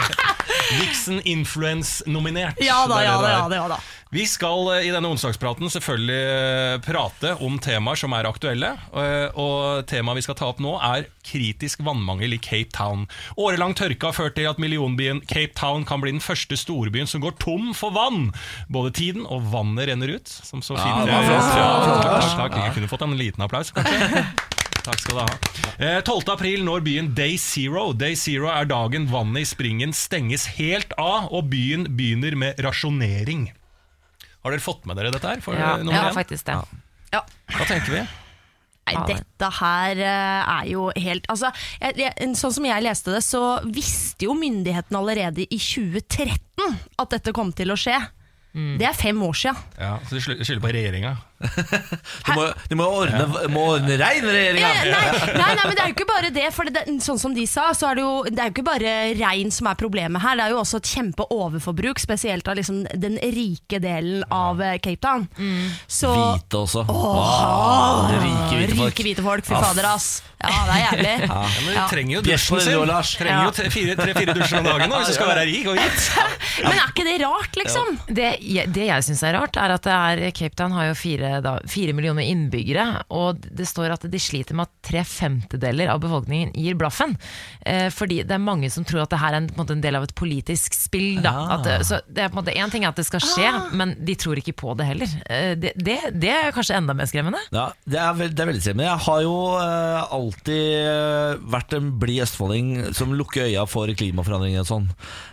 Vixen 0.80 1.20
Influence-nominert. 1.28 2.56
Ja 2.64 2.86
da, 2.88 3.04
ja 3.04 3.20
da. 3.20 3.36
ja 3.36 3.48
da, 3.52 3.56
ja 3.60 3.68
da. 3.74 3.82
Vi 4.10 4.24
skal 4.26 4.66
eh, 4.74 4.88
i 4.88 4.90
denne 4.90 5.06
onsdagspraten 5.12 5.70
selvfølgelig 5.70 6.16
eh, 6.26 6.76
prate 6.82 7.30
om 7.46 7.60
temaer 7.62 7.98
som 8.00 8.10
er 8.16 8.26
aktuelle. 8.26 8.72
eh, 8.90 9.36
Og 9.38 9.84
temaet 9.86 10.18
vi 10.18 10.24
skal 10.26 10.34
ta 10.40 10.48
opp 10.50 10.58
nå 10.58 10.72
er 10.82 11.06
kritisk 11.22 11.84
vannmangel 11.86 12.34
i 12.34 12.40
Cape 12.42 12.72
Town. 12.74 13.04
Årelang 13.38 13.76
tørke 13.78 14.10
har 14.10 14.16
ført 14.16 14.34
til 14.34 14.48
at 14.50 14.58
millionbyen 14.58 15.22
Cape 15.30 15.54
Town 15.54 15.86
kan 15.86 16.02
bli 16.02 16.10
den 16.16 16.24
første 16.24 16.58
storbyen 16.58 17.06
som 17.06 17.22
går 17.22 17.36
tom 17.38 17.70
for 17.78 17.94
vann. 17.94 18.32
Både 18.66 18.90
tiden 18.98 19.28
og 19.30 19.46
vannet 19.52 19.86
renner 19.92 20.16
ut. 20.18 20.26
Som 20.26 20.58
så 20.58 20.74
fint. 20.74 21.06
Ja, 21.06 21.22
takk, 21.86 22.34
takk. 22.34 22.58
Jeg 22.64 22.74
kunne 22.80 22.90
fått 22.90 23.06
en 23.06 23.14
liten 23.20 23.46
applaus, 23.46 23.70
kanskje. 23.76 24.26
Takk 24.80 24.96
skal 24.96 25.12
du 25.12 25.20
ha. 25.20 25.38
Eh, 25.76 25.98
12. 26.00 26.30
april 26.32 26.62
når 26.64 26.80
byen 26.86 27.10
Day 27.14 27.34
Zero. 27.38 27.90
Day 27.92 28.16
Zero 28.16 28.48
er 28.48 28.64
dagen 28.66 29.06
vannet 29.12 29.44
i 29.44 29.48
springen 29.52 29.92
stenges 29.94 30.48
helt 30.56 30.96
av, 30.98 31.28
og 31.30 31.50
byen 31.52 31.84
begynner 31.98 32.32
med 32.40 32.62
rasjonering. 32.64 33.50
Har 34.44 34.54
dere 34.54 34.64
fått 34.64 34.86
med 34.88 34.96
dere 34.96 35.10
dette 35.12 35.28
her? 35.28 35.40
For 35.44 35.54
Ja, 35.58 35.76
ja 35.84 36.10
faktisk 36.16 36.46
det. 36.48 36.56
Ja. 37.12 37.22
Hva 37.56 37.66
tenker 37.68 37.92
vi? 37.98 38.02
Nei, 38.90 39.04
dette 39.06 39.48
her 39.60 40.00
eh, 40.02 40.48
er 40.50 40.64
jo 40.72 40.88
helt 40.96 41.26
altså, 41.30 41.52
jeg, 41.78 42.10
Sånn 42.34 42.54
som 42.56 42.64
jeg 42.66 42.82
leste 42.82 43.12
det, 43.14 43.20
så 43.22 43.60
visste 43.70 44.26
jo 44.26 44.34
myndighetene 44.34 44.98
allerede 44.98 45.44
i 45.46 45.58
2013 45.62 46.74
at 46.98 47.12
dette 47.14 47.34
kom 47.36 47.52
til 47.54 47.70
å 47.70 47.78
skje. 47.78 47.98
Det 48.50 48.82
er 48.88 48.96
fem 48.98 49.20
år 49.22 49.36
sia. 49.38 49.52
Ja, 49.78 49.92
så 50.08 50.16
De 50.16 50.22
skyld- 50.24 50.42
skylder 50.42 50.64
på 50.64 50.72
regjeringa. 50.74 51.12
De 51.40 52.34
må, 52.36 52.44
de 52.68 52.76
må 52.76 52.86
ordne, 53.00 53.24
må 53.52 53.62
ordne 53.74 53.96
rein, 54.00 54.24
regjeringa! 54.26 54.60
Ja, 54.60 54.92
nei, 54.92 55.34
nei, 55.40 55.54
nei, 55.56 55.64
men 55.64 55.76
det 55.78 55.82
er 55.84 55.88
jo 55.90 55.94
ikke 55.96 56.08
bare 56.10 56.30
det. 56.34 56.46
For 56.52 56.68
det, 56.68 56.82
sånn 57.04 57.20
som 57.22 57.34
de 57.36 57.46
sa, 57.48 57.70
så 57.76 57.88
er 57.90 57.98
det 58.00 58.04
jo 58.04 58.12
Det 58.28 58.42
er 58.44 58.50
jo 58.50 58.54
ikke 58.56 58.66
bare 58.66 58.94
regn 59.18 59.52
som 59.54 59.70
er 59.70 59.78
problemet 59.80 60.20
her. 60.24 60.36
Det 60.40 60.46
er 60.48 60.54
jo 60.54 60.60
også 60.60 60.80
et 60.82 60.90
kjempeoverforbruk, 60.92 62.02
spesielt 62.02 62.48
av 62.50 62.58
liksom 62.60 62.82
den 63.00 63.16
rike 63.34 63.80
delen 63.82 64.24
av 64.34 64.60
eh, 64.64 64.76
Cape 64.84 65.00
Town. 65.04 65.24
Så 65.90 66.12
Hvite 66.12 66.60
også. 66.64 66.84
Åh, 66.84 67.06
wow, 67.16 68.10
rike 68.20 68.58
hvite 68.60 68.76
folk. 68.76 68.90
Rike 68.92 69.06
hvite 69.08 69.24
folk, 69.26 69.46
fy 69.48 69.56
fader, 69.56 69.88
ass. 69.94 70.10
Ja, 70.40 70.60
det 70.68 70.76
er 70.76 70.84
jævlig. 70.86 71.16
Ja, 71.30 71.40
men 71.64 71.74
vi 71.74 71.82
trenger 71.90 72.14
jo 72.16 72.20
dusjen 72.26 72.62
sin. 72.64 72.84
Lars. 72.88 73.10
Trenger 73.20 73.44
jo 73.48 73.52
tre-fire 73.56 73.94
tre, 73.98 74.12
fire 74.16 74.34
dusjer 74.36 74.60
om 74.60 74.66
dagen 74.66 74.88
nå, 74.90 75.00
hvis 75.02 75.10
du 75.12 75.16
skal 75.18 75.28
være 75.30 75.44
rik 75.48 75.66
og 75.70 75.76
hvit. 75.76 76.06
Men 76.64 76.76
er 76.80 76.88
ikke 76.90 77.04
det 77.06 77.16
rart, 77.22 77.56
liksom? 77.60 77.90
Det, 78.08 78.30
jeg- 78.44 78.70
det 78.74 78.86
jeg 78.88 79.04
syns 79.06 79.22
er 79.28 79.36
rart, 79.36 79.56
er 79.60 79.74
at 79.76 79.84
det 79.86 79.92
er, 79.96 80.22
Cape 80.36 80.56
Town 80.58 80.72
har 80.76 80.88
jo 80.90 80.96
fire 80.98 81.28
eh, 81.29 81.29
da, 81.44 81.56
fire 81.70 81.94
millioner 81.96 82.26
innbyggere, 82.26 82.86
og 83.14 83.44
det 83.46 83.68
står 83.68 83.94
at 83.94 84.06
de 84.10 84.20
sliter 84.20 84.56
med 84.58 84.68
at 84.68 84.90
tre 84.90 85.04
femtedeler 85.06 85.92
av 85.92 86.02
befolkningen 86.02 86.52
gir 86.58 86.78
blaffen. 86.80 87.16
Eh, 87.66 87.88
fordi 87.94 88.22
det 88.26 88.36
er 88.36 88.42
mange 88.42 88.70
som 88.72 88.86
tror 88.86 89.04
at 89.04 89.12
det 89.14 89.20
her 89.22 89.36
er 89.36 89.42
en, 89.44 89.50
på 89.54 89.64
en, 89.64 89.74
en 89.76 89.84
del 89.84 89.98
av 89.98 90.06
et 90.08 90.14
politisk 90.18 90.76
spill. 90.76 91.20
Da. 91.24 91.32
Ah. 91.32 91.54
At, 91.58 91.86
så 91.86 92.00
det 92.08 92.24
er 92.24 92.32
på 92.32 92.38
en 92.38 92.42
måte 92.42 92.56
Én 92.60 92.72
ting 92.72 92.84
er 92.84 92.90
at 92.90 92.98
det 92.98 93.06
skal 93.06 93.22
skje, 93.22 93.50
men 93.78 93.94
de 94.04 94.16
tror 94.18 94.40
ikke 94.40 94.56
på 94.58 94.74
det 94.78 94.88
heller. 94.88 95.12
Eh, 95.30 95.52
det, 95.60 95.74
det, 95.78 95.98
det 96.18 96.32
er 96.34 96.54
kanskje 96.56 96.78
enda 96.80 96.96
mer 96.96 97.08
skremmende. 97.10 97.40
Ja, 97.54 97.70
det 97.86 98.00
er, 98.02 98.16
veld, 98.18 98.34
det 98.36 98.44
er 98.44 98.50
veldig 98.50 98.64
skremmende. 98.64 98.88
Jeg 98.90 99.04
har 99.06 99.22
jo 99.26 99.36
eh, 99.60 100.16
alltid 100.18 100.66
eh, 100.80 101.46
vært 101.54 101.78
en 101.78 101.92
blid 102.02 102.24
østfolding 102.26 102.74
som 102.96 103.14
lukker 103.16 103.48
øya 103.48 103.66
for 103.70 103.90
klimaforandringer 104.00 104.64
og 104.64 104.70
sånn. 104.70 104.90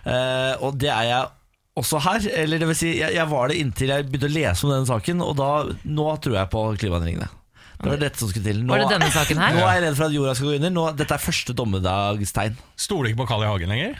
Eh, 0.07 0.53
og 0.63 0.77
det 0.81 0.93
er 0.93 1.09
jeg 1.11 1.33
også 1.79 2.01
her. 2.03 2.27
Eller 2.43 2.61
det 2.61 2.69
vil 2.71 2.79
si, 2.79 2.93
jeg, 2.99 3.15
jeg 3.17 3.29
var 3.31 3.51
det 3.51 3.59
inntil 3.61 3.93
jeg 3.93 4.07
begynte 4.07 4.29
å 4.31 4.35
lese 4.35 4.67
om 4.67 4.73
denne 4.73 4.89
saken, 4.89 5.23
og 5.25 5.35
da, 5.39 5.49
nå 5.85 6.07
tror 6.23 6.39
jeg 6.41 6.51
på 6.53 6.63
klimaendringene. 6.83 7.29
Det 7.77 7.91
var 7.91 7.99
dette 8.01 8.17
som 8.17 8.29
skulle 8.31 8.47
til. 8.49 8.63
Nå, 8.65 8.73
Var 8.73 8.81
det 8.81 8.93
denne 8.95 9.09
saken 9.13 9.37
her? 9.37 9.53
Nå 9.53 9.65
er 9.67 9.75
jeg 9.77 9.83
redd 9.85 9.97
for 9.99 10.07
at 10.07 10.15
jorda 10.15 10.31
skal 10.37 10.49
gå 10.49 10.55
under. 10.57 10.71
Nå, 10.73 10.85
dette 10.97 11.13
er 11.13 11.21
første 11.21 11.53
dommedagstegn. 11.57 12.55
Stoler 12.87 13.11
ikke 13.11 13.21
på 13.21 13.27
Carl 13.29 13.45
I. 13.45 13.49
Hagen 13.51 13.73
lenger? 13.73 13.99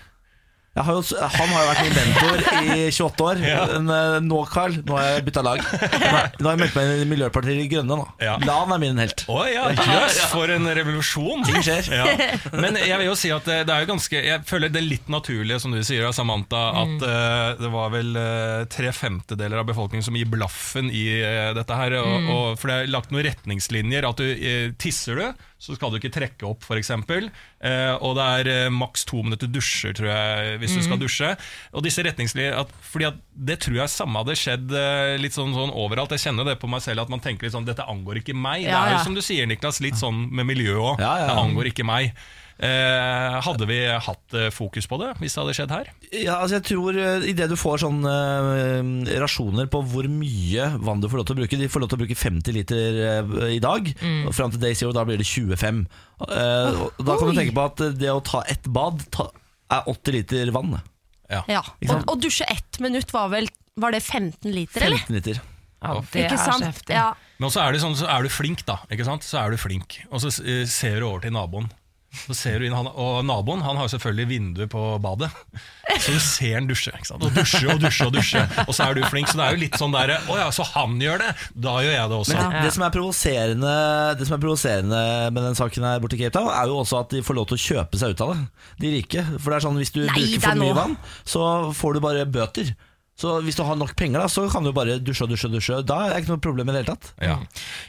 Jeg 0.78 0.86
har 0.86 0.98
jo, 0.98 1.04
han 1.18 1.54
har 1.54 1.63
jo 1.63 1.70
vært 1.72 1.84
min 1.84 1.96
mentor 1.98 2.44
i 2.62 2.88
28 2.94 3.28
år. 3.28 3.44
Men 3.74 3.94
eh, 3.96 4.18
nå, 4.28 4.42
Carl, 4.52 4.78
nå 4.86 4.98
har 4.98 5.08
jeg 5.10 5.26
bytta 5.28 5.44
lag. 5.46 5.63
Nå 5.63 6.12
har 6.13 6.28
nå 6.38 6.50
har 6.50 6.54
jeg 6.54 6.62
meldt 6.62 6.78
meg 6.78 6.92
inn 6.92 7.02
i 7.02 7.08
Miljøpartiet 7.10 7.58
De 7.58 7.66
Grønne. 7.72 7.98
nå 7.98 8.06
Ja. 8.24 8.36
Lan 8.46 8.74
er 8.76 8.82
min 8.82 9.02
helt. 9.02 9.24
Å 9.32 9.40
ja, 9.50 9.66
jøss, 9.74 10.20
for 10.32 10.52
en 10.54 10.70
revolusjon! 10.78 11.44
Ting 11.48 11.63
skjer. 11.66 11.90
Ja. 11.98 12.06
Men 12.54 12.78
jeg 12.80 13.00
vil 13.02 13.10
jo 13.10 13.16
si 13.20 13.32
at 13.34 13.48
det, 13.50 13.60
det 13.68 13.74
er 13.74 13.84
jo 13.84 13.90
ganske 13.92 14.22
Jeg 14.22 14.44
føler 14.48 14.72
det 14.74 14.84
litt 14.86 15.10
naturlige, 15.12 15.60
som 15.63 15.74
du 15.74 15.82
sier, 15.86 16.06
Samantha, 16.16 16.63
at 16.84 17.06
eh, 17.08 17.50
det 17.60 17.72
var 17.74 17.92
vel 17.94 18.13
uh, 18.16 18.66
tre 18.72 18.94
femtedeler 18.96 19.62
av 19.62 19.68
befolkningen 19.70 20.06
som 20.06 20.16
gir 20.18 20.30
blaffen 20.32 20.92
i 20.94 21.06
uh, 21.24 21.52
dette 21.58 21.78
her. 21.82 21.98
Og, 22.02 22.30
og, 22.32 22.46
for 22.62 22.72
det 22.72 22.78
er 22.80 22.94
lagt 22.94 23.13
noen 23.13 23.26
retningslinjer. 23.28 24.08
At 24.08 24.22
du 24.22 24.28
eh, 24.28 24.72
tisser 24.80 25.18
du, 25.20 25.46
så 25.58 25.74
skal 25.74 25.89
du 25.89 25.98
ikke 25.98 26.12
trekke 26.13 26.46
opp, 26.46 26.62
f.eks. 26.67 26.91
Eh, 26.93 27.93
og 27.98 28.13
det 28.20 28.26
er 28.39 28.50
eh, 28.52 28.70
maks 28.74 29.08
to 29.10 29.24
minutter 29.26 29.50
dusjer, 29.50 29.96
tror 29.98 30.10
jeg, 30.12 30.60
hvis 30.62 30.76
du 30.78 30.84
skal 30.86 31.02
dusje. 31.02 31.32
Og 31.74 31.86
disse 31.86 32.06
retningslinjer 32.06 32.54
at, 32.60 32.74
fordi 32.86 33.08
at 33.10 33.17
Det 33.34 33.60
tror 33.65 33.80
jeg 33.80 33.93
samme 33.93 34.22
hadde 34.22 34.38
skjedd 34.38 34.74
eh, 34.78 35.15
litt 35.22 35.34
sånn, 35.34 35.56
sånn 35.58 35.74
overalt. 35.74 36.13
Jeg 36.13 36.28
kjenner 36.28 36.46
det 36.46 36.58
på 36.62 36.70
meg 36.70 36.84
selv 36.86 37.06
at 37.06 37.13
man 37.13 37.24
tenker 37.24 37.48
litt 37.48 37.56
sånn 37.58 37.65
Dette 37.67 37.86
angår 37.89 38.22
ikke 38.22 38.38
meg. 38.38 38.67
Det 38.67 38.74
Ja, 38.74 38.84
er 38.86 38.98
jo 39.00 39.06
som 39.10 39.17
du 39.17 39.24
sier, 39.26 39.50
Niklas, 39.50 39.82
litt 39.82 39.98
sånn 39.98 40.28
med 40.30 40.46
miljø 40.50 40.78
òg. 40.78 41.02
Ja, 41.02 41.13
ja. 41.24 41.32
Det 41.32 41.39
angår 41.41 41.72
ikke 41.74 41.88
meg. 41.88 42.13
Eh, 42.58 43.36
hadde 43.46 43.67
vi 43.70 43.76
hatt 43.86 44.34
eh, 44.34 44.48
fokus 44.50 44.88
på 44.89 44.98
det 44.98 45.12
hvis 45.20 45.36
det 45.36 45.41
hadde 45.43 45.54
skjedd 45.54 45.74
her? 45.76 45.89
Ja, 46.10 46.39
altså 46.39 46.58
jeg 46.58 46.65
tror 46.65 46.98
uh, 46.98 47.28
Idet 47.30 47.52
du 47.52 47.54
får 47.60 47.84
sånne 47.84 48.13
eh, 48.74 49.12
rasjoner 49.22 49.70
på 49.70 49.84
hvor 49.86 50.08
mye 50.10 50.72
vann 50.82 51.04
du 51.04 51.06
får 51.06 51.22
lov 51.22 51.28
til 51.30 51.36
å 51.36 51.39
bruke 51.43 51.60
De 51.62 51.70
får 51.70 51.84
lov 51.84 51.91
til 51.91 52.00
å 52.00 52.02
bruke 52.02 52.17
50 52.17 52.58
liter 52.58 52.98
eh, 53.12 53.36
i 53.54 53.62
dag, 53.62 53.91
og 54.26 54.34
fram 54.34 54.54
til 54.54 54.63
day 54.63 54.78
zero 54.78 54.96
da 54.96 55.04
blir 55.06 55.22
det 55.22 55.28
25. 55.30 55.84
Eh, 56.28 56.82
og 56.82 57.06
da 57.06 57.17
kan 57.20 57.30
du 57.30 57.38
tenke 57.38 57.54
på 57.54 57.67
at 57.70 57.84
eh, 57.86 57.93
det 57.98 58.10
å 58.10 58.24
ta 58.26 58.41
ett 58.50 58.65
bad 58.74 59.06
ta, 59.13 59.30
er 59.74 59.91
80 59.93 60.17
liter 60.17 60.52
vann. 60.56 60.80
Ja. 61.30 61.43
ja. 61.52 61.62
Og, 61.91 62.08
og 62.08 62.22
dusje 62.24 62.48
ett 62.50 62.80
minutt 62.80 63.12
var 63.12 63.30
vel 63.34 63.50
Var 63.78 63.93
det 63.93 64.00
15 64.02 64.50
liter, 64.50 64.86
eller? 64.88 65.02
15 65.06 65.17
liter. 65.20 65.41
Ja, 65.84 65.98
det 66.00 66.24
Ikke 66.24 66.38
er 66.39 66.41
så 66.41 66.58
heftig. 66.63 66.96
Ja. 66.96 67.12
Men 67.38 67.54
så 67.54 67.62
er, 67.62 67.78
sånn, 67.82 67.98
så 68.00 68.08
er 68.10 68.26
du 68.26 68.32
flink, 68.34 68.63
da. 68.65 68.80
Ikke 68.89 69.06
sant? 69.06 69.26
Så 69.28 69.38
er 69.43 69.54
du 69.54 69.60
flink 69.62 70.00
Og 70.10 70.24
så 70.24 70.32
eh, 70.41 70.63
ser 70.70 70.98
du 70.98 71.10
over 71.12 71.22
til 71.26 71.36
naboen. 71.36 71.70
Så 72.26 72.36
ser 72.38 72.60
du 72.60 72.68
inn, 72.68 72.76
han, 72.76 72.90
og 72.90 73.20
naboen 73.28 73.64
han 73.66 73.78
har 73.80 73.88
jo 73.88 73.94
selvfølgelig 73.96 74.28
vindu 74.30 74.64
på 74.72 74.84
badet, 75.04 75.30
så 76.02 76.14
du 76.16 76.20
ser 76.24 76.58
han 76.58 76.70
dusje. 76.70 76.94
Ikke 76.98 77.10
sant? 77.10 77.24
Og 77.24 77.36
dusje 77.36 77.64
og 77.72 77.82
dusje 77.84 78.08
og 78.08 78.16
dusje, 78.16 78.44
og 78.66 78.74
så 78.76 78.88
er 78.88 78.98
du 78.98 79.06
flink. 79.12 79.30
Så 79.32 79.40
det 79.40 79.46
er 79.46 79.58
jo 79.58 79.62
litt 79.66 79.78
sånn 79.80 79.96
der 79.96 80.16
Å 80.18 80.40
ja, 80.40 80.48
så 80.56 80.66
han 80.74 80.98
gjør 81.02 81.22
det, 81.24 81.32
da 81.68 81.78
gjør 81.86 81.96
jeg 81.96 82.12
det 82.12 82.20
også. 82.22 82.38
Men 82.38 82.58
det, 82.58 82.64
det, 82.66 82.74
som 82.76 82.88
er 82.88 82.96
provoserende, 82.98 83.76
det 84.20 84.30
som 84.30 84.38
er 84.38 84.44
provoserende 84.44 85.04
med 85.36 85.48
den 85.50 85.60
saken 85.60 85.88
her 85.90 86.04
borte 86.04 86.20
i 86.20 86.24
Cape 86.24 86.36
Town, 86.40 86.52
er 86.54 86.72
jo 86.72 86.82
også 86.82 87.04
at 87.04 87.16
de 87.16 87.24
får 87.26 87.40
lov 87.40 87.50
til 87.52 87.60
å 87.60 87.64
kjøpe 87.68 88.02
seg 88.02 88.16
ut 88.16 88.26
av 88.26 88.34
det. 88.34 88.42
De 88.84 88.94
rike. 88.98 89.26
For 89.38 89.52
det 89.52 89.60
er 89.60 89.68
sånn 89.68 89.82
hvis 89.82 89.94
du 89.96 90.02
Nei, 90.04 90.12
bruker 90.14 90.38
er 90.38 90.46
for 90.48 90.64
mye 90.64 90.78
vann, 90.78 90.98
så 91.28 91.48
får 91.78 91.98
du 91.98 92.04
bare 92.08 92.28
bøter. 92.30 92.76
Så 93.18 93.32
hvis 93.42 93.56
du 93.58 93.64
har 93.66 93.74
nok 93.80 93.96
penger, 93.98 94.22
da, 94.22 94.28
så 94.30 94.44
kan 94.54 94.62
du 94.62 94.70
bare 94.78 95.00
dusje 95.02 95.26
og 95.26 95.32
dusje 95.32 95.48
og 95.50 95.54
dusje. 95.56 95.78
Da 95.90 95.96
er 96.06 96.12
det 96.14 96.20
ikke 96.22 96.36
noe 96.36 96.42
problem 96.44 96.68
i 96.70 96.74
det 96.76 96.84
hele 96.84 96.94
tatt. 96.94 97.08
Ja. 97.26 97.38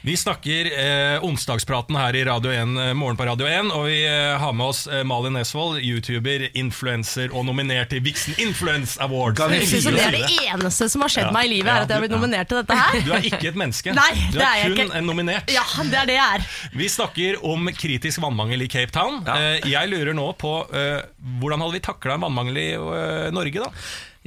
Vi 0.01 0.15
snakker 0.17 0.69
eh, 0.73 1.25
onsdagspraten 1.27 1.93
her 1.99 2.17
i 2.17 2.23
Radio 2.25 2.49
1, 2.49 2.71
eh, 2.81 2.93
Morgen 2.97 3.19
på 3.19 3.27
Radio 3.29 3.45
1, 3.45 3.69
og 3.77 3.85
vi 3.85 3.99
eh, 4.09 4.33
har 4.41 4.55
med 4.57 4.71
oss 4.71 4.87
eh, 4.89 5.03
Malin 5.05 5.37
Nesvold, 5.37 5.77
YouTuber, 5.85 6.47
influenser 6.57 7.29
og 7.37 7.45
nominert 7.45 7.91
til 7.93 8.01
Vixen 8.07 8.33
Influence 8.41 8.97
Award. 9.05 9.37
Jeg 9.53 9.69
synes 9.69 9.85
det 9.91 10.01
er 10.07 10.17
det 10.17 10.23
eneste 10.49 10.89
som 10.95 11.05
har 11.05 11.13
skjedd 11.13 11.29
Ja. 11.29 11.35
meg 11.37 11.45
i 11.45 11.53
livet, 11.59 11.69
er 11.75 11.85
at 11.85 11.93
jeg 11.93 11.99
har 11.99 12.05
blitt 12.07 12.17
nominert 12.17 12.49
til 12.49 12.63
dette 12.63 12.79
her. 12.81 12.99
Du 13.05 13.13
er 13.19 13.29
ikke 13.29 13.51
et 13.53 13.61
menneske. 13.61 13.93
Nei, 14.01 14.09
du 14.33 14.39
det 14.41 14.47
er, 14.49 14.65
er 14.65 14.73
kun 14.73 14.85
ikke. 14.87 14.97
en 15.03 15.09
nominert. 15.13 15.53
Ja, 15.53 15.67
det 15.93 16.01
er 16.01 16.09
det 16.09 16.17
jeg 16.17 16.41
er. 16.41 16.49
Vi 16.81 16.89
snakker 16.89 17.37
om 17.53 17.69
kritisk 17.77 18.25
vannmangel 18.25 18.65
i 18.65 18.71
Cape 18.73 18.97
Town. 18.97 19.21
Eh, 19.37 19.61
jeg 19.69 19.93
lurer 19.93 20.17
nå 20.17 20.31
på 20.41 20.57
eh, 20.73 21.03
hvordan 21.37 21.61
hadde 21.67 21.77
vi 21.77 21.85
takla 21.85 22.17
en 22.17 22.25
vannmangel 22.25 22.63
i 22.65 22.69
eh, 22.73 23.29
Norge, 23.37 23.61
da? 23.69 23.69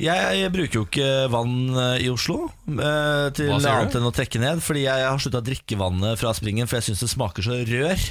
Jeg, 0.00 0.36
jeg 0.40 0.52
bruker 0.54 0.78
jo 0.78 0.84
ikke 0.86 1.08
vann 1.32 1.56
eh, 1.76 2.06
i 2.06 2.08
Oslo 2.08 2.46
eh, 2.48 3.26
til 3.36 3.52
annet 3.52 3.98
enn 3.98 4.08
å 4.08 4.14
trekke 4.14 4.40
ned. 4.40 4.62
Fordi 4.64 4.86
jeg 4.86 5.04
har 5.04 5.20
slutta 5.20 5.42
å 5.42 5.46
drikke 5.46 5.78
vannet 5.80 6.20
fra 6.20 6.32
springen, 6.36 6.68
for 6.70 6.80
jeg 6.80 6.90
syns 6.90 7.04
det 7.04 7.10
smaker 7.12 7.44
så 7.44 7.58
rør. 7.68 8.06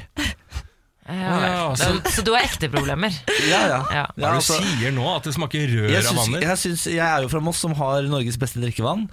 Ja, 1.12 1.76
så- 1.76 2.02
så, 2.12 2.24
du 2.26 2.32
har 2.36 2.46
ekte 2.48 2.70
problemer? 2.72 3.12
Ja, 3.52 3.62
ja. 3.68 3.80
Ja. 3.92 4.04
Hva 4.16 4.16
er 4.16 4.22
det 4.22 4.30
altså, 4.40 4.58
du 4.62 4.68
sier 4.70 4.94
nå? 4.96 5.06
At 5.16 5.26
det 5.28 5.34
smaker 5.36 5.66
rør 5.72 5.90
jeg, 5.92 6.06
av 6.08 6.20
vann 6.20 6.38
jeg, 6.42 6.58
synes, 6.62 6.86
jeg 6.88 7.02
er 7.04 7.26
jo 7.26 7.32
fra 7.32 7.42
Moss, 7.44 7.60
som 7.64 7.74
har 7.78 8.06
Norges 8.12 8.38
beste 8.40 8.62
drikkevann. 8.62 9.08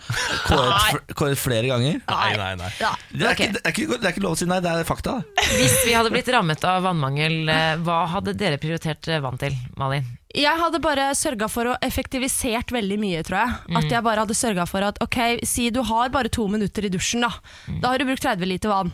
Kåret, 0.47 1.15
kåret 1.19 1.41
flere 1.41 1.71
ganger. 1.71 1.99
Nei, 2.09 2.31
nei, 2.39 2.53
nei. 2.61 2.71
Ja. 2.81 2.93
Det 3.11 3.25
er, 3.25 3.33
okay. 3.33 3.49
ikke, 3.49 3.57
det, 3.57 3.63
er 3.65 3.75
ikke, 3.75 3.89
det 3.99 4.11
er 4.11 4.15
ikke 4.17 4.25
lov 4.27 4.37
å 4.37 4.41
si 4.41 4.49
nei, 4.51 4.61
det 4.65 4.75
er 4.75 4.87
fakta. 4.89 5.17
Hvis 5.49 5.79
vi 5.87 5.97
hadde 5.97 6.13
blitt 6.15 6.29
rammet 6.35 6.65
av 6.69 6.85
vannmangel, 6.87 7.41
eh, 7.53 7.75
hva 7.87 8.03
hadde 8.15 8.37
dere 8.39 8.61
prioritert 8.63 9.09
eh, 9.11 9.21
vann 9.25 9.41
til, 9.41 9.57
Malin? 9.81 10.07
Jeg 10.37 10.61
hadde 10.61 10.79
bare 10.85 11.09
sørga 11.17 11.49
for 11.51 11.71
å 11.73 11.77
effektivisert 11.83 12.71
veldig 12.75 12.99
mye, 13.01 13.23
tror 13.25 13.39
jeg. 13.41 13.77
At 13.81 13.91
jeg 13.95 14.05
bare 14.05 14.27
hadde 14.27 14.37
sørga 14.37 14.67
for 14.69 14.85
at 14.85 15.01
ok, 15.03 15.19
si 15.49 15.71
du 15.73 15.81
har 15.89 16.13
bare 16.13 16.29
to 16.29 16.45
minutter 16.53 16.85
i 16.85 16.91
dusjen, 16.93 17.25
da. 17.25 17.31
Da 17.81 17.95
har 17.95 17.99
du 18.03 18.05
brukt 18.11 18.23
30 18.27 18.45
liter 18.51 18.69
vann. 18.73 18.93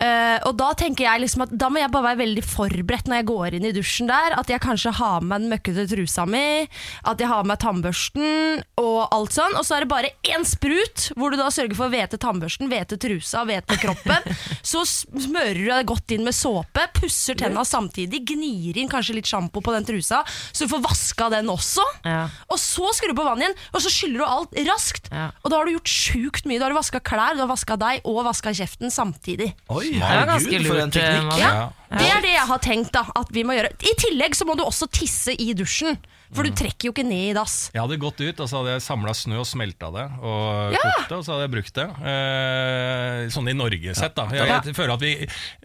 Eh, 0.00 0.38
og 0.48 0.54
da 0.56 0.70
tenker 0.78 1.04
jeg 1.04 1.20
liksom 1.20 1.42
at 1.44 1.50
Da 1.60 1.68
må 1.68 1.76
jeg 1.76 1.92
bare 1.92 2.14
være 2.14 2.22
veldig 2.22 2.42
forberedt 2.46 3.10
når 3.10 3.20
jeg 3.20 3.26
går 3.28 3.56
inn 3.58 3.66
i 3.68 3.72
dusjen 3.76 4.08
der. 4.08 4.36
At 4.38 4.48
jeg 4.52 4.62
kanskje 4.64 4.94
har 4.96 5.20
med 5.20 5.44
den 5.44 5.52
møkkete 5.52 5.84
trusa 5.90 6.24
mi, 6.28 6.64
at 7.04 7.20
jeg 7.20 7.28
har 7.28 7.44
med 7.48 7.60
tannbørsten 7.60 8.62
og 8.80 8.98
alt 9.12 9.36
sånn. 9.36 9.56
Og 9.60 9.66
så 9.66 9.76
er 9.76 9.84
det 9.84 9.90
bare 9.92 10.12
én 10.32 10.46
sprut, 10.48 11.10
hvor 11.18 11.32
du 11.32 11.38
da 11.40 11.50
sørger 11.52 11.76
for 11.76 11.88
å 11.88 11.92
hvete 11.92 12.20
tannbørsten, 12.20 12.70
hvete 12.72 12.96
trusa, 13.00 13.44
hvete 13.48 13.76
kroppen. 13.82 14.30
så 14.72 14.84
smører 14.88 15.60
du 15.60 15.68
deg 15.68 15.90
godt 15.90 16.16
inn 16.16 16.24
med 16.26 16.36
såpe, 16.36 16.86
pusser 16.96 17.38
tenna 17.38 17.64
samtidig, 17.66 18.22
gnir 18.32 18.80
inn 18.80 18.90
kanskje 18.90 19.18
litt 19.18 19.28
sjampo 19.30 19.62
på 19.64 19.74
den 19.74 19.86
trusa, 19.88 20.22
så 20.50 20.64
du 20.64 20.72
får 20.72 20.84
vaska 20.86 21.30
den 21.34 21.50
også. 21.52 21.84
Ja. 22.06 22.24
Og 22.48 22.60
så 22.62 22.88
skrur 22.96 23.12
du 23.12 23.18
på 23.18 23.26
vannet 23.26 23.50
igjen, 23.50 23.58
og 23.74 23.84
så 23.84 23.92
skyller 23.92 24.22
du 24.22 24.26
alt 24.28 24.58
raskt. 24.70 25.10
Ja. 25.12 25.30
Og 25.44 25.52
da 25.52 25.60
har 25.60 25.68
du 25.68 25.74
gjort 25.76 25.92
sjukt 25.92 26.48
mye. 26.48 26.60
Da 26.60 26.68
har 26.68 26.74
du 26.74 26.80
vaska 26.80 27.02
klær, 27.04 27.36
du 27.36 27.44
har 27.44 27.50
vaska 27.50 27.76
deg 27.80 28.06
og 28.08 28.22
vaska 28.26 28.54
kjeften 28.56 28.92
samtidig. 28.94 29.52
Oi, 29.72 29.89
Det 29.94 30.02
er 30.02 30.24
ganske 30.26 30.58
lurt. 30.58 30.66
for 30.66 30.74
en 30.74 30.88
eh, 30.88 30.92
teknikk. 30.96 31.38
Ja, 31.38 31.68
Det 31.90 32.06
er 32.06 32.22
det 32.22 32.32
jeg 32.36 32.46
har 32.46 32.60
tenkt 32.62 32.92
da, 32.94 33.02
at 33.18 33.30
vi 33.34 33.42
må 33.42 33.56
gjøre. 33.56 33.72
I 33.82 33.94
tillegg 33.98 34.36
så 34.38 34.46
må 34.46 34.54
du 34.58 34.62
også 34.62 34.86
tisse 34.94 35.34
i 35.34 35.50
dusjen, 35.58 35.96
for 36.30 36.46
du 36.46 36.52
trekker 36.54 36.86
jo 36.86 36.92
ikke 36.94 37.02
ned 37.02 37.32
i 37.32 37.34
dass. 37.34 37.56
Jeg 37.74 37.82
hadde 37.82 37.96
gått 37.98 38.20
ut 38.22 38.38
og 38.44 38.46
så 38.46 38.60
hadde 38.60 38.76
jeg 38.76 38.84
samla 38.84 39.10
snø 39.18 39.40
og 39.42 39.46
smelta 39.50 39.88
det 39.90 40.04
og 40.22 40.76
Ja. 40.76 40.78
kokt 40.84 41.08
det, 41.10 41.16
og 41.18 41.24
så 41.26 41.32
hadde 41.34 41.46
jeg 41.48 41.52
brukt 41.56 41.74
det. 41.80 41.86
Eh, 42.12 43.24
sånn 43.34 43.50
i 43.50 43.54
Norge 43.58 43.94
sett, 43.98 44.14
da. 44.14 44.28
Jeg, 44.30 44.46
jeg 44.70 44.76
føler 44.76 44.94
at 44.94 45.02
vi 45.02 45.10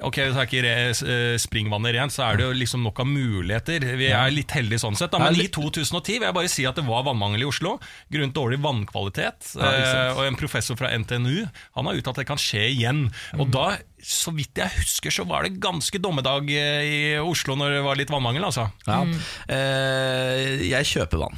Ok, 0.01 0.17
så 0.33 0.41
er 0.41 0.49
ikke 0.49 0.63
eh, 0.65 1.37
springvannet 1.37 1.93
rent, 1.99 2.15
så 2.15 2.25
er 2.31 2.39
det 2.41 2.47
jo 2.47 2.55
liksom 2.57 2.81
nok 2.81 3.03
av 3.05 3.09
muligheter. 3.11 3.85
Vi 4.01 4.09
er 4.09 4.33
litt 4.33 4.55
heldige 4.57 4.81
sånn 4.81 4.97
sett. 4.97 5.13
Da. 5.13 5.21
Men 5.21 5.37
i 5.37 5.45
2010 5.53 6.17
vil 6.17 6.25
jeg 6.31 6.37
bare 6.39 6.49
si 6.49 6.65
at 6.65 6.81
det 6.81 6.87
var 6.89 7.05
vannmangel 7.05 7.45
i 7.45 7.49
Oslo 7.51 7.75
grunnet 8.09 8.33
dårlig 8.33 8.57
vannkvalitet. 8.65 9.53
Eh, 9.61 10.17
og 10.17 10.25
en 10.25 10.39
professor 10.41 10.73
fra 10.79 10.89
NTNU 10.97 11.45
Han 11.77 11.85
har 11.85 11.93
uttalt 12.01 12.15
at 12.17 12.23
det 12.23 12.29
kan 12.33 12.41
skje 12.41 12.65
igjen. 12.71 13.05
Og 13.37 13.51
da, 13.53 13.75
så 14.01 14.33
vidt 14.33 14.57
jeg 14.57 14.73
husker, 14.79 15.13
så 15.13 15.25
var 15.29 15.45
det 15.45 15.59
ganske 15.61 16.01
dommedag 16.01 16.14
eh, 16.23 16.83
i 16.85 17.17
Oslo 17.19 17.55
når 17.55 17.75
det 17.77 17.83
var 17.83 17.95
litt 17.95 18.09
vannmangel, 18.09 18.43
altså. 18.45 18.69
Ja. 18.87 19.01
Eh, 19.49 20.63
jeg 20.69 20.85
kjøper 20.85 21.17
vann. 21.25 21.37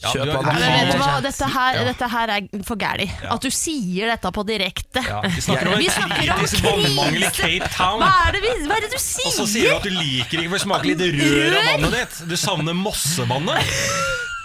Ja, 0.00 0.12
du 0.14 0.20
du 0.20 0.30
Ja, 0.32 1.20
du 1.20 1.26
dette 1.26 1.44
her, 1.52 1.74
Ja. 1.74 1.84
dette 1.84 2.08
her 2.08 2.28
er 2.28 2.64
for 2.64 2.76
gærent. 2.76 3.10
At 3.30 3.40
du 3.42 3.50
sier 3.50 4.08
dette 4.08 4.30
på 4.32 4.46
direkte. 4.48 5.02
Ja, 5.04 5.20
vi 5.20 5.40
snakker 5.40 5.68
om 5.74 5.78
Vi 5.78 5.90
snakker 5.90 6.32
om 6.32 6.82
vannmangel 6.86 7.22
i. 7.22 7.30
Cape 7.30 7.68
Town. 7.76 8.00
Hva 8.00 8.28
er 8.28 8.32
det, 8.32 8.40
vi, 8.40 8.66
hva 8.66 8.78
er 8.78 8.80
det 8.86 8.92
du 8.94 8.98
sier? 8.98 9.26
Og 9.26 9.32
så 9.36 9.46
sier 9.46 9.68
du 9.68 9.76
at 9.76 9.82
du 9.84 9.90
liker 9.90 10.40
ikke 10.40 10.48
for 10.48 10.56
det 10.56 10.64
smaker 10.64 10.88
litt 10.88 11.04
rør 11.20 11.58
av 11.58 11.68
vannet 11.74 11.98
ditt. 11.98 12.28
Du 12.30 12.36
savner 12.36 12.72
Mossevannet. 12.72 13.60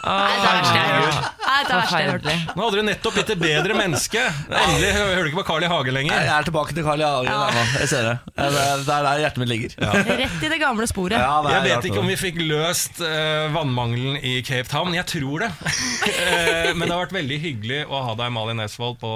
Nei, 0.06 0.36
det 0.38 0.50
er-. 0.52 0.68
Nei, 0.76 1.24
er 1.60 1.68
det 1.70 1.76
verste 1.80 2.00
jeg 2.02 2.10
har 2.10 2.18
hørt. 2.18 2.56
Nå 2.56 2.66
hadde 2.66 2.80
du 2.82 2.86
nettopp 2.90 3.18
blitt 3.20 3.32
et 3.36 3.42
bedre 3.42 3.78
menneske. 3.78 4.24
Endelig 4.50 4.92
hører 4.96 5.22
du 5.24 5.30
ikke 5.32 5.42
på 5.42 5.48
Carl 5.52 5.64
I. 5.66 5.70
Hage 5.72 5.94
Jeg 5.96 6.28
er 6.36 6.48
tilbake 6.48 6.76
til 6.76 6.84
Carl 6.88 7.02
I. 7.02 7.08
Hage. 7.08 7.30
Ja. 7.32 7.66
Jeg 7.80 7.90
ser 7.92 8.10
det. 8.10 8.16
Det 8.36 8.46
er 8.46 8.96
er 8.96 9.04
der 9.06 9.22
hjertet 9.24 9.42
mitt 9.44 9.50
ligger. 9.52 9.76
Ja. 9.82 9.92
Rett 10.22 10.44
i 10.46 10.50
det 10.52 10.60
gamle 10.62 10.88
sporet. 10.90 11.16
Ja, 11.20 11.42
det 11.46 11.54
Jeg 11.56 11.64
vet 11.70 11.88
ikke 11.90 12.02
om 12.04 12.10
vi 12.12 12.18
fikk 12.20 12.40
løst 12.42 13.02
uh, 13.04 13.48
vannmangelen 13.56 14.18
i 14.22 14.36
Cape 14.46 14.70
Town. 14.72 14.94
Jeg 14.98 15.06
tror 15.12 15.46
det. 15.46 15.52
Eh, 16.06 16.70
Men 16.78 16.88
det 16.88 16.94
har 16.94 17.02
vært 17.06 17.14
veldig 17.16 17.38
hyggelig 17.42 17.78
å 17.92 18.00
ha 18.06 18.14
deg, 18.18 18.30
Malin 18.34 18.60
Nesvold, 18.62 18.98
på, 19.02 19.10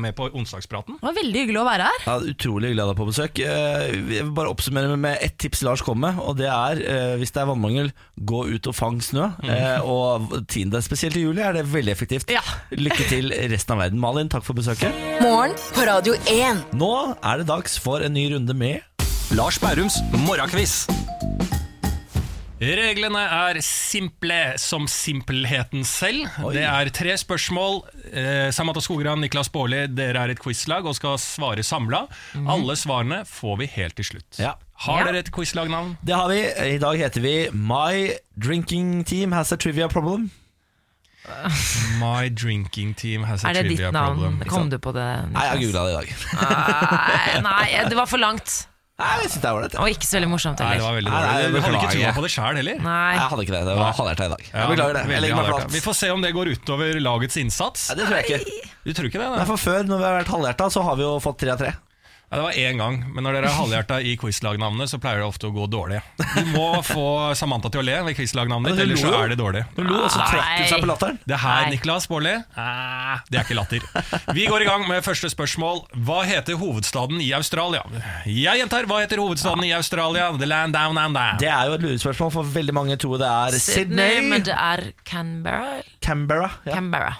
med 0.00 0.14
på 0.16 0.26
onsdagspraten. 0.36 0.96
Det 1.00 1.04
var 1.06 1.14
veldig 1.16 1.42
hyggelig 1.44 1.60
å 1.60 1.64
være 1.66 1.88
her. 1.88 2.00
Ja, 2.06 2.14
utrolig 2.32 2.70
hyggelig 2.70 2.82
å 2.82 2.86
ha 2.86 2.92
deg 2.92 2.98
på 3.00 3.06
besøk. 3.08 3.40
Eh, 3.44 3.84
Jeg 3.90 4.24
vil 4.26 4.32
bare 4.36 4.52
oppsummere 4.52 4.96
med 5.00 5.18
ett 5.24 5.36
tips 5.40 5.62
Lars 5.66 5.82
kom 5.86 6.00
med. 6.02 6.18
Og 6.24 6.36
det 6.40 6.48
er 6.52 6.80
eh, 6.82 7.14
hvis 7.20 7.32
det 7.34 7.42
er 7.42 7.48
vannmangel, 7.50 7.92
gå 8.30 8.42
ut 8.54 8.70
og 8.70 8.76
fang 8.76 9.00
snø. 9.04 9.28
Eh, 9.44 9.80
Og 9.84 10.32
tiende, 10.50 10.80
spesielt 10.84 11.16
i 11.20 11.24
juli, 11.26 11.42
er 11.44 11.52
det 11.58 11.66
veldig 11.70 11.79
effektivt. 11.88 12.28
Ja. 12.30 12.42
Lykke 12.70 13.08
til 13.08 13.32
resten 13.50 13.72
av 13.72 13.78
verden. 13.86 13.98
Malin, 14.02 14.28
takk 14.28 14.44
for 14.44 14.52
besøket. 14.54 14.92
Morgen 15.22 15.54
på 15.72 15.86
Radio 15.88 16.14
1. 16.28 16.74
Nå 16.76 16.92
er 17.24 17.38
det 17.38 17.46
dags 17.48 17.78
for 17.78 18.00
en 18.04 18.12
ny 18.12 18.28
runde 18.34 18.52
med 18.54 18.80
Lars 19.32 19.58
Bærums 19.62 19.96
morgenkviss. 20.26 20.84
Reglene 22.60 23.22
er 23.24 23.56
simple 23.64 24.36
som 24.60 24.84
simpelheten 24.90 25.80
selv. 25.88 26.26
Oi. 26.44 26.50
Det 26.58 26.64
er 26.68 26.90
tre 26.92 27.14
spørsmål. 27.16 27.78
Eh, 28.12 28.50
Samata 28.52 28.82
Skogran, 28.84 29.22
Niklas 29.24 29.48
Baarli, 29.48 29.86
dere 29.96 30.26
er 30.26 30.34
et 30.34 30.42
quizlag 30.44 30.84
og 30.84 30.92
skal 30.98 31.16
svare 31.22 31.64
samla. 31.64 32.02
Alle 32.44 32.76
svarene 32.76 33.22
får 33.24 33.56
vi 33.62 33.70
helt 33.78 33.96
til 33.96 34.10
slutt. 34.10 34.42
Ja. 34.42 34.58
Har 34.84 35.00
Ja. 35.00 35.06
dere 35.12 35.18
et 35.24 35.32
quizlagnavn? 35.32 35.96
Det 36.04 36.14
har 36.14 36.28
vi. 36.28 36.42
I 36.74 36.78
dag 36.78 36.98
heter 36.98 37.20
vi 37.20 37.48
My 37.52 38.12
Drinking 38.36 39.04
Team 39.06 39.32
Has 39.32 39.52
a 39.52 39.56
Trivia 39.56 39.88
Problem. 39.88 40.30
My 42.00 42.28
drinking 42.32 42.94
team 42.94 43.22
has 43.28 43.44
a 43.44 43.52
trivia 43.52 43.52
problem. 43.52 43.60
Er 43.60 43.62
det 43.62 43.68
ditt 43.68 43.92
navn? 43.92 44.40
Kom 44.48 44.70
du 44.72 44.78
på 44.82 44.92
det? 44.96 45.06
Nei, 45.30 45.44
jeg 45.44 45.50
har 45.50 45.60
Niklas? 45.60 45.72
googla 45.72 45.84
det 45.84 45.92
i 45.92 45.96
dag. 46.00 46.06
Nei, 47.44 47.64
nei, 47.76 47.88
det 47.90 47.98
var 47.98 48.08
for 48.10 48.22
langt. 48.22 48.54
Nei, 49.00 49.10
jeg 49.22 49.30
synes 49.32 49.42
det 49.42 49.50
er 49.50 49.62
det. 49.64 49.78
Og 49.80 49.88
ikke 49.94 50.04
så 50.08 50.16
veldig 50.18 50.28
morsomt 50.28 50.60
heller. 50.60 50.76
Nei, 50.76 50.80
det 50.80 50.84
var 50.86 50.96
veldig 50.98 51.12
Nei, 51.12 51.20
nei, 51.20 51.36
dårlig. 51.40 51.52
Du 51.52 51.60
hadde 51.64 51.78
ikke 51.80 51.92
trua 51.94 52.14
på 52.16 52.24
det 52.24 52.30
sjøl 52.34 52.58
heller. 52.60 52.80
Nei. 52.84 53.12
Jeg 53.16 53.28
hadde 53.32 53.44
ikke 53.46 53.54
det. 53.54 53.60
Det 53.68 53.76
var 53.80 53.94
halvhjerta 54.00 54.26
i 54.26 54.32
dag. 54.34 54.42
Jeg 54.50 54.72
beklager 54.72 54.98
det. 54.98 55.04
Jeg 55.14 55.24
legger 55.24 55.38
meg 55.40 55.48
flat. 55.52 55.70
Vi 55.76 55.82
får 55.86 55.96
se 56.00 56.10
om 56.12 56.24
det 56.24 56.32
går 56.36 56.50
utover 56.56 57.00
lagets 57.00 57.38
innsats. 57.40 57.86
Nei, 57.92 57.96
det 58.00 58.08
tror 58.10 58.18
jeg 58.20 58.26
ikke. 58.28 58.66
Du 58.84 58.92
tror 58.96 59.08
ikke 59.08 59.22
det? 59.22 59.30
Nei, 59.36 59.46
for 59.48 59.60
Før, 59.60 59.88
når 59.88 60.02
vi 60.02 60.08
har 60.08 60.18
vært 60.20 60.34
halvhjerta, 60.34 60.68
så 60.76 60.84
har 60.84 61.00
vi 61.00 61.06
jo 61.06 61.14
fått 61.24 61.40
tre 61.44 61.54
av 61.54 61.62
tre. 61.62 61.72
Ja, 62.30 62.36
det 62.36 62.42
var 62.44 62.52
én 62.62 62.76
gang, 62.78 62.96
men 63.10 63.24
når 63.26 63.34
dere 63.34 63.48
er 63.50 63.56
halvhjerta 63.58 63.96
i 64.06 64.12
quizlagnavnet, 64.20 64.86
så 64.86 65.00
pleier 65.02 65.18
det 65.18 65.26
ofte 65.26 65.48
å 65.48 65.50
gå 65.50 65.64
dårlig. 65.66 65.98
Du 66.36 66.44
må 66.54 66.66
få 66.86 67.34
Samantha 67.34 67.72
til 67.74 67.80
å 67.80 67.86
le 67.88 67.96
ved 68.06 68.14
quizlagnavnet 68.14 68.70
ditt, 68.76 68.82
ellers 68.84 69.02
så 69.02 69.10
er 69.18 69.32
det 69.32 69.38
dårlig. 69.40 69.64
Hun 69.74 69.88
lo, 69.90 69.96
og 70.04 70.12
så 70.14 70.22
trakk 70.30 70.52
hun 70.60 70.68
seg 70.70 70.84
på 70.84 70.90
latteren. 70.92 71.18
Det 71.26 71.40
her, 71.42 71.66
Niklas 71.74 72.06
Baarli, 72.06 72.36
eh, 72.38 73.26
det 73.34 73.40
er 73.40 73.48
ikke 73.48 73.58
latter. 73.58 73.88
Vi 74.38 74.46
går 74.46 74.62
i 74.62 74.70
gang 74.70 74.86
med 74.86 75.02
første 75.02 75.32
spørsmål. 75.34 75.82
Hva 76.06 76.20
heter 76.30 76.54
hovedstaden 76.62 77.18
i 77.18 77.32
Australia? 77.34 77.82
Jeg 78.30 78.62
gjentar, 78.62 78.86
hva 78.86 79.02
heter 79.02 79.18
hovedstaden 79.24 79.66
i 79.66 79.74
Australia? 79.74 80.30
The 80.38 80.46
land 80.46 80.78
down 80.78 81.02
and 81.02 81.18
down. 81.18 81.42
Det 81.42 81.50
er 81.50 81.66
jo 81.66 81.80
et 81.80 81.86
lurespørsmål, 81.88 82.30
for 82.38 82.54
veldig 82.60 82.78
mange 82.78 82.94
tror 83.02 83.18
det 83.18 83.26
er 83.26 83.58
Sydney, 83.58 84.06
Sydney. 84.20 84.28
men 84.30 84.46
det 84.46 84.54
er 84.54 84.92
Canberra. 85.02 85.80
Canberra. 85.98 86.50
Ja. 86.62 86.78
Canberra. 86.78 87.16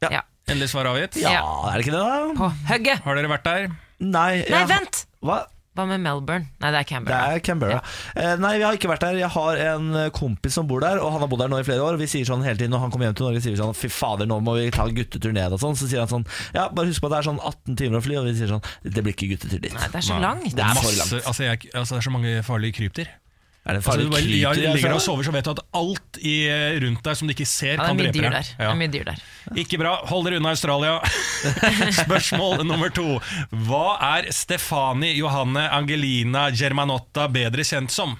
Ja. 0.00 0.08
Ja. 0.22 0.24
Endelig 0.48 0.68
svar 0.74 0.84
avgitt. 0.90 1.16
ja, 1.22 1.32
Ja. 1.32 1.70
er 1.72 1.78
det 1.78 1.86
ikke 1.86 1.96
det, 1.96 2.04
da? 2.04 2.34
På 2.36 2.52
hugget. 2.68 3.00
Har 3.02 3.14
dere 3.16 3.28
vært 3.28 3.44
der? 3.44 3.68
Nei, 4.00 4.44
Nei, 4.44 4.44
jeg- 4.44 4.68
vent! 4.68 5.06
Hva? 5.22 5.44
Hva 5.74 5.88
med 5.88 6.00
Melbourne? 6.04 6.46
Nei, 6.60 6.70
det 6.70 6.76
er 6.78 6.84
Det 6.84 6.86
Canberra. 6.86 7.34
er 7.34 7.40
Canberra. 7.40 7.82
Eh, 8.14 8.36
nei, 8.36 8.58
vi 8.58 8.62
har 8.62 8.74
ikke 8.76 8.86
vært 8.92 9.00
der. 9.00 9.14
Jeg 9.18 9.28
har 9.30 9.56
en 9.56 10.10
kompis 10.12 10.52
som 10.52 10.68
bor 10.68 10.78
der, 10.78 11.00
og 11.02 11.10
han 11.10 11.20
har 11.20 11.26
bodd 11.26 11.40
der 11.40 11.48
nå 11.48 11.58
i 11.58 11.64
flere 11.64 11.80
år. 11.82 11.94
Og 11.94 11.98
vi 11.98 12.06
sier 12.06 12.24
sånn 12.24 12.44
hele 12.44 12.54
tiden 12.56 12.70
når 12.70 12.78
han 12.78 12.90
kommer 12.92 13.06
hjem 13.10 13.16
til 13.16 13.26
Norge, 13.26 13.42
sier 13.42 13.56
vi 13.56 13.58
sånn 13.58 13.74
Fy 13.74 13.88
fader, 13.88 14.24
nå 14.26 14.38
må 14.40 14.54
vi 14.54 14.70
ta 14.70 14.86
guttetur 14.86 15.32
ned 15.32 15.50
og 15.52 15.58
sånn. 15.58 15.74
Så 15.74 15.88
sier 15.90 15.98
han 15.98 16.06
sånn 16.06 16.26
Ja, 16.54 16.68
bare 16.68 16.86
husk 16.86 17.00
på 17.02 17.10
at 17.10 17.16
det 17.18 17.26
er 17.26 17.30
sånn 17.32 17.40
18 17.42 17.74
timer 17.76 17.98
å 17.98 18.02
fly, 18.04 18.16
og 18.20 18.24
vi 18.26 18.34
sier 18.38 18.46
sånn 18.54 18.62
Det 18.84 19.02
blir 19.02 19.14
ikke 19.16 19.30
guttetur 19.34 19.60
dit. 19.60 19.74
Nei, 19.74 19.88
det 19.88 19.96
er 19.96 20.06
så 20.06 20.20
langt. 20.20 20.44
Det 20.54 20.62
er 20.62 20.74
for 20.74 20.92
Masse, 20.92 21.10
langt. 21.10 21.26
altså, 21.26 21.42
jeg, 21.42 21.58
altså, 21.74 21.90
det 21.96 22.06
er 22.06 22.10
så 22.10 22.12
mange 22.12 22.42
farlige 22.44 22.74
krypdyr. 22.78 23.08
Er 23.64 23.72
det 23.72 23.78
en 23.78 23.80
Altså, 23.80 23.90
farlig 23.90 24.10
bare 24.12 24.20
ja, 24.28 24.50
krypdyr 24.52 24.74
ligger 24.76 24.92
og 24.94 25.00
sover, 25.00 25.24
så 25.24 25.32
vet 25.32 25.44
du 25.46 25.50
at 25.54 25.60
alt 25.80 26.18
i, 26.20 26.34
rundt 26.84 27.02
deg 27.06 27.16
som 27.16 27.28
du 27.28 27.32
ikke 27.32 27.46
ser, 27.48 27.78
Ja, 27.78 27.86
kan 27.86 27.96
drepe 27.96 28.12
deg. 28.20 28.30
der. 28.34 28.50
Det 28.58 28.66
er 28.68 28.76
mye 28.76 28.92
dyr 28.92 29.04
der. 29.08 29.22
Ikke 29.62 29.78
bra. 29.80 29.94
Hold 30.10 30.26
dere 30.28 30.36
unna 30.42 30.50
Australia. 30.52 30.98
Spørsmål 32.04 32.64
nummer 32.68 32.92
to. 32.92 33.06
Hva 33.64 33.86
er 34.18 34.28
Stefani 34.36 35.14
Johanne 35.16 35.64
Angelina 35.72 36.50
Germanotta 36.52 37.24
bedre 37.32 37.64
kjent 37.64 37.90
som? 37.94 38.12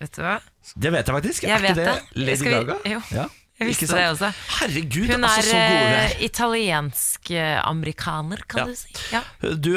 Vet 0.00 0.12
du 0.18 0.20
hva? 0.26 0.36
Det 0.76 0.92
vet 0.92 1.08
jeg 1.08 1.16
faktisk. 1.16 1.42
Jeg 1.48 1.56
er 1.56 1.62
vet 1.64 1.70
ikke 1.72 1.80
det 1.80 1.88
det. 1.88 2.22
Lady 2.26 2.44
vi- 2.44 2.54
Gaga? 2.58 2.78
jo. 2.92 3.00
Ja. 3.16 3.26
Jeg 3.58 3.68
visste 3.70 3.86
det 3.88 4.02
også. 4.10 4.28
Herregud, 4.60 5.06
Hun 5.14 5.24
altså 5.24 5.40
er 5.40 5.40
altså, 5.40 5.56
er. 5.56 6.04
eh, 6.04 6.10
italiensk-amerikaner, 6.26 8.36
kan 8.48 8.58
Ja. 8.60 8.64
du 8.66 8.74
si. 8.76 8.86
Ja. 9.12 9.20
Du, 9.40 9.72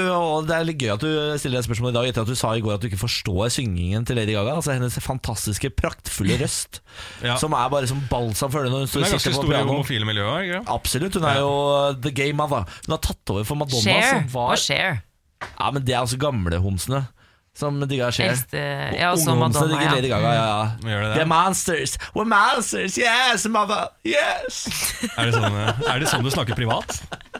Det 0.45 0.55
er 0.55 0.63
litt 0.67 0.77
gøy 0.81 0.91
at 0.93 0.99
du 0.99 1.37
stiller 1.39 1.57
det 1.61 1.65
spørsmålet 1.69 1.89
i 1.89 1.93
dag 1.99 2.07
etter 2.09 2.21
at 2.21 2.27
du 2.27 2.35
sa 2.35 2.51
i 2.55 2.59
går 2.61 2.73
at 2.75 2.81
du 2.81 2.87
ikke 2.89 2.97
forstår 2.99 3.49
syngingen 3.49 4.05
til 4.05 4.15
Lady 4.19 4.33
Gaga. 4.35 4.51
Altså 4.55 4.71
Hennes 4.73 4.99
fantastiske, 4.99 5.69
praktfulle 5.69 6.37
røst, 6.43 6.79
Ja. 7.23 7.35
som 7.37 7.53
er 7.53 7.69
bare 7.69 7.87
som 7.87 8.01
balsam 8.09 8.51
for 8.51 8.59
henne 8.63 8.71
hun 8.71 8.87
Hun 8.87 9.03
er 9.03 9.09
ganske 9.15 9.33
stor 9.33 9.53
i 9.53 9.63
homofile 9.63 10.05
miljøer. 10.05 10.39
ikke? 10.43 10.63
Absolutt. 10.67 11.13
Hun 11.15 11.23
er 11.23 11.39
jo 11.39 11.93
the 12.01 12.11
gay 12.11 12.31
mother. 12.33 12.65
Hun 12.85 12.91
har 12.91 12.97
tatt 12.99 13.29
over 13.29 13.43
for 13.45 13.55
Madonna. 13.55 13.81
Share. 13.81 14.09
Som 14.09 14.27
var, 14.33 14.51
og 14.51 14.57
share. 14.57 14.99
ja, 15.59 15.71
men 15.71 15.85
Det 15.85 15.93
er 15.95 15.99
altså 16.01 16.17
gamlehomsene 16.19 17.07
som 17.59 17.79
digga 17.87 18.11
Cher. 18.15 18.35
Ja, 18.95 19.13
Ungehomsene 19.13 19.67
digger 19.73 19.95
Lady 19.95 20.11
Gaga. 20.11 20.33
Ja, 20.33 20.45
ja. 20.47 20.89
Gjør 20.89 21.03
det 21.03 21.09
det? 21.09 21.15
They're 21.19 21.29
monsters. 21.29 21.97
We're 22.15 22.27
monsters. 22.29 22.97
Yes, 22.97 23.45
mother. 23.51 23.89
Yes. 24.07 24.63
Er 25.15 25.29
det, 25.29 25.35
sånn, 25.35 25.59
eh, 25.59 25.83
er 25.91 26.01
det 26.03 26.11
sånn 26.11 26.25
du 26.25 26.31
snakker 26.33 26.57
privat? 26.57 26.99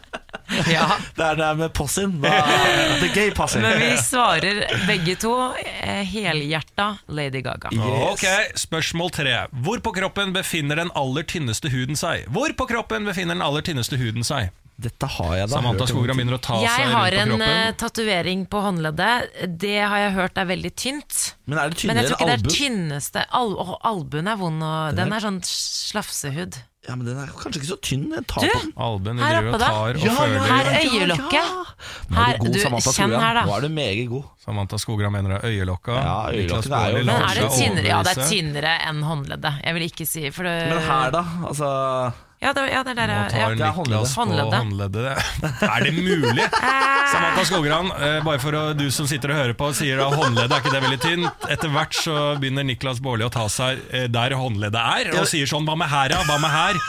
ja. 0.76 0.86
Det 1.16 1.26
er 1.26 1.40
det 1.40 1.50
med 1.60 1.74
possien. 1.78 2.16
The 2.22 3.10
gay 3.14 3.32
posse. 3.36 3.62
Men 3.64 3.80
vi 3.82 3.92
svarer 4.02 4.64
begge 4.88 5.16
to 5.22 5.34
eh, 5.64 6.04
helhjerta 6.10 6.92
Lady 7.08 7.42
Gaga. 7.46 7.72
Yes. 7.76 8.08
Ok, 8.14 8.26
Spørsmål 8.60 9.14
tre. 9.16 9.36
Hvor 9.66 9.82
på 9.86 9.94
kroppen 9.96 10.34
befinner 10.36 10.82
den 10.84 10.92
aller 10.98 11.28
tynneste 11.28 11.72
huden 11.74 12.00
seg? 12.00 12.28
Hvor 12.34 12.54
på 12.58 12.70
kroppen 12.70 13.08
befinner 13.08 13.38
den 13.38 13.46
aller 13.46 13.66
tynneste 13.66 14.00
huden 14.02 14.26
seg? 14.28 14.52
Dette 14.80 15.08
har 15.12 15.34
jeg 15.36 15.50
da 15.50 15.56
Samantha. 15.58 15.86
Skogran 15.92 16.16
begynner 16.16 16.38
å 16.38 16.42
ta 16.42 16.56
Jeg 16.64 16.72
seg 16.72 16.86
rundt 16.86 16.94
på 16.94 17.00
kroppen. 17.00 17.42
Jeg 17.44 17.50
har 17.50 17.68
en 17.68 17.76
tatovering 17.82 18.46
på 18.48 18.62
håndleddet. 18.64 19.50
Det 19.60 19.74
har 19.84 19.98
jeg 20.06 20.14
hørt 20.16 20.38
er 20.40 20.46
veldig 20.54 20.72
tynt. 20.80 21.18
Men 21.52 21.58
er 21.60 21.70
det 21.74 21.78
tynnere 21.82 21.90
enn 21.90 21.90
albu? 21.90 21.90
Men 21.90 22.00
jeg 22.00 22.10
tror 22.10 22.18
ikke 22.20 22.30
det 22.30 22.40
er 22.40 22.56
tynneste. 22.56 23.26
Al 23.42 23.54
oh, 23.60 23.74
albuen 23.84 24.28
er 24.32 24.38
vond, 24.40 24.64
og 24.64 24.96
Den 24.96 25.04
den 25.04 25.12
er- 25.14 25.18
er 25.20 25.26
sånn 25.28 25.42
slafsehud. 25.44 26.62
Ja, 26.88 26.96
men 26.96 27.06
den 27.06 27.18
er 27.20 27.28
kanskje 27.28 27.60
ikke 27.60 27.68
så 27.74 27.78
tynn. 27.84 28.06
Jeg 28.16 28.24
tar 28.32 28.40
Du, 28.42 28.48
på 28.56 28.60
den. 28.64 28.72
Albuen 28.80 29.20
Her 29.20 29.36
oppe 29.42 29.52
og 29.54 29.60
da. 29.60 29.68
tar 29.68 29.98
og 30.00 30.06
Ja, 30.08 30.14
føler. 30.16 30.40
Her 30.48 30.70
er 30.70 30.80
ja, 30.80 30.94
øyelokket. 30.96 31.34
ja. 31.34 31.44
Er 31.44 32.16
Her, 32.16 32.38
du 32.40 32.46
god, 32.46 32.54
du, 32.56 32.60
Samantha 32.64 32.90
kjenn 32.96 32.96
Skogran. 33.12 33.22
her, 33.26 33.34
da. 33.36 33.44
Nå 33.46 33.54
er 33.58 33.62
du 33.62 33.70
meget 33.76 34.10
god. 34.10 34.24
Samantha 34.46 34.78
Skogran 34.80 35.12
mener 35.12 35.30
det 35.36 35.40
er 35.44 35.50
øyelokka. 35.52 35.92
Ja, 36.00 36.16
øyelokket 36.32 36.72
er 36.72 36.88
jo- 36.90 36.96
Men 36.96 37.06
Men 37.06 37.22
er 37.28 37.36
det 37.36 37.52
tynnere? 37.60 37.86
Ja, 37.92 38.00
det 38.08 38.18
er 38.18 38.30
tynnere 38.32 38.74
enn 38.88 39.04
håndleddet. 39.04 39.54
Jeg 39.66 39.74
vil 39.76 39.84
ikke 39.92 40.08
si 40.08 40.30
for 40.32 40.44
det, 40.44 40.70
Men 40.72 40.82
her, 40.88 41.12
da? 41.12 41.24
Altså 41.52 42.14
Ja, 42.40 42.54
det, 42.56 42.70
ja, 42.72 42.84
det 42.88 42.94
er 42.94 42.96
der 42.96 43.12
ja. 43.12 43.24
tar 43.28 43.56
det 43.60 43.66
er 43.68 43.74
Niklas 43.76 44.14
på 44.16 44.22
håndleddet. 44.22 44.60
håndleddet. 44.62 45.24
Er 45.76 45.84
det 45.84 45.92
mulig? 45.92 46.46
Samantha 47.12 47.44
Skogran, 47.44 47.92
eh, 48.00 48.22
bare 48.24 48.40
for 48.40 48.56
å, 48.56 48.62
du 48.80 48.86
som 48.96 49.10
sitter 49.12 49.34
og 49.34 49.42
hører 49.42 49.58
på, 49.60 49.74
sier 49.76 50.00
at 50.06 50.16
håndleddet 50.16 50.56
er 50.56 50.64
ikke 50.64 50.72
det 50.72 50.82
veldig 50.86 51.02
tynt. 51.04 51.50
Etter 51.52 51.74
hvert 51.74 52.00
så 52.00 52.16
begynner 52.40 52.64
Niklas 52.70 53.04
Baarli 53.04 53.28
å 53.28 53.34
ta 53.34 53.44
seg 53.52 53.84
eh, 53.92 54.08
der 54.08 54.38
håndleddet 54.40 54.80
er, 54.80 55.12
og 55.20 55.28
sier 55.28 55.52
sånn 55.52 55.68
'hva 55.68 55.76
med 55.84 55.92
her, 55.92 56.16
da? 56.16 56.24
Hva 56.32 56.40
med 56.40 56.56
her?' 56.56 56.80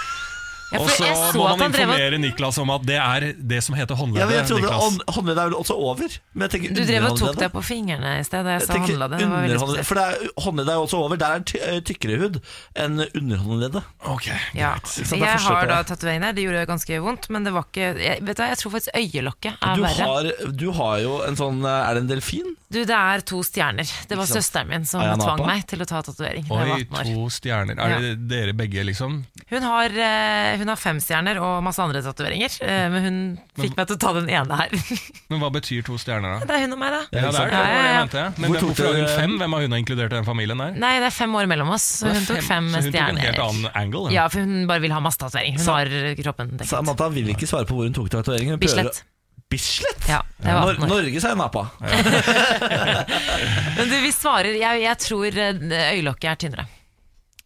Ja, 0.71 0.79
Og 0.79 0.87
så 0.91 1.03
så 1.03 1.35
må 1.35 1.45
man 1.49 1.59
han 1.59 1.61
og- 1.61 1.75
informere 1.75 2.19
Niklas 2.23 2.59
om 2.63 2.71
at 2.71 2.83
det 2.87 2.97
er 2.97 3.33
det 3.35 3.63
som 3.67 3.75
heter 3.75 3.97
ja, 3.97 4.05
men 4.07 4.15
håndleddet. 4.15 4.37
Jeg 4.37 4.47
trodde 4.47 5.15
håndleddet 5.17 5.43
er 5.43 5.49
vel 5.51 5.57
også 5.59 5.75
over. 5.75 6.19
Men 6.35 6.47
jeg 6.47 6.51
tenker 6.55 6.75
Du 6.75 6.83
drev 6.87 7.07
og 7.11 7.19
tok 7.19 7.39
deg 7.41 7.51
på 7.53 7.63
fingrene 7.67 8.13
i 8.21 8.23
sted 8.23 8.45
da 8.47 8.51
jeg 8.59 8.61
Jeg 8.61 8.69
sa 8.69 8.79
håndleddet. 8.79 9.87
For 9.89 9.99
er, 9.99 10.15
håndleddet 10.45 10.71
er 10.71 10.79
jo 10.79 10.85
også 10.87 11.01
over. 11.01 11.17
Der 11.17 11.27
er 11.27 11.43
eh, 11.75 11.81
tykkere 11.81 12.19
hud 12.23 12.39
enn 12.77 13.01
underhåndleddet. 13.19 13.83
Ok, 14.07 14.29
Ja. 14.55 14.75
Jeg 15.11 15.39
har 15.41 15.67
da 15.67 15.83
tatovering 15.83 16.23
der. 16.23 16.33
Det 16.39 16.45
gjorde 16.47 16.67
ganske 16.71 17.01
vondt, 17.03 17.29
men 17.31 17.45
det 17.45 17.53
var 17.53 17.65
ikke 17.67 17.91
jeg, 17.99 18.23
Vet 18.23 18.37
du 18.37 18.43
jeg 18.43 18.59
tror 18.59 18.71
faktisk 18.77 18.95
øyelokket 18.95 19.53
er 19.63 19.75
Du 19.77 19.83
verre. 19.83 20.07
har, 20.07 20.31
du 20.53 20.67
har 20.73 20.99
jo 21.03 21.17
en 21.27 21.37
sånn 21.37 21.65
eh, 21.65 21.89
Er 21.91 21.95
det 21.95 22.03
en 22.05 22.09
delfin? 22.15 22.55
Du, 22.71 22.79
det 22.87 22.95
er 22.95 23.21
to 23.27 23.41
stjerner. 23.43 23.89
Det 24.07 24.15
var 24.17 24.29
søsteren 24.31 24.69
min 24.71 24.85
som 24.87 25.01
Ayanapa? 25.03 25.25
tvang 25.35 25.47
meg 25.49 25.65
til 25.67 25.81
å 25.83 25.87
ta 25.91 26.03
tatovering. 26.07 26.47
Oi, 26.55 26.85
to 27.03 27.25
stjerner. 27.35 27.75
Er 27.83 27.99
det 27.99 28.29
dere 28.31 28.53
begge, 28.55 28.85
liksom? 28.87 29.25
Hun 29.51 29.63
har, 29.67 29.91
eh, 29.91 30.60
hun 30.61 30.71
har 30.73 30.79
fem 30.81 30.99
stjerner 31.03 31.39
og 31.43 31.63
masse 31.67 31.81
andre 31.83 32.03
tatoveringer, 32.05 32.55
eh, 32.67 32.85
men 32.93 33.05
hun 33.07 33.17
fikk 33.61 33.75
meg 33.79 33.89
til 33.91 33.97
å 33.97 34.01
ta 34.05 34.13
den 34.19 34.29
ene 34.31 34.59
her. 34.61 34.75
Men 35.31 35.41
hva 35.43 35.51
betyr 35.55 35.85
to 35.87 35.95
stjerner, 36.01 36.41
da? 36.41 36.47
Det 36.51 36.57
er 36.57 36.65
hun 36.67 36.75
og 36.75 36.81
meg, 36.81 36.95
da. 36.95 37.01
Ja, 37.11 37.11
det 37.11 37.21
er 37.21 37.31
det, 37.31 37.31
det 37.31 37.37
var 37.37 37.51
det 37.51 37.61
Ja, 37.61 37.85
ja, 37.85 38.25
ja. 38.25 38.25
Men 38.37 38.51
Hvor 38.51 38.57
hvem- 38.57 38.67
hvorfor 38.71 38.89
har 38.91 38.99
hun 39.01 39.13
fem? 39.21 39.37
Hvem 39.41 39.53
har 39.57 39.67
hun 39.67 39.77
inkludert 39.79 40.11
i 40.13 40.17
den 40.17 40.27
familien 40.29 40.59
der? 40.65 40.75
Nei, 40.87 40.93
det 41.03 41.09
er 41.11 41.15
fem 41.19 41.35
år 41.41 41.47
mellom 41.51 41.71
oss, 41.77 41.87
så 42.01 42.11
hun 42.15 42.27
tok 42.29 42.43
fem 42.47 42.69
så 42.73 42.83
hun 42.83 42.91
tok 42.93 43.15
en 43.15 43.23
helt 43.27 43.43
annen 43.47 43.71
angle. 43.85 44.05
hun. 44.09 44.13
Ja, 44.17 44.27
for 44.33 44.43
hun 44.47 44.67
bare 44.71 44.83
vil 44.85 44.93
ha 44.97 45.01
masse 45.05 45.21
tatovering. 45.23 45.57
Hun 45.61 45.71
har 45.75 45.93
kroppen 46.23 46.53
dekket. 46.57 46.71
Samantha 46.75 47.09
vil 47.15 47.31
ikke 47.37 47.47
svare 47.51 47.69
på 47.71 47.79
hvor 47.79 47.89
hun 47.91 47.97
tok 47.97 48.11
tatoveringen. 48.13 48.59
Bislett. 48.61 49.03
Bislett? 49.51 50.05
Ja, 50.07 50.21
det 50.39 50.53
var 50.55 50.61
Nor 50.63 50.71
18 50.77 50.85
år. 50.85 50.91
Norge, 50.95 51.21
sier 51.25 51.35
Napa. 51.39 51.63
Men 53.77 53.89
du, 53.91 53.97
vi 54.05 54.13
svarer 54.15 54.55
Jeg, 54.61 54.83
jeg 54.85 54.99
tror 55.03 55.39
eh, 55.43 55.95
øyelokket 55.97 56.29
er 56.31 56.39
tynnere. 56.45 56.67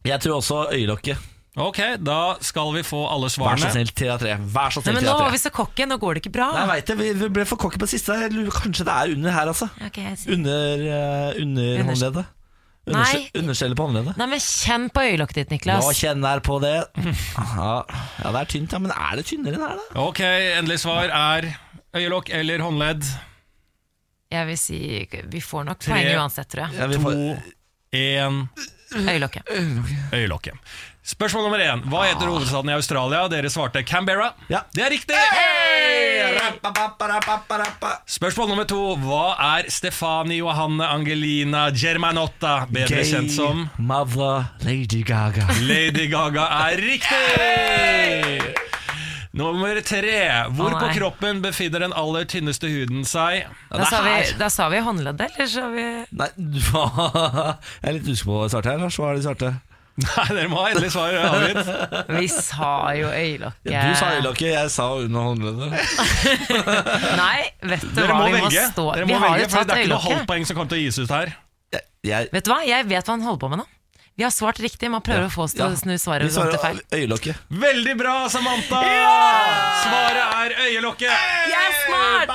Jeg 0.04 0.20
tror 0.20 0.36
også 0.42 0.58
øyelokket. 0.76 1.16
Ok, 1.56 1.78
da 2.02 2.34
skal 2.42 2.72
vi 2.74 2.80
få 2.82 3.04
alle 3.06 3.28
Vær 3.28 3.30
så 3.30 3.38
svarene. 3.44 3.68
snill, 3.70 3.90
tre 3.94 4.08
av 4.10 4.18
tre. 4.18 4.32
Vær 4.36 4.72
så 4.74 4.80
Nei, 4.80 4.84
snill, 4.88 4.94
men 4.96 5.04
tre 5.04 5.10
nå 5.12 5.18
var 5.20 5.30
vi 5.30 5.38
så 5.38 5.50
cocky, 5.54 5.84
nå 5.86 5.98
går 6.02 6.14
det 6.18 6.22
ikke 6.24 6.32
bra. 6.34 6.48
Nei, 6.52 6.62
jeg 6.64 6.70
vet 6.72 6.86
det, 6.90 6.96
vi 6.98 7.10
vi 7.20 7.28
ble 7.36 7.44
for 7.46 7.56
cocky 7.62 7.78
på 7.78 7.86
siste. 7.86 8.16
Kanskje 8.56 8.84
det 8.88 8.94
er 8.94 9.12
under 9.14 9.30
her, 9.36 9.46
altså. 9.52 9.68
Okay, 9.86 10.02
jeg 10.08 10.18
sier- 10.18 10.32
Under, 10.34 10.82
uh, 10.82 11.42
under 11.44 11.84
håndleddet. 11.84 12.26
Nei. 12.86 12.94
Underskje- 12.98 13.38
Underskjellet 13.40 13.76
på 13.78 13.86
håndleddet. 13.86 14.16
Nei, 14.18 14.26
men 14.26 14.38
kjenn 14.40 14.88
på 14.90 15.00
øyelokket 15.06 15.34
ditt, 15.34 15.50
Nå 15.50 15.54
Niklas. 15.56 15.94
kjenner 16.02 16.34
jeg 16.34 16.42
på 16.42 16.60
det. 16.60 16.74
Ja, 17.38 17.84
ja, 18.24 18.32
det 18.34 18.40
er 18.42 18.50
tynt, 18.50 18.72
ja, 18.72 18.78
men 18.78 18.90
er 18.90 19.16
det 19.16 19.24
tynnere 19.30 19.54
enn 19.54 19.62
her, 19.68 19.76
da? 19.78 20.00
Ok, 20.08 20.20
endelig 20.58 20.80
svar 20.82 21.06
er 21.08 21.48
øyelokk 21.94 22.28
eller 22.34 22.58
håndledd. 22.66 23.06
Jeg 24.34 24.46
vil 24.48 24.56
si 24.58 25.08
Vi 25.30 25.40
får 25.40 25.64
nok 25.70 25.78
poeng 25.78 26.10
uansett, 26.18 26.48
tror 26.50 26.66
jeg. 26.66 26.80
Ja, 26.80 26.86
vi 26.90 26.98
får, 26.98 27.42
Én 27.94 28.48
Øyelokket. 28.92 29.42
øyelokket. 30.12 30.54
Spørsmål 31.04 31.42
nummer 31.44 31.60
én. 31.60 31.82
Hva 31.92 32.06
heter 32.08 32.30
hovedstaden 32.32 32.70
i 32.70 32.72
Australia? 32.72 33.26
Dere 33.28 33.50
svarte 33.52 33.82
Canberra. 33.84 34.30
Ja. 34.48 34.62
Det 34.72 34.84
er 34.86 34.90
riktig! 34.90 35.18
Spørsmål 38.08 38.48
nummer 38.48 38.64
to. 38.64 38.96
Hva 39.04 39.36
er 39.58 39.68
Stefani 39.68 40.38
Johanne 40.40 40.88
Angelina 40.88 41.66
Germanotta, 41.76 42.64
bedre 42.72 43.02
Gay 43.02 43.10
kjent 43.12 43.36
som 43.36 43.66
mother 43.76 44.48
Lady 44.64 45.04
Gaga. 45.04 45.44
Lady 45.60 46.08
Gaga 46.08 46.48
er 46.70 46.80
riktig! 46.88 48.73
Nummer 49.34 49.80
tre. 49.82 50.18
Hvor 50.54 50.70
Å, 50.70 50.78
på 50.78 50.86
nei. 50.86 50.94
kroppen 50.94 51.40
befinner 51.42 51.82
den 51.82 51.94
aller 51.98 52.24
tynneste 52.30 52.68
huden 52.70 53.02
seg? 53.08 53.48
Da 53.72 53.84
sa, 53.90 54.00
vi, 54.06 54.16
da 54.38 54.46
sa 54.52 54.68
vi 54.70 54.78
håndleddet, 54.86 55.34
eller 55.34 55.48
sa 55.50 55.68
vi 55.74 55.86
Nei, 56.14 56.28
du- 56.38 56.60
jeg 57.82 57.88
er 57.90 57.96
litt 57.98 58.06
usikker 58.10 58.28
på 58.30 58.36
hva 58.38 58.44
jeg 58.46 58.54
svarte 58.54 58.70
her. 58.74 58.78
Lars. 58.84 58.98
Hva 59.00 59.08
er 59.10 59.16
det 59.18 59.24
du 59.24 59.26
svarte? 59.28 59.50
Nei, 59.94 60.24
dere 60.34 60.48
må 60.50 60.58
ha 60.58 60.70
endelig 60.72 60.88
svar 60.90 61.12
avgitt. 61.22 61.68
Vi 62.16 62.24
sa 62.34 62.70
jo 62.98 63.10
øyelokket. 63.14 63.68
Ja, 63.70 63.82
du 63.86 63.98
sa 63.98 64.08
øyelokket, 64.16 64.48
jeg 64.54 64.70
sa 64.74 64.86
under 65.02 65.28
håndleddet. 65.28 65.70
Nei, 67.22 67.44
vet 67.70 67.84
du 67.84 67.92
Dere 68.00 68.10
hva, 68.10 68.16
må 68.18 68.26
vi 68.32 68.40
må 68.42 68.50
stå 68.50 68.86
Dere 68.96 69.06
Vi 69.06 69.12
må 69.14 69.20
har 69.22 69.28
velge 69.36 69.44
jo 69.44 69.50
for 69.52 69.60
tatt 69.60 69.70
det 69.70 69.76
er 69.76 69.84
ikke 69.84 69.92
noe 69.92 70.00
øyelokket. 70.00 70.18
halvpoeng 70.18 70.48
som 70.50 70.58
kommer 70.58 70.72
til 70.74 70.80
å 70.80 70.86
gis 70.86 70.98
ut 71.04 71.14
her. 71.14 71.34
Jeg, 71.74 71.86
jeg, 72.10 72.28
Vet 72.34 72.46
du 72.46 72.50
hva, 72.54 72.58
jeg 72.66 72.88
vet 72.90 73.06
hva 73.10 73.14
han 73.18 73.26
holder 73.28 73.42
på 73.44 73.50
med 73.54 73.62
nå. 73.62 73.66
Vi 74.16 74.22
har 74.22 74.30
svart 74.30 74.60
riktig, 74.62 74.86
man 74.94 75.02
prøver 75.02 75.26
å 75.26 75.30
få 75.32 75.42
oss 75.48 75.54
til 75.56 75.64
Ja. 75.64 75.72
å 75.74 75.76
snu 75.76 75.96
svaret 75.98 76.28
Vi 76.28 76.34
svarer 76.36 76.54
feil. 76.62 76.78
øyelokket. 76.94 77.34
Veldig 77.50 77.94
bra, 77.98 78.28
Samantha! 78.30 78.82
Svaret 79.82 80.26
er 80.38 80.54
øyelokket. 80.68 81.10
Jeg 81.50 81.64
er 81.66 81.74
smart! 81.82 82.30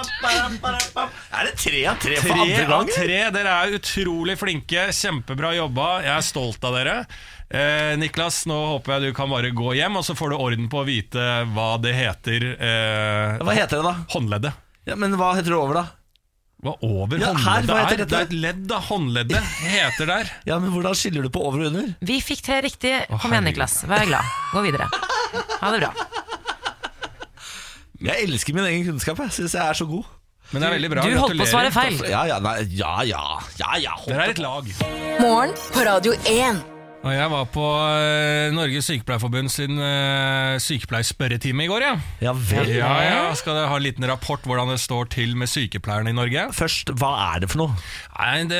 Er 1.31 1.45
det 1.47 1.55
tre 1.55 1.85
av 1.87 1.95
tre 2.03 2.17
for 2.19 2.27
Tre 2.27 2.41
andre 2.41 2.63
av 2.65 2.69
gang? 2.73 2.87
tre. 2.93 3.19
Dere 3.31 3.53
er 3.63 3.77
utrolig 3.79 4.35
flinke. 4.37 4.89
Kjempebra 4.91 5.53
jobba. 5.55 6.01
Jeg 6.03 6.17
er 6.17 6.25
stolt 6.27 6.63
av 6.67 6.73
dere. 6.75 7.05
Eh, 7.49 7.95
Niklas, 7.95 8.43
nå 8.45 8.59
håper 8.75 8.99
jeg 8.99 9.01
du 9.01 9.13
kan 9.13 9.29
bare 9.31 9.49
gå 9.55 9.71
hjem, 9.79 9.95
og 9.97 10.03
så 10.03 10.13
får 10.19 10.29
du 10.29 10.35
orden 10.35 10.67
på 10.69 10.83
å 10.83 10.85
vite 10.85 11.23
hva 11.55 11.77
det 11.81 11.95
heter. 11.95 12.43
Eh, 12.59 13.37
Hva 13.39 13.55
heter 13.55 13.79
det, 13.79 13.83
da? 13.87 13.95
håndleddet. 14.13 14.53
Ja, 14.85 14.95
men 14.95 15.15
hva 15.15 15.31
heter 15.33 15.53
det 15.55 15.57
over, 15.57 15.73
da? 15.79 15.85
Hva 16.59 16.73
over 16.83 17.21
Ja, 17.21 17.29
her, 17.39 17.63
hva 17.69 17.77
heter 17.85 18.01
er? 18.03 18.07
Det 18.09 18.17
er 18.17 18.25
et 18.27 18.33
ledd, 18.35 18.63
da. 18.67 18.81
Håndleddet 18.89 19.51
heter 19.63 20.09
der. 20.09 20.31
Ja, 20.49 20.57
men 20.59 20.73
Hvordan 20.73 20.97
skiller 20.97 21.23
du 21.23 21.31
på 21.31 21.43
over 21.47 21.63
og 21.63 21.69
under? 21.71 21.93
Vi 22.03 22.19
fikk 22.23 22.43
tre 22.43 22.59
riktig. 22.65 22.95
Kom 23.21 23.31
igjen. 23.31 23.47
Niklas. 23.47 23.77
Vær 23.87 24.03
glad. 24.09 24.33
Gå 24.51 24.63
videre. 24.67 24.89
Ha 25.61 25.71
det 25.71 25.79
bra. 25.85 25.93
Jeg 27.99 28.27
elsker 28.27 28.55
min 28.55 28.67
egen 28.67 28.87
kunnskap. 28.91 29.19
Jeg 29.23 29.35
syns 29.39 29.55
jeg 29.55 29.63
er 29.63 29.79
så 29.79 29.87
god. 29.87 30.07
Men 30.51 30.63
det 30.63 30.67
er 30.69 30.75
veldig 30.75 30.89
bra. 30.95 31.05
Du 31.05 31.15
holdt 31.21 31.37
på 31.39 31.45
å 31.45 31.51
svare 31.51 31.71
feil. 31.71 31.99
Ja, 32.09 32.25
ja, 32.27 32.39
nei, 32.43 32.57
ja, 32.73 32.95
ja, 33.07 33.23
ja, 33.59 33.71
ja 33.83 33.95
Dere 34.07 34.27
er 34.27 34.35
et 34.35 34.43
lag. 34.43 34.67
Morgen 35.21 35.55
på 35.75 35.85
Radio 35.87 36.15
1. 36.25 36.78
Og 36.99 37.13
jeg 37.15 37.31
var 37.31 37.45
på 37.47 37.63
eh, 37.95 38.49
Norges 38.51 38.89
Sykepleierforbund 38.89 39.47
sin 39.53 39.79
uh, 39.79 40.59
sykepleierspørretime 40.59 41.63
i 41.63 41.69
går, 41.71 41.85
ja. 41.85 41.93
Ja 42.19 42.33
vel. 42.35 42.73
Ja, 42.75 42.89
ja. 43.05 43.21
Skal 43.39 43.55
dere 43.55 43.69
ha 43.71 43.77
en 43.79 43.85
liten 43.85 44.07
rapport 44.09 44.43
hvordan 44.43 44.73
det 44.73 44.81
står 44.83 45.07
til 45.15 45.37
med 45.39 45.47
sykepleierne 45.47 46.11
i 46.11 46.17
Norge? 46.17 46.49
Først, 46.57 46.91
hva 46.99 47.13
er 47.29 47.45
det 47.45 47.51
for 47.53 47.63
noe? 47.63 47.77
Nei, 48.19 48.43
det, 48.51 48.59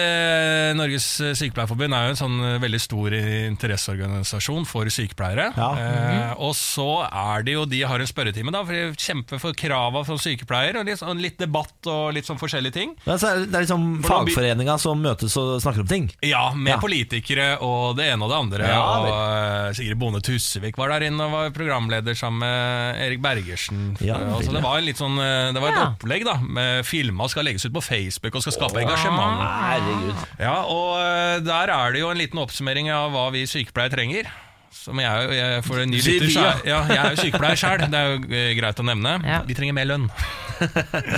Norges 0.80 1.06
Sykepleierforbund 1.36 1.92
er 1.94 2.06
jo 2.08 2.14
en 2.14 2.20
sånn 2.20 2.38
eh, 2.48 2.58
veldig 2.64 2.80
stor 2.80 3.12
interesseorganisasjon 3.14 4.64
for 4.70 4.88
sykepleiere. 4.94 5.50
Ja. 5.58 5.70
Eh, 5.76 6.34
og 6.42 6.54
så 6.58 6.86
er 7.06 7.44
det 7.44 7.56
jo 7.58 7.66
De 7.70 7.82
har 7.88 8.00
en 8.02 8.08
spørretime 8.10 8.54
da, 8.56 8.62
for 8.64 8.72
de 8.72 8.96
kjemper 9.00 9.42
for 9.42 9.58
krava 9.60 10.06
som 10.08 10.20
sykepleier. 10.22 10.80
Og 10.80 10.88
litt, 10.88 11.04
og 11.04 11.20
litt 11.20 11.38
debatt 11.42 11.90
og 11.92 12.14
litt 12.16 12.30
sånn 12.30 12.40
forskjellige 12.40 12.76
ting. 12.78 12.94
Ja, 13.06 13.18
så 13.20 13.34
er 13.34 13.42
det 13.44 13.50
det 13.52 13.60
er 13.60 13.66
liksom 13.68 13.86
fagforeninga 14.08 14.78
som 14.82 15.02
møtes 15.04 15.36
og 15.42 15.58
snakker 15.64 15.84
om 15.84 15.90
ting. 15.92 16.08
Ja, 16.26 16.50
med 16.56 16.76
Ja. 16.76 16.80
politikere 16.80 17.50
og 17.66 17.98
det 18.00 18.08
ene 18.14 18.24
og 18.26 18.32
det 18.32 18.40
andre. 18.40 18.70
Ja, 18.72 18.80
og 18.80 19.06
vel. 19.10 19.14
eh, 19.20 19.74
Sigrid 19.80 20.00
Bonde 20.00 20.22
Tussevik 20.24 20.78
var 20.80 20.94
der 20.96 21.08
inne 21.10 21.28
og 21.28 21.32
var 21.36 21.52
programleder 21.56 22.16
sammen 22.16 22.40
med 22.46 23.04
Erik 23.08 23.22
Bergersen. 23.22 23.98
Ja, 24.00 24.16
Eh, 24.20 24.34
og 24.36 24.44
så 24.44 24.52
det 24.56 24.62
var, 24.64 24.80
litt 24.82 24.98
sånn, 25.00 25.16
det 25.54 25.60
var 25.62 25.70
et 25.70 25.76
Ja. 25.80 25.86
opplegg 25.94 26.24
da 26.26 26.38
med 26.40 26.86
filma 26.86 27.28
skal 27.30 27.44
legges 27.46 27.66
ut 27.66 27.74
på 27.74 27.82
Facebook 27.84 28.36
og 28.36 28.42
skal 28.42 28.54
skape 28.54 28.82
engasjement. 28.84 29.49
Herregud. 29.50 30.28
Ja, 30.42 30.56
og 30.70 30.94
eh, 31.00 31.40
der 31.46 31.74
er 31.74 31.96
det 31.96 32.04
jo 32.04 32.12
en 32.14 32.22
liten 32.22 32.42
oppsummering 32.42 32.92
av 32.94 33.12
hva 33.16 33.30
vi 33.36 33.46
sykepleiere 33.50 33.96
trenger. 33.96 34.30
Som 34.74 35.00
jeg, 35.02 35.32
jeg 35.34 35.64
for 35.66 35.82
en 35.82 35.90
ny 35.90 35.98
lytter, 35.98 36.30
så 36.30 36.44
ja. 36.44 36.52
er, 36.52 36.62
ja, 36.70 36.80
jeg 36.88 37.00
er 37.02 37.16
jo 37.16 37.24
sykepleier 37.26 37.60
sjøl, 37.60 37.84
det 37.90 38.00
er 38.00 38.12
jo 38.12 38.20
eh, 38.30 38.52
greit 38.60 38.80
å 38.80 38.86
nevne. 38.86 39.16
Ja. 39.26 39.42
Vi 39.48 39.58
trenger 39.58 39.76
mer 39.80 39.90
lønn. 39.90 40.08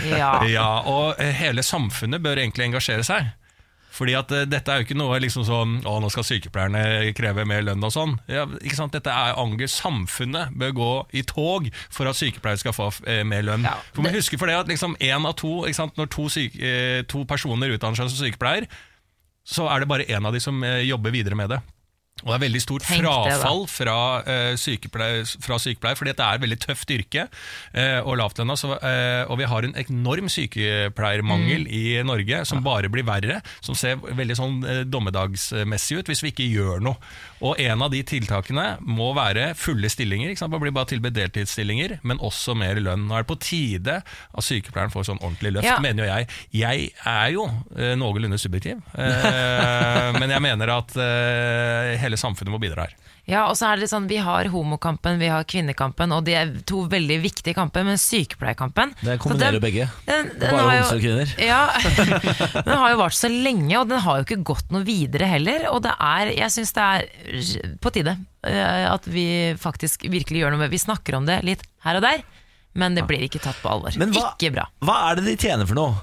Ja. 0.08 0.32
Ja, 0.56 0.70
og 0.88 1.20
eh, 1.22 1.34
hele 1.36 1.64
samfunnet 1.66 2.22
bør 2.24 2.40
egentlig 2.42 2.70
engasjere 2.70 3.06
seg. 3.06 3.32
Fordi 4.02 4.16
at 4.18 4.32
eh, 4.34 4.48
dette 4.50 4.74
er 4.74 4.82
jo 4.82 4.88
ikke 4.88 4.98
noe 4.98 5.20
liksom 5.22 5.44
sånn 5.46 5.76
Å, 5.86 5.96
nå 6.02 6.10
skal 6.10 6.26
sykepleierne 6.26 7.12
kreve 7.18 7.46
mer 7.46 7.62
lønn 7.68 7.86
og 7.86 7.94
sånn. 7.94 8.16
Ja, 8.32 8.48
ikke 8.58 8.80
sant? 8.80 8.96
Dette 8.98 9.14
er 9.14 9.38
anger. 9.38 9.70
Samfunnet 9.70 10.56
bør 10.58 10.74
gå 10.80 10.92
i 11.22 11.22
tog 11.28 11.68
for 11.94 12.10
at 12.10 12.18
sykepleiere 12.18 12.64
skal 12.64 12.74
få 12.74 12.90
eh, 13.06 13.22
mer 13.28 13.46
lønn. 13.46 13.68
Ja, 13.68 13.76
For 13.94 14.06
man 14.06 14.16
husker 14.18 14.42
for 14.42 14.50
det 14.50 14.58
at 14.58 14.72
liksom 14.72 14.98
én 14.98 15.28
av 15.28 15.38
to 15.42 15.60
ikke 15.68 15.78
sant? 15.84 16.00
Når 16.02 16.10
to, 16.18 16.26
syke, 16.34 16.58
eh, 16.58 17.04
to 17.12 17.22
personer 17.30 17.76
utdanner 17.76 18.02
seg 18.02 18.10
som 18.10 18.26
sykepleier, 18.26 18.66
så 19.48 19.68
er 19.70 19.84
det 19.84 19.90
bare 19.90 20.10
én 20.10 20.26
av 20.26 20.34
de 20.34 20.42
som 20.42 20.58
eh, 20.66 20.82
jobber 20.90 21.14
videre 21.14 21.38
med 21.38 21.54
det. 21.54 21.62
Og 22.22 22.30
det 22.30 22.36
er 22.38 22.44
veldig 22.46 22.62
stort 22.62 22.86
Tenk 22.86 23.02
det, 23.06 23.12
frafall 23.12 23.64
fra, 23.72 23.98
uh, 24.26 24.54
sykepleier, 24.60 25.26
fra 25.42 25.58
sykepleier, 25.62 25.98
fordi 26.00 26.14
det 26.14 26.26
er 26.26 26.38
et 26.38 26.46
veldig 26.46 26.60
tøft 26.62 26.94
yrke 26.94 27.28
uh, 27.28 28.00
og 28.06 28.18
lavtlønna. 28.22 28.58
Så, 28.60 28.76
eh, 28.78 29.24
og 29.26 29.40
vi 29.40 29.48
har 29.50 29.66
en 29.66 29.76
enorm 29.80 30.30
sykepleiermangel 30.32 31.66
Mm. 31.66 31.68
i 31.72 32.04
Norge 32.06 32.46
som 32.46 32.62
bare 32.64 32.90
blir 32.90 33.06
verre, 33.08 33.42
som 33.62 33.76
ser 33.76 33.98
veldig 33.98 34.38
sånn 34.38 34.62
uh, 34.64 34.82
dommedagsmessig 34.86 36.02
ut 36.02 36.12
hvis 36.12 36.24
vi 36.24 36.32
ikke 36.34 36.50
gjør 36.52 36.84
noe. 36.86 36.98
Og 37.42 37.58
en 37.60 37.82
av 37.82 37.90
de 37.94 38.04
tiltakene 38.06 38.66
må 38.86 39.12
være 39.18 39.52
fulle 39.58 39.90
stillinger. 39.90 40.30
Ikke 40.30 40.44
sant? 40.44 40.54
Man 40.54 40.62
blir 40.62 40.74
bare 40.76 40.90
tilbudt 40.92 41.16
deltidsstillinger, 41.18 41.96
men 42.06 42.22
også 42.22 42.54
mer 42.58 42.78
lønn. 42.78 43.08
Nå 43.10 43.18
er 43.18 43.26
det 43.26 43.32
på 43.32 43.40
tide 43.42 43.96
at 44.06 44.46
sykepleieren 44.46 44.94
får 44.94 45.08
sånn 45.10 45.22
ordentlig 45.24 45.56
løft, 45.58 45.66
Ja. 45.70 45.80
mener 45.82 46.06
jo 46.06 46.12
jeg. 46.12 46.30
Jeg 46.62 46.92
er 47.10 47.32
jo 47.34 47.48
eh, 47.78 47.96
noenlunde 47.98 48.38
subjektiv, 48.42 48.82
eh, 48.98 50.12
men 50.22 50.30
jeg 50.30 50.42
mener 50.46 50.76
at 50.78 50.94
eh, 51.02 51.96
hele 52.02 52.20
samfunnet 52.22 52.54
må 52.54 52.62
bidra 52.62 52.86
her. 52.88 52.96
Ja, 53.30 53.44
og 53.48 53.54
så 53.56 53.68
er 53.70 53.78
det 53.78 53.84
litt 53.86 53.92
sånn, 53.94 54.08
Vi 54.10 54.18
har 54.18 54.48
homokampen, 54.52 55.20
vi 55.22 55.28
har 55.32 55.44
kvinnekampen, 55.48 56.12
og 56.12 56.24
de 56.26 56.34
er 56.36 56.50
to 56.68 56.82
veldig 56.90 57.20
viktige 57.24 57.54
kamper. 57.56 57.86
Men 57.88 58.00
sykepleierkampen 58.02 58.96
Det 59.02 59.20
kombinerer 59.22 59.60
den- 59.60 59.62
begge. 59.62 59.86
Den, 60.08 60.32
den 60.42 60.56
Bare 60.58 60.80
homser 60.82 60.98
og 60.98 61.06
kvinner. 61.06 61.36
Ja, 61.52 61.62
Den 62.66 62.78
har 62.82 62.90
jo 62.92 62.98
vart 63.04 63.16
så 63.16 63.30
lenge, 63.32 63.78
og 63.80 63.88
den 63.90 64.02
har 64.04 64.20
jo 64.20 64.26
ikke 64.26 64.44
gått 64.52 64.72
noe 64.74 64.84
videre 64.84 65.30
heller. 65.30 65.70
Og 65.72 65.82
det 65.86 65.94
er, 66.00 66.34
jeg 66.42 66.52
syns 66.58 66.74
det 66.76 66.84
er 66.90 67.78
på 67.82 67.94
tide 67.94 68.18
eh, 68.44 68.86
at 68.92 69.06
vi 69.08 69.26
faktisk 69.62 70.04
virkelig 70.12 70.42
gjør 70.44 70.56
noe 70.56 70.66
med 70.66 70.72
Vi 70.74 70.82
snakker 70.82 71.16
om 71.22 71.26
det 71.30 71.40
litt 71.48 71.64
her 71.86 72.02
og 72.02 72.02
der, 72.06 72.24
men 72.74 72.96
det 72.98 73.06
blir 73.08 73.24
ikke 73.28 73.40
tatt 73.44 73.58
på 73.62 73.70
alvor. 73.72 73.92
Hva, 73.96 74.34
Ikke 74.36 74.52
bra. 74.56 74.68
hva 74.82 74.98
er 75.12 75.20
det 75.22 75.26
de 75.30 75.38
tjener 75.38 75.68
for 75.70 75.78
noe? 75.78 75.96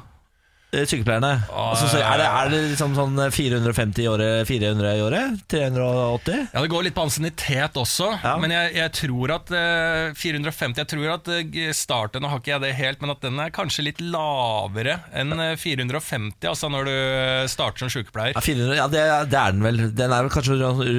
Eh, 0.72 0.84
Sykepleierne. 0.88 1.30
Altså, 1.48 1.88
så 1.90 2.00
er, 2.02 2.20
det, 2.20 2.26
er 2.28 2.50
det 2.52 2.60
liksom 2.72 2.94
sånn 2.96 3.18
450 3.32 4.02
i 4.04 4.08
året, 4.10 4.48
400 4.48 4.94
i 4.98 5.02
året? 5.04 5.38
380? 5.48 6.40
Ja, 6.52 6.62
Det 6.64 6.70
går 6.72 6.86
litt 6.88 6.96
på 6.96 7.04
ansiennitet 7.06 7.78
også, 7.80 8.10
Ja. 8.22 8.34
men 8.40 8.52
jeg, 8.54 8.74
jeg 8.76 8.92
tror 8.98 9.32
at 9.38 9.52
uh, 9.54 10.12
450 10.18 10.82
Jeg 10.82 10.90
tror 10.92 11.14
at 11.14 11.30
uh, 11.32 11.72
starten, 11.76 12.22
nå 12.24 12.30
har 12.32 12.42
ikke 12.42 12.52
jeg 12.54 12.64
det 12.66 12.72
helt, 12.78 13.00
men 13.04 13.12
at 13.14 13.22
den 13.24 13.38
er 13.42 13.52
kanskje 13.54 13.86
litt 13.88 14.00
lavere 14.04 14.98
enn 15.16 15.32
eh, 15.38 15.54
450, 15.58 16.48
altså 16.48 16.68
når 16.72 16.88
du 16.88 16.92
eh, 16.94 17.44
starter 17.50 17.84
som 17.84 17.90
sykepleier. 17.92 18.34
Ja, 18.36 18.42
400, 18.44 18.76
ja 18.78 18.86
det, 18.92 19.02
det 19.32 19.38
er 19.40 19.54
den 19.56 19.64
vel. 19.64 19.80
Den 19.96 20.12
er 20.14 20.26
vel 20.26 20.32
kanskje 20.32 20.56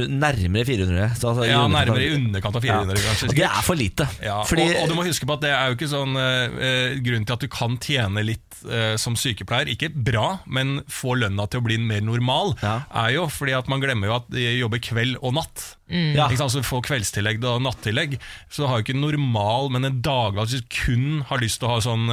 nærmere 0.10 0.66
400. 0.68 1.10
Så, 1.20 1.32
altså, 1.34 1.46
Ja, 1.50 1.62
nærmere 1.72 2.06
i 2.06 2.12
underkant 2.18 2.58
av 2.60 2.64
400, 2.66 2.98
Ja. 3.00 3.06
kanskje. 3.10 3.30
Og 3.32 3.36
det 3.38 3.48
er 3.50 3.62
for 3.66 3.80
lite. 3.80 4.08
Fordi, 4.50 4.66
og, 4.66 4.82
og 4.84 4.90
du 4.92 4.96
må 4.98 5.06
huske 5.08 5.28
på 5.30 5.36
at 5.38 5.44
det 5.46 5.52
er 5.56 5.72
jo 5.72 5.78
ikke 5.78 5.90
sånn 5.92 6.16
uh, 6.18 6.98
grunn 7.06 7.26
til 7.28 7.36
at 7.38 7.44
du 7.46 7.50
kan 7.54 7.78
tjene 7.84 8.24
litt 8.26 8.62
eh, 8.70 8.96
som 9.02 9.16
sykepleier, 9.20 9.59
ikke 9.68 9.90
bra, 9.94 10.40
men 10.48 10.84
få 10.88 11.18
lønna 11.20 11.50
til 11.50 11.60
å 11.60 11.64
bli 11.66 11.78
mer 11.78 12.02
normal, 12.02 12.56
Ja. 12.64 12.84
er 12.94 13.12
jo 13.16 13.28
fordi 13.28 13.58
at 13.58 13.68
man 13.68 13.82
glemmer 13.82 14.08
jo 14.08 14.16
at 14.16 14.30
de 14.30 14.60
jobber 14.60 14.80
kveld 14.80 15.18
og 15.22 15.34
natt. 15.34 15.76
Ja. 15.90 16.28
Ikke 16.30 16.38
sant? 16.38 16.52
Så 16.52 16.62
får 16.64 16.84
kveldstillegg 16.86 17.44
og 17.44 17.62
nattillegg. 17.64 18.20
Så 18.50 18.62
du 18.62 18.68
har 18.68 18.78
jo 18.80 18.84
ikke 18.86 19.00
normal, 19.02 19.70
men 19.72 19.86
en 19.86 20.02
daglig 20.02 20.38
Hvis 20.48 20.62
du 20.62 20.68
kun 20.70 21.22
har 21.26 21.40
lyst 21.40 21.60
til 21.60 21.68
å 21.68 21.72
ha 21.74 21.80
sånn 21.82 22.10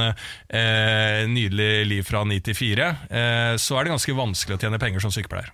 eh, 0.49 1.25
nydelig 1.29 1.87
liv 1.87 2.03
fra 2.03 2.23
ni 2.25 2.39
til 2.39 2.55
fire, 2.57 2.97
eh, 3.09 3.55
så 3.61 3.77
er 3.77 3.85
det 3.85 3.93
ganske 3.93 4.15
vanskelig 4.17 4.57
å 4.57 4.61
tjene 4.61 4.79
penger 4.81 4.99
som 4.99 5.11
sykepleier. 5.13 5.51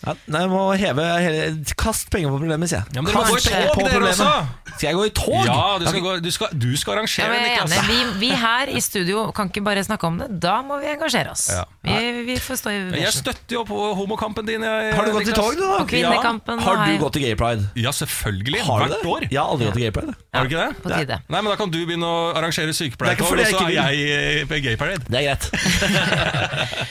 Ja, 0.00 0.14
nei, 0.32 0.40
jeg 0.46 0.50
må 0.52 0.60
heve 0.80 1.04
hele, 1.20 1.40
Kast 1.80 2.08
penger 2.12 2.32
på 2.32 2.38
problemet, 2.40 2.70
sier 2.70 2.80
jeg. 2.80 2.96
Ja, 2.96 3.02
men 3.04 3.10
dere 3.10 3.20
må 3.20 3.26
gå 3.28 3.36
i 3.36 3.44
tog, 3.44 3.74
på 3.76 3.84
dere 3.84 4.10
også. 4.10 4.28
Skal 4.70 4.86
jeg 4.86 4.96
gå 4.96 5.04
i 5.04 5.12
tog? 5.18 5.34
Ja, 5.44 5.64
du 5.76 5.84
skal, 5.90 6.00
gå, 6.04 6.14
du 6.24 6.30
skal, 6.32 6.54
du 6.56 6.68
skal 6.80 6.94
Ja, 6.94 6.96
arrangere, 6.96 7.28
men 7.34 7.42
jeg 7.44 7.80
er 7.80 7.88
Vi, 7.90 7.98
vi 8.22 8.30
her 8.40 8.72
i 8.72 8.80
studio 8.80 9.26
kan 9.36 9.50
ikke 9.50 9.62
bare 9.66 9.82
snakke 9.84 10.08
om 10.08 10.16
det, 10.22 10.30
da 10.40 10.60
må 10.64 10.78
vi 10.80 10.88
engasjere 10.94 11.34
oss. 11.34 11.50
Ja. 11.52 11.66
Vi, 11.84 12.24
vi 12.30 12.38
får 12.40 12.62
stå 12.62 12.72
i 12.72 12.78
Jeg 13.02 13.12
støtter 13.18 13.58
jo 13.58 13.64
på 13.68 13.80
homokampen 13.98 14.48
din. 14.48 14.64
Jeg, 14.64 14.94
Har 14.96 15.10
du 15.10 15.12
gått 15.18 15.28
i 15.28 15.36
tog, 15.36 15.52
du, 15.58 15.64
da? 15.66 15.82
Og 15.82 15.90
kvinnekampen 15.90 16.64
Har 16.64 16.80
har 16.80 16.94
du 16.94 17.04
gått 17.04 17.20
i 17.20 17.24
gay 17.26 17.36
pride? 17.36 17.68
Ja, 17.76 17.92
selvfølgelig. 17.92 18.64
Har 18.64 18.86
du 18.86 18.94
Hvert 18.94 18.96
det? 18.96 19.12
år. 19.14 19.28
Jeg 19.28 19.40
har 19.40 19.52
aldri 19.52 19.68
gått 19.68 19.80
i 19.82 19.84
gay 19.84 19.94
pride. 19.98 20.16
Har 20.32 20.48
du 20.48 20.54
ikke 20.54 20.64
det? 20.64 20.82
På 20.84 20.94
tide. 20.94 21.20
Nei, 21.28 21.42
men 21.42 21.52
Da 21.52 21.58
kan 21.60 21.72
du 21.74 21.78
begynne 21.84 22.08
å 22.08 22.24
arrangere 22.38 22.70
Det 22.70 22.76
er 22.76 22.80
sykepleiertog, 22.84 23.36
og 23.36 23.46
så 23.52 23.66
er 23.68 23.76
jeg 23.76 24.48
på 24.48 24.64
gay 24.64 24.80
parade. 24.80 25.04
Det 25.10 25.20
er 25.20 25.28
greit. 25.28 25.50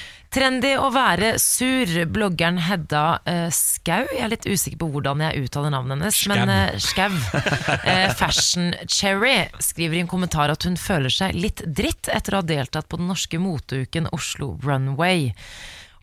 Trendy 0.30 0.75
å 0.77 0.91
være 0.93 1.32
sur, 1.41 1.89
bloggeren 2.13 2.59
Hedda 2.61 3.03
uh, 3.25 3.47
Skau. 3.49 4.03
Jeg 4.13 4.21
er 4.21 4.30
litt 4.30 4.45
usikker 4.45 4.77
på 4.77 4.89
hvordan 4.93 5.23
jeg 5.25 5.47
uttaler 5.47 5.73
navnet 5.73 5.97
hennes, 5.97 6.19
men 6.30 6.51
uh, 6.53 6.75
Skau. 6.77 7.09
Uh, 7.09 8.11
Fashion 8.19 8.75
Cherry 8.86 9.47
skriver 9.57 9.97
i 9.97 10.03
en 10.03 10.11
kommentar 10.11 10.53
at 10.53 10.67
hun 10.69 10.77
føler 10.77 11.09
seg 11.09 11.34
litt 11.34 11.63
dritt 11.65 12.11
etter 12.13 12.38
å 12.38 12.43
ha 12.43 12.45
deltatt 12.45 12.86
på 12.91 13.01
den 13.01 13.09
norske 13.09 13.41
moteuken 13.41 14.11
Oslo 14.13 14.51
Runway. 14.61 15.32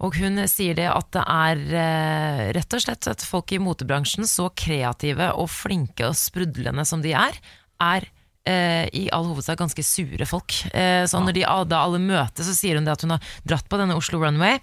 Og 0.02 0.18
hun 0.18 0.42
sier 0.50 0.74
det 0.76 0.90
at 0.90 1.12
det 1.14 1.22
er 1.22 2.50
rett 2.58 2.74
og 2.76 2.82
slett 2.82 3.06
at 3.08 3.22
folk 3.24 3.54
i 3.54 3.62
motebransjen, 3.62 4.26
så 4.28 4.50
kreative 4.58 5.30
og 5.38 5.48
flinke 5.54 6.10
og 6.10 6.18
sprudlende 6.18 6.84
som 6.84 7.00
de 7.00 7.14
er, 7.16 7.38
er 7.78 8.10
i 8.47 9.07
all 9.14 9.26
hovedsak 9.30 9.59
ganske 9.61 9.84
sure 9.86 10.26
folk. 10.28 10.55
Eh, 10.72 11.05
så 11.09 11.20
når 11.22 11.38
de 11.38 11.44
da 11.70 11.82
alle 11.82 12.01
møtes, 12.03 12.47
så 12.49 12.55
sier 12.57 12.78
hun 12.78 12.86
det 12.86 12.94
at 12.97 13.05
hun 13.07 13.16
har 13.16 13.32
dratt 13.49 13.68
på 13.70 13.80
denne 13.80 13.97
Oslo 13.99 14.20
Runway 14.22 14.61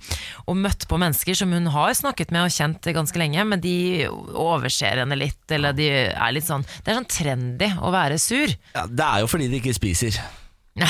og 0.48 0.60
møtt 0.60 0.88
på 0.90 1.00
mennesker 1.02 1.38
som 1.38 1.54
hun 1.56 1.70
har 1.74 1.96
snakket 1.98 2.34
med 2.34 2.48
og 2.48 2.54
kjent 2.54 2.94
ganske 2.96 3.20
lenge, 3.20 3.44
men 3.48 3.64
de 3.64 4.08
overser 4.10 5.04
henne 5.04 5.18
litt, 5.20 5.44
eller 5.54 5.76
de 5.78 5.90
er 6.12 6.36
litt 6.36 6.48
sånn 6.48 6.64
Det 6.64 6.92
er 6.92 7.00
sånn 7.00 7.12
trendy 7.12 7.70
å 7.82 7.92
være 7.94 8.20
sur. 8.22 8.54
Ja, 8.76 8.88
det 8.88 9.10
er 9.10 9.24
jo 9.24 9.30
fordi 9.32 9.50
de 9.52 9.62
ikke 9.62 9.76
spiser. 9.76 10.20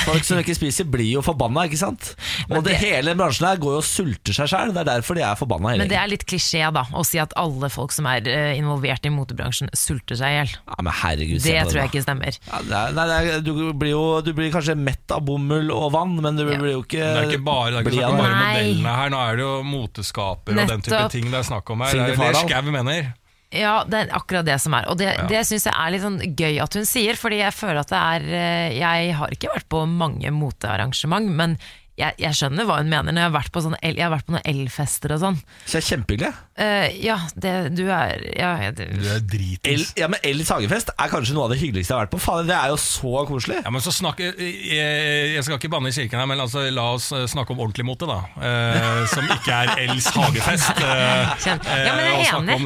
Folk 0.06 0.24
som 0.24 0.38
ikke 0.40 0.54
spiser, 0.56 0.86
blir 0.88 1.10
jo 1.18 1.22
forbanna, 1.26 1.66
ikke 1.68 1.76
sant? 1.82 2.14
Og 2.48 2.62
det, 2.64 2.72
det- 2.72 2.78
hele 2.80 3.14
bransjen 3.20 3.50
her 3.50 3.58
går 3.60 3.74
jo 3.76 3.80
og 3.82 3.84
sulter 3.84 4.32
seg 4.38 4.48
sjøl. 4.48 4.72
Det 4.72 4.80
er 4.80 4.88
derfor 4.88 5.18
de 5.20 5.24
er 5.28 5.36
forbanna 5.36 5.74
Men 5.82 5.90
det 5.92 5.98
er 6.00 6.08
litt 6.08 6.24
klisjé 6.30 6.62
da 6.72 6.86
å 6.96 7.04
si 7.04 7.20
at 7.20 7.34
alle 7.36 7.68
folk 7.74 7.92
som 7.92 8.08
er 8.08 8.24
eh, 8.32 8.54
involvert 8.62 9.04
i 9.04 9.12
motebransjen, 9.12 9.68
sulter 9.76 10.16
seg 10.16 10.32
i 10.32 10.38
hjel. 10.38 10.54
Ja, 10.72 10.78
men 10.88 10.96
herregud, 11.02 11.42
Det 11.44 11.58
tror 11.68 11.82
jeg 11.82 11.92
ikke 11.92 12.04
stemmer. 12.06 12.40
Ja, 12.48 12.62
det 12.64 12.78
er, 12.80 12.96
nei, 12.96 13.08
det 13.12 13.34
er, 13.36 13.42
du, 13.44 13.52
blir 13.76 13.92
jo, 13.92 14.06
du 14.24 14.32
blir 14.38 14.54
kanskje 14.56 14.78
mett 14.80 15.12
av 15.12 15.26
bomull 15.28 15.68
og 15.76 15.92
vann, 15.98 16.16
men 16.24 16.40
du 16.40 16.46
Ja. 16.48 16.56
blir 16.62 16.78
jo 16.78 16.84
ikke 16.86 17.04
Det 17.04 17.26
er 17.26 17.28
ikke 17.34 17.44
bare, 17.44 17.82
er 17.84 17.92
ikke 17.92 18.08
bare 18.08 18.32
modellene 18.40 18.96
her. 19.02 19.12
Nå 19.12 19.20
er 19.28 19.36
det 19.36 19.44
jo 19.50 19.54
moteskaper 19.68 20.56
og 20.64 20.72
den 20.72 20.82
type 20.88 21.04
ting 21.12 21.28
det 21.28 21.42
er 21.44 21.50
snakk 21.52 21.70
om 21.76 21.84
her. 21.84 21.92
Det 21.92 22.16
er 22.16 22.32
det 22.32 22.46
Skau 22.48 22.72
mener. 22.72 23.12
Ja, 23.54 23.84
det 23.86 23.99
er 24.08 24.14
akkurat 24.18 24.45
det 24.47 24.56
som 24.62 24.74
er. 24.74 24.88
Og 24.89 24.97
det, 24.97 25.12
Ja. 25.14 25.28
det 25.30 25.43
syns 25.45 25.68
jeg 25.70 25.74
er 25.78 25.91
litt 25.93 26.01
sånn 26.01 26.20
gøy 26.36 26.60
at 26.64 26.74
hun 26.74 26.86
sier, 26.89 27.14
fordi 27.20 27.38
jeg 27.43 27.54
føler 27.54 27.80
at 27.84 27.89
det 27.93 28.01
er 28.01 28.28
eh, 28.34 28.78
Jeg 28.80 29.14
har 29.20 29.30
ikke 29.36 29.51
vært 29.54 29.70
på 29.70 29.84
mange 29.88 30.32
motearrangement, 30.34 31.30
men 31.30 31.58
jeg, 32.00 32.16
jeg 32.18 32.38
skjønner 32.38 32.66
hva 32.66 32.80
hun 32.82 32.89
mener 32.89 33.14
når 33.14 33.22
jeg 33.22 33.30
har 33.30 33.36
vært 33.36 33.54
på, 33.54 33.62
sånne 33.66 33.80
el, 33.86 34.00
jeg 34.00 34.08
har 34.08 34.14
vært 34.14 34.26
på 34.26 34.34
noen 34.34 34.48
elfester 34.50 35.14
og 35.14 35.20
sånn. 35.22 35.36
Så 35.66 35.76
det 35.76 35.80
er 35.80 35.88
kjempehyggelig. 35.91 36.32
Uh, 36.54 36.88
ja, 37.02 37.18
det, 37.34 37.52
du 37.74 37.84
er 37.89 38.24
ja, 38.38 38.50
det. 38.78 38.88
Du 38.94 39.08
er 39.10 39.22
dritings. 39.26 39.94
El, 39.94 40.02
ja, 40.04 40.10
men 40.10 40.22
Ellis 40.26 40.50
hagefest 40.54 40.91
er 40.94 41.12
kanskje 41.12 41.34
noe 41.38 41.48
av 41.48 41.54
det 41.54 41.60
hyggeligste 41.62 41.94
jeg 41.94 41.98
har 41.98 42.08
vært 42.08 42.14
på. 42.14 42.22
Faen, 42.22 42.50
det 42.50 42.56
er 42.58 42.74
jo 42.74 42.80
så 42.82 43.24
koselig. 43.30 43.60
Ja, 43.62 43.74
men 43.74 43.86
så 43.86 43.94
snakke, 43.94 44.32
jeg, 44.38 45.34
jeg 45.34 45.46
skal 45.46 45.58
ikke 45.60 45.72
banne 45.74 45.89
i 45.89 45.96
kirken 45.96 46.22
her, 46.22 46.30
men 46.30 46.41
altså, 46.41 46.66
la 46.74 46.88
oss 46.96 47.12
eh, 47.14 47.26
snakke 47.30 47.54
om 47.54 47.62
ordentlig 47.64 47.86
mote, 47.88 48.10
da. 48.10 48.20
Uh, 48.38 49.04
som 49.10 49.30
ikke 49.30 49.60
er 49.64 49.84
Els 49.86 50.10
hagefest. 50.14 50.82
Uh, 50.82 50.89
eh, 50.89 51.54
Ja, 51.84 51.94
men 51.98 52.04
jeg 52.06 52.26
er 52.26 52.38
enig. 52.39 52.60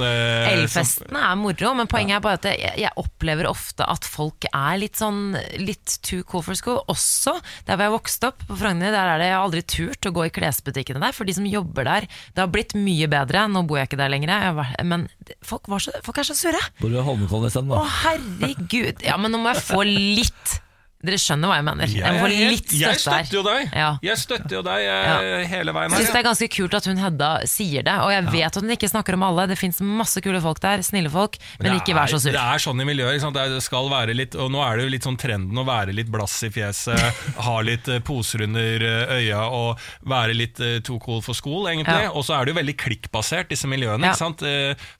Elfestene 0.53 1.23
er 1.31 1.39
moro, 1.39 1.73
men 1.79 1.91
poenget 1.91 2.19
er 2.19 2.23
bare 2.23 2.41
at 2.41 2.49
jeg, 2.51 2.73
jeg 2.83 2.93
opplever 2.99 3.51
ofte 3.51 3.87
at 3.87 4.07
folk 4.07 4.47
er 4.51 4.79
litt 4.79 4.99
sånn 4.99 5.35
litt 5.59 5.99
too 6.05 6.23
cool 6.27 6.43
for 6.45 6.59
school. 6.59 6.79
Også 6.91 7.37
der 7.67 7.75
hvor 7.75 7.87
jeg 7.87 7.95
vokste 7.97 8.31
opp, 8.31 8.43
på 8.47 8.59
Frogner, 8.59 8.91
der 8.95 9.13
er 9.15 9.16
det 9.21 9.29
jeg 9.29 9.37
har 9.37 9.45
aldri 9.47 9.63
turt 9.75 10.09
å 10.09 10.13
gå 10.15 10.27
i 10.27 10.33
klesbutikkene 10.33 11.01
der, 11.03 11.15
for 11.15 11.27
de 11.27 11.35
som 11.37 11.47
jobber 11.49 11.87
der. 11.87 12.07
Det 12.35 12.43
har 12.43 12.51
blitt 12.53 12.75
mye 12.77 13.09
bedre, 13.11 13.47
nå 13.51 13.63
bor 13.67 13.81
jeg 13.81 13.91
ikke 13.91 14.01
der 14.01 14.13
lenger, 14.13 14.33
har 14.33 14.85
men 14.87 15.07
folk, 15.45 15.67
var 15.71 15.83
så, 15.83 15.95
folk 16.05 16.21
er 16.21 16.29
så 16.29 16.37
sure. 16.37 16.61
Bor 16.81 16.93
du 16.93 16.99
i 16.99 17.03
Holmenkollen 17.03 17.51
isteden, 17.51 17.73
Å 17.73 17.83
herregud. 18.03 19.03
Ja, 19.05 19.19
men 19.21 19.33
nå 19.33 19.41
må 19.41 19.53
jeg 19.53 19.65
få 19.67 19.83
litt 19.87 20.57
Dere 20.97 21.17
skjønner 21.21 21.51
hva 21.51 21.57
jeg 21.59 21.65
mener. 21.67 21.91
Jeg 21.93 22.13
må 22.15 22.23
få 22.23 22.29
litt 22.31 22.71
jeg 22.73 22.97
støtte 22.97 23.17
jeg 23.19 23.27
støtter 23.27 23.35
jo 23.37 23.41
deg. 23.45 23.73
Ja. 23.77 23.89
Jeg 24.01 24.17
støtter 24.17 24.55
jo 24.57 24.61
deg 24.65 24.85
eh, 24.89 25.43
hele 25.45 25.73
veien 25.75 25.93
Jeg 25.93 26.01
syns 26.01 26.15
det 26.15 26.21
er 26.23 26.25
ganske 26.25 26.47
kult 26.55 26.77
at 26.79 26.87
hun 26.89 26.97
Hedda 26.97 27.27
sier 27.45 27.85
det, 27.85 27.93
og 28.01 28.09
jeg 28.09 28.23
vet 28.33 28.57
at 28.57 28.65
hun 28.65 28.73
ikke 28.73 28.89
snakker 28.89 29.13
om 29.13 29.25
alle. 29.27 29.45
Det 29.51 29.59
fins 29.61 29.77
masse 29.85 30.23
kule 30.25 30.41
folk 30.41 30.61
der, 30.63 30.81
snille 30.81 31.11
folk, 31.13 31.37
men 31.61 31.77
ikke 31.77 31.93
vær 31.93 32.09
så 32.09 32.17
sur. 32.23 32.33
Det 32.33 32.41
er 32.41 32.63
sånn 32.63 32.81
i 32.81 32.87
miljøet. 32.89 33.21
Det 33.37 33.61
skal 33.61 33.91
være 33.93 34.15
litt, 34.17 34.33
og 34.41 34.49
nå 34.55 34.63
er 34.65 34.79
det 34.79 34.87
jo 34.87 34.93
litt 34.95 35.05
sånn 35.05 35.19
trenden 35.21 35.61
å 35.61 35.67
være 35.67 35.93
litt 35.93 36.09
blass 36.09 36.39
i 36.47 36.49
fjeset, 36.55 37.21
ha 37.45 37.55
litt 37.61 37.91
eh, 37.93 38.01
poser 38.01 38.47
under 38.47 38.87
eh, 38.89 39.13
øya 39.19 39.43
og 39.53 39.85
være 40.09 40.33
litt 40.33 40.63
too 40.81 40.97
cool 41.05 41.21
for 41.21 41.37
school, 41.37 41.69
egentlig. 41.69 42.07
Ja. 42.07 42.15
Og 42.17 42.25
så 42.25 42.39
er 42.39 42.47
det 42.47 42.55
jo 42.55 42.59
veldig 42.63 42.77
klikkbasert, 42.81 43.51
disse 43.53 43.69
miljøene. 43.69 44.01
Ja. 44.01 44.15
ikke 44.17 44.23
sant? 44.23 44.41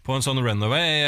På 0.06 0.14
en 0.14 0.22
sånn 0.22 0.46
runaway, 0.46 1.02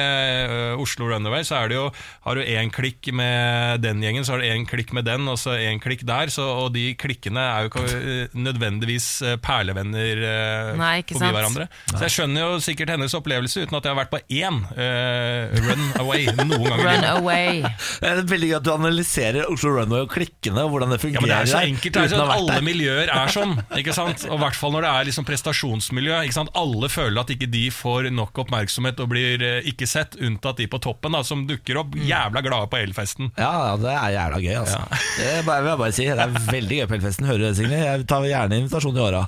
Oslo 0.81 1.11
Runaway, 1.13 1.45
så 1.45 1.61
er 1.61 1.69
det 1.69 1.77
jo, 1.77 1.87
har 2.25 2.41
du 2.41 2.41
én 2.41 2.73
klikk 2.73 3.13
med 3.13 3.85
den 3.85 4.01
gjengen, 4.01 4.25
så 4.25 4.33
har 4.33 4.41
du 4.41 4.49
én 4.49 4.65
klikk 4.65 4.78
med 4.95 5.05
den, 5.05 5.27
og 5.27 5.35
så 5.39 5.55
én 5.59 5.79
klikk 5.83 6.01
der. 6.07 6.31
Så, 6.31 6.43
og 6.63 6.71
de 6.75 6.93
klikkene 6.99 7.41
er 7.43 7.65
jo 7.65 7.69
ikke 7.71 7.83
eh, 7.99 8.37
nødvendigvis 8.39 9.07
eh, 9.27 9.35
perlevenner 9.43 10.21
eh, 10.23 10.71
Nei, 10.79 10.91
ikke 11.03 11.17
forbi 11.17 11.25
sant? 11.27 11.35
hverandre. 11.37 11.67
Så 11.91 12.01
jeg 12.05 12.13
skjønner 12.15 12.45
jo 12.45 12.59
sikkert 12.63 12.93
hennes 12.95 13.15
opplevelse 13.17 13.65
uten 13.65 13.77
at 13.79 13.85
jeg 13.87 13.93
har 13.93 13.99
vært 13.99 14.13
på 14.13 14.21
én 14.39 14.59
uh, 14.63 15.59
run 15.67 15.85
away 16.03 16.25
noen 16.49 16.65
gang. 16.69 16.83
Run 16.85 17.07
away. 17.11 17.61
Det 18.01 18.09
er 18.13 18.21
veldig 18.29 18.49
gøy 18.51 18.57
at 18.59 18.65
du 18.65 18.71
analyserer 18.73 19.49
Oslo 19.51 19.73
Runway 19.75 20.05
og 20.05 20.11
klikkene 20.13 20.63
og 20.63 20.71
hvordan 20.73 20.93
det 20.95 20.99
fungerer. 21.03 21.19
Ja, 21.19 21.25
men 21.25 21.33
Det 21.33 21.39
er 21.39 21.51
så 21.51 21.63
enkelt, 21.67 21.93
det 21.93 22.01
er 22.01 22.09
uten 22.09 22.15
så 22.15 22.23
å 22.23 22.29
ha 22.29 22.35
at 22.37 22.39
alle 22.39 22.55
der. 22.59 22.65
miljøer 22.69 23.11
er 23.13 23.33
sånn. 23.35 23.55
Ikke 23.81 23.95
sant? 23.97 24.25
Og 24.29 24.37
i 24.39 24.41
hvert 24.45 24.57
fall 24.59 24.73
når 24.75 24.85
det 24.87 24.91
er 24.95 25.09
liksom 25.11 25.27
prestasjonsmiljø. 25.27 26.21
Ikke 26.29 26.37
sant? 26.39 26.53
Alle 26.59 26.89
føler 26.91 27.21
at 27.23 27.33
ikke 27.33 27.49
de 27.51 27.65
får 27.73 28.09
nok 28.15 28.39
oppmerksomhet 28.45 29.01
og 29.03 29.11
blir 29.11 29.43
ikke 29.69 29.87
sett, 29.89 30.15
unntatt 30.23 30.59
de 30.61 30.67
på 30.71 30.79
toppen, 30.83 31.13
da, 31.15 31.21
som 31.25 31.43
dukker 31.49 31.79
opp 31.81 31.95
jævla 31.99 32.41
glade 32.45 32.69
på 32.71 32.77
elfesten. 32.79 33.31
Ja, 33.39 33.49
ja, 33.69 33.73
det 33.81 33.91
er 33.93 34.13
jævla 34.15 34.39
gøy, 34.43 34.53
altså. 34.61 34.68
Det 35.19 35.27
er 35.39 35.43
bare, 35.47 35.61
vil 35.65 35.69
jeg 35.73 35.79
bare 35.81 35.95
si. 35.97 36.05
Det 36.09 36.23
er 36.25 36.35
veldig 36.51 36.77
gøy 36.79 36.87
på 36.91 36.95
Elfesten. 36.99 37.25
Hører 37.29 37.41
du 37.41 37.45
det, 37.49 37.55
Signe? 37.59 37.79
Jeg 37.83 38.05
tar 38.09 38.25
gjerne 38.29 38.59
invitasjon 38.61 38.97
i 38.99 39.03
åra. 39.03 39.21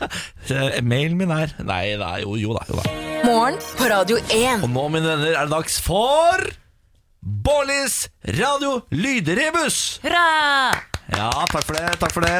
Mailen 0.90 1.16
min 1.20 1.30
er 1.34 1.52
Nei, 1.66 1.82
nei, 2.00 2.14
jo, 2.24 2.36
jo 2.40 2.54
da. 2.56 2.64
Jo 2.70 2.78
da. 2.80 2.86
Morgen 3.26 3.58
på 3.76 3.88
Radio 3.90 4.16
1. 4.22 4.64
Og 4.64 4.70
nå, 4.72 4.86
mine 4.94 5.10
venner, 5.12 5.34
er 5.36 5.48
det 5.50 5.52
dags 5.54 5.76
for 5.84 6.46
Bårlis 7.20 8.06
radio 8.38 8.78
lydrebus! 8.96 9.98
Hurra! 10.00 10.22
Ja, 11.12 11.28
takk 11.52 11.66
for 11.68 11.76
det. 11.76 11.90
takk 12.00 12.12
for 12.14 12.22
det 12.24 12.36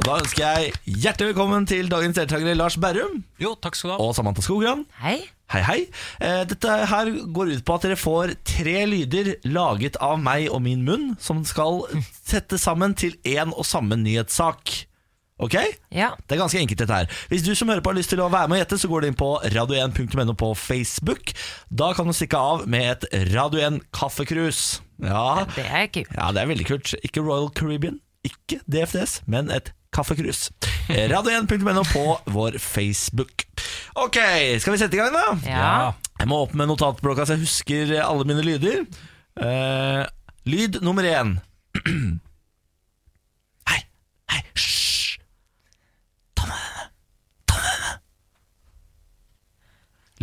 Og 0.00 0.06
Da 0.06 0.14
ønsker 0.22 0.40
jeg 0.40 0.72
hjertelig 1.04 1.34
velkommen 1.34 1.66
til 1.68 1.86
dagens 1.92 2.16
deltakere 2.16 2.54
Lars 2.58 2.78
Berrum 2.80 3.20
Jo, 3.42 3.52
takk 3.62 3.76
skal 3.78 3.92
du 3.92 3.94
ha. 3.94 3.98
og 4.02 4.14
Samantha 4.16 4.42
Skogran. 4.42 4.82
Hei. 5.04 5.18
Hei, 5.50 5.60
hei. 5.66 5.78
Eh, 6.22 6.44
Dette 6.46 6.74
her 6.86 7.08
går 7.34 7.48
ut 7.56 7.64
på 7.66 7.74
at 7.74 7.82
dere 7.88 7.96
får 7.98 8.36
tre 8.46 8.84
lyder 8.86 9.32
laget 9.50 9.96
av 10.02 10.20
meg 10.22 10.46
og 10.54 10.62
min 10.62 10.84
munn, 10.86 11.08
som 11.18 11.40
skal 11.48 11.80
sette 12.22 12.58
sammen 12.62 12.94
til 12.94 13.16
én 13.26 13.50
og 13.56 13.66
samme 13.66 13.98
nyhetssak. 13.98 14.76
Ok? 15.40 15.56
Ja. 15.96 16.10
Det 16.28 16.36
er 16.36 16.42
ganske 16.42 16.60
enkelt 16.60 16.82
dette 16.84 16.98
her. 17.00 17.08
Hvis 17.32 17.42
du 17.42 17.54
som 17.56 17.70
hører 17.72 17.80
på 17.82 17.90
har 17.90 17.98
lyst 17.98 18.12
til 18.12 18.20
å 18.22 18.28
være 18.30 18.46
med 18.52 18.58
og 18.58 18.62
gjette, 18.62 18.78
så 18.82 18.90
går 18.92 19.00
du 19.02 19.08
inn 19.08 19.16
på 19.18 19.30
radio1.no 19.56 20.34
på 20.38 20.52
Facebook. 20.60 21.32
Da 21.72 21.90
kan 21.96 22.06
du 22.06 22.14
stikke 22.14 22.38
av 22.38 22.66
med 22.70 22.86
et 23.08 23.32
Radio 23.32 23.64
1 23.64 23.80
kaffekrus. 23.96 24.78
Ja, 25.02 25.46
Det 25.56 25.64
er 25.64 25.88
kult. 25.88 26.12
ja, 26.14 26.30
det 26.36 26.42
er 26.44 26.50
veldig 26.52 26.66
kult. 26.68 26.94
Ikke 27.02 27.24
Royal 27.24 27.48
Caribbean, 27.56 27.98
ikke 28.22 28.60
DFDS, 28.68 29.22
men 29.26 29.48
et 29.50 29.72
kaffekrus. 29.94 30.48
Radio1.no 30.88 31.82
på 31.92 32.04
vår 32.34 32.58
Facebook. 32.62 33.44
Ok, 33.98 34.16
skal 34.62 34.74
vi 34.74 34.78
sette 34.80 34.96
i 34.96 35.00
gang, 35.00 35.14
da? 35.14 35.24
Ja. 35.50 35.92
Jeg 36.20 36.28
må 36.30 36.42
opp 36.44 36.54
med 36.58 36.68
notatblokka 36.70 37.26
så 37.26 37.36
jeg 37.36 37.44
husker 37.46 37.94
alle 38.04 38.26
mine 38.28 38.44
lyder. 38.46 38.82
Eh, 39.40 40.02
lyd 40.50 40.80
nummer 40.84 41.06
én. 41.06 41.36
Hei, 43.70 43.80
hei, 44.32 44.40
hysj! 44.58 45.18
Ta 46.38 46.48
med 46.50 46.58
denne. 46.58 46.88
Ta 47.50 47.60
med 47.60 47.70
denne. 47.70 47.94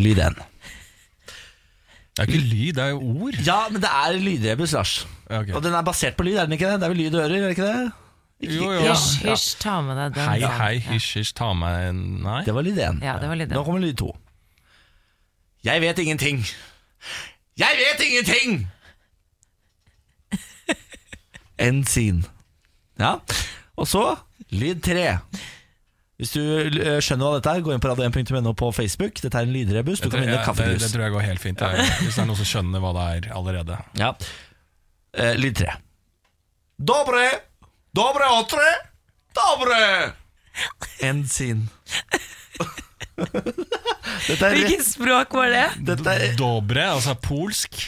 Lyd 0.08 0.24
én. 0.28 0.40
Det 2.18 2.24
er 2.24 2.32
ikke 2.32 2.48
lyd, 2.50 2.74
det 2.74 2.82
er 2.84 2.92
jo 2.96 3.00
ord. 3.28 3.36
Ja, 3.46 3.60
men 3.70 3.82
det 3.84 3.90
er 3.94 4.16
lydrebus, 4.18 4.72
Lars. 4.74 4.94
Ja, 5.30 5.44
ok. 5.44 5.52
Og 5.60 5.64
den 5.64 5.76
er 5.78 5.86
basert 5.86 6.16
på 6.18 6.26
lyd, 6.26 6.40
er 6.42 6.48
den 6.50 6.56
ikke 6.58 6.72
det? 6.72 6.80
Det 6.82 6.88
er 6.88 6.94
vel 6.96 7.02
lyd 7.04 7.12
du 7.14 7.20
hører, 7.22 7.36
er 7.38 7.46
det 7.46 7.56
ikke 7.58 7.68
det? 7.70 8.07
Jo, 8.40 8.68
jo. 8.70 8.82
Hysj, 8.86 9.24
hysj, 9.26 9.46
ta 9.64 9.80
med 9.82 9.98
deg 9.98 10.14
den. 10.14 10.28
Hei, 10.30 10.40
hei, 10.60 10.76
hysj, 10.92 11.08
hysj, 11.18 11.32
ta 11.40 11.48
med 11.58 11.74
deg 11.74 12.02
Nei. 12.28 12.42
Det 12.46 12.54
var 12.54 12.66
lyd 12.68 12.78
én. 12.78 13.00
Ja, 13.02 13.16
det 13.22 13.30
var 13.32 13.40
lyd 13.40 13.50
én. 13.50 13.56
Nå 13.58 13.64
kommer 13.66 13.82
lyd 13.82 13.98
to. 13.98 14.12
Jeg 15.66 15.82
vet 15.82 15.98
ingenting. 16.04 16.44
Jeg 17.58 17.80
vet 17.82 18.04
ingenting! 18.06 18.68
End 21.58 21.88
scene. 21.90 22.22
Ja. 23.02 23.16
Og 23.78 23.88
så 23.90 24.04
lyd 24.54 24.84
tre. 24.86 25.08
Hvis 26.18 26.32
du 26.34 26.42
eh, 26.42 26.98
skjønner 27.02 27.26
hva 27.30 27.40
dette 27.40 27.52
er, 27.58 27.64
gå 27.66 27.74
inn 27.74 27.82
på 27.82 27.90
radio1.no 27.92 28.54
på 28.58 28.70
Facebook. 28.74 29.18
Dette 29.22 29.38
er 29.42 29.46
en 29.50 29.54
lydrebus. 29.54 30.02
Du 30.02 30.10
kan 30.14 30.22
vinne 30.24 30.38
kaffebrus. 30.46 30.78
det, 30.82 30.86
det 30.88 30.94
tror 30.94 31.06
jeg 31.08 31.14
går 31.18 31.26
helt 31.28 31.42
fint. 31.44 31.60
Det 31.62 31.68
er- 31.82 31.92
Hvis 32.06 32.16
det 32.18 32.24
er 32.24 32.30
noen 32.30 32.40
som 32.40 32.50
skjønner 32.54 32.82
hva 32.86 32.94
det 32.98 33.06
er 33.10 33.28
allerede. 33.38 33.78
Ja. 34.02 34.14
Eh, 35.18 35.34
lyd 35.42 35.58
tre. 35.62 35.76
Dobre! 36.78 37.26
Dobre 37.98 38.26
otre! 38.38 38.68
Dobre! 39.34 40.14
End 41.02 41.26
scene. 41.30 41.66
dette 44.28 44.46
er, 44.46 44.54
Hvilket 44.54 44.84
språk 44.86 45.34
var 45.34 45.50
det? 45.54 45.64
dette 45.88 46.14
er, 46.14 46.36
Dobre, 46.38 46.84
altså 46.94 47.16
polsk. 47.18 47.80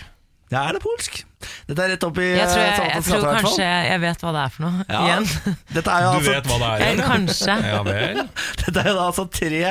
ja, 0.49 0.63
er 0.63 0.77
det 0.77 0.81
polsk? 0.81 1.19
Dette 1.69 1.85
er 1.85 1.93
rett 1.93 2.03
opp 2.07 2.17
i 2.19 2.25
Jeg 2.25 2.47
tror, 2.49 2.61
eh, 2.63 2.71
jeg, 2.73 2.89
jeg 2.95 3.03
tror 3.05 3.27
kanskje 3.37 3.67
jeg 3.69 4.01
vet 4.03 4.23
hva 4.25 4.31
det 4.35 4.41
er 4.47 4.53
for 4.55 4.65
noe. 4.65 4.85
Ja. 4.89 5.01
Igjen. 5.05 5.27
Dette 5.77 5.93
er 5.93 6.01
jo 6.03 6.09
Du 6.09 6.17
altså, 6.17 6.33
vet 6.33 6.49
hva 6.49 6.57
det 6.57 6.69
er? 6.69 6.77
igjen. 6.79 6.89
eller? 6.89 7.11
Kanskje. 7.13 7.57
Ja 7.69 7.81
vel. 7.85 8.23
dette 8.63 8.81
er 8.83 8.89
jo 8.89 8.95
da 8.97 9.05
altså 9.05 9.25
tre 9.37 9.61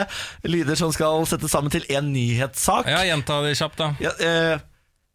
lyder 0.55 0.79
som 0.81 0.95
skal 0.95 1.27
settes 1.29 1.51
sammen 1.57 1.75
til 1.75 1.85
én 1.91 2.13
nyhetssak. 2.15 2.87
Ja, 2.95 3.03
Gjenta 3.11 3.41
det 3.45 3.57
kjapt, 3.59 3.83
da. 3.83 3.91
Ja, 4.07 4.15
eh, 4.23 4.63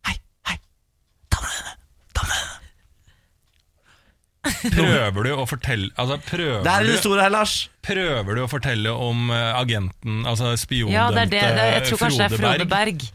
hei, 0.10 0.18
hei, 0.52 0.58
damene, 1.32 1.78
damene. 2.20 2.53
Prøver 4.44 5.24
du 5.24 5.32
å 5.40 5.46
fortelle 5.48 5.90
altså, 5.96 6.18
prøver, 6.28 6.64
Det 6.66 6.72
er 6.72 6.80
en 6.80 6.86
store 6.86 6.98
historie 6.98 7.24
her, 7.24 7.32
Lars. 7.32 7.54
prøver 7.86 8.36
du 8.36 8.42
å 8.44 8.48
fortelle 8.52 8.92
om 8.92 9.30
eh, 9.32 9.52
agenten, 9.60 10.24
altså 10.28 10.52
Ja, 10.52 10.58
spiondømte 10.60 11.26
det 11.32 11.40
er 11.40 11.54
det. 11.54 11.60
det 11.60 11.68
jeg 11.74 11.86
tror 11.90 12.02
kanskje 12.06 12.18
det 12.18 12.28
er 12.32 12.42
Frode 12.44 12.68
Berg? 12.74 13.06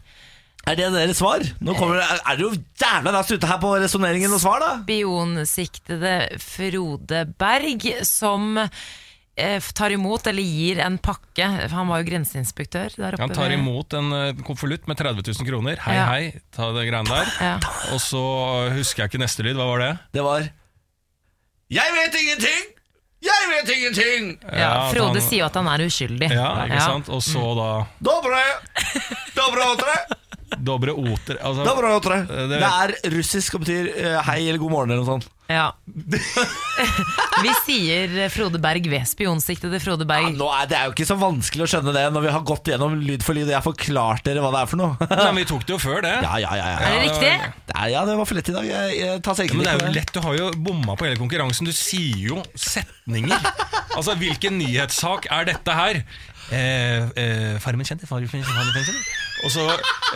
Er 0.69 0.75
det 0.75 0.87
deres 0.93 1.17
svar? 1.21 1.45
Nå 1.65 1.73
kommer 1.77 2.01
er, 2.03 2.19
er 2.29 2.37
det 2.37 2.43
jo 2.43 2.49
jævla 2.81 3.13
raskt 3.15 3.31
ute 3.37 3.47
her 3.49 3.61
på 3.61 3.69
resonneringen 3.79 4.33
og 4.35 4.41
svar, 4.43 4.59
da? 4.61 4.71
Spionsiktede 4.83 6.15
Frode 6.43 7.21
Berg 7.39 7.85
som 8.05 8.59
eh, 8.59 9.69
tar 9.79 9.95
imot 9.95 10.27
eller 10.29 10.43
gir 10.45 10.81
en 10.83 10.97
pakke. 11.01 11.47
Han 11.73 11.89
var 11.89 12.03
jo 12.03 12.09
grenseinspektør 12.11 12.93
der 12.99 13.15
oppe. 13.17 13.23
Han 13.23 13.33
tar 13.37 13.55
imot 13.55 13.95
en 13.97 14.11
eh, 14.17 14.43
konvolutt 14.45 14.85
med 14.91 14.99
30 14.99 15.23
000 15.29 15.47
kroner. 15.49 15.79
Hei, 15.87 15.95
Ja. 15.95 16.05
hei, 16.11 16.41
ta 16.53 16.69
det 16.75 16.85
greiene 16.89 17.09
der. 17.09 17.33
Ja. 17.39 17.55
Og 17.95 18.01
så 18.03 18.21
husker 18.75 19.05
jeg 19.05 19.13
ikke 19.13 19.23
neste 19.23 19.45
lyd. 19.47 19.57
Hva 19.57 19.69
var 19.71 19.85
det? 19.85 19.91
Det 20.19 20.25
var 20.27 20.49
Jeg 21.69 21.91
vet 21.93 22.15
ingenting! 22.21 22.63
Jeg 23.21 23.49
vet 23.51 23.69
ingenting! 23.75 24.29
Ja, 24.57 24.89
Frode 24.93 25.19
han- 25.19 25.21
sier 25.21 25.39
jo 25.43 25.45
at 25.49 25.57
han 25.59 25.67
er 25.67 25.83
uskyldig. 25.85 26.29
Ja, 26.31 26.63
ikke 26.65 26.79
Ja. 26.79 26.85
sant? 26.87 27.09
Og 27.09 27.21
så 27.21 27.43
da 27.59 27.85
Dobre! 28.01 28.39
Dobre 29.35 29.67
otre! 29.73 29.95
Dobre 30.59 30.91
oter 30.93 31.37
altså, 31.41 31.63
Dobre 31.65 31.91
otre. 31.95 32.21
det- 32.27 32.59
Det 32.59 32.61
er 32.69 32.95
russisk 33.15 33.55
og 33.55 33.61
betyr 33.65 33.91
eh, 33.95 34.21
hei 34.27 34.41
eller 34.49 34.59
god 34.59 34.71
morgen 34.71 34.91
eller 34.91 35.03
noe 35.05 35.13
sånt. 35.19 35.29
Ja. 35.49 35.71
Vi 37.43 37.51
sier 37.65 38.11
Frode 38.29 38.59
Berg 38.61 38.85
ved 38.91 39.05
spionsiktede 39.09 39.79
Frode 39.81 40.05
Ja, 40.05 40.29
nå 40.35 40.49
er, 40.53 40.67
det 40.69 40.77
er 40.77 40.89
jo 40.89 40.93
ikke 40.93 41.07
så 41.09 41.15
vanskelig 41.17 41.65
å 41.65 41.69
skjønne 41.71 41.93
det 41.95 42.03
når 42.13 42.25
vi 42.27 42.33
har 42.35 42.43
gått 42.45 42.69
gjennom 42.69 42.97
lyd 43.01 43.23
for 43.25 43.33
lyd 43.37 43.47
og 43.47 43.53
jeg 43.53 43.57
har 43.57 43.65
forklart 43.65 44.23
dere 44.27 44.43
hva 44.43 44.51
det 44.53 44.61
er 44.61 44.69
for 44.69 44.81
noe. 44.81 45.07
Men 45.09 45.39
vi 45.39 45.45
tok 45.49 45.65
det 45.65 45.73
jo 45.73 45.79
før 45.81 46.03
det. 46.05 46.13
Ja, 46.21 46.35
ja, 46.43 46.51
ja, 46.59 46.67
Er 46.77 46.93
det 46.93 47.01
riktig? 47.07 47.31
Det 47.71 47.75
er, 47.79 47.87
ja, 47.95 48.03
det 48.05 48.17
var 48.19 48.29
for 48.29 48.37
lett 48.37 48.51
i 48.51 48.55
dag. 48.59 48.67
Jeg, 48.69 48.99
jeg 48.99 49.23
tar 49.25 49.39
Ja, 49.39 49.53
men 49.55 49.65
det 49.65 49.73
er 49.73 49.85
jo 49.87 49.93
lett, 49.95 50.13
Du 50.13 50.19
har 50.27 50.37
jo 50.37 50.51
bomma 50.69 50.97
på 50.99 51.07
hele 51.07 51.17
konkurransen. 51.21 51.65
Du 51.65 51.73
sier 51.73 52.19
jo 52.29 52.43
setninger. 52.53 53.39
Altså, 53.95 54.13
Hvilken 54.19 54.59
nyhetssak 54.61 55.25
er 55.33 55.49
dette 55.49 55.79
her? 55.81 56.03
Eh, 56.51 57.09
eh, 57.15 57.57
Farmen 57.63 57.85
kjent, 57.87 58.05
farmen 58.09 58.29
kjent. 58.29 58.45
Og 59.45 59.51
så 59.53 59.63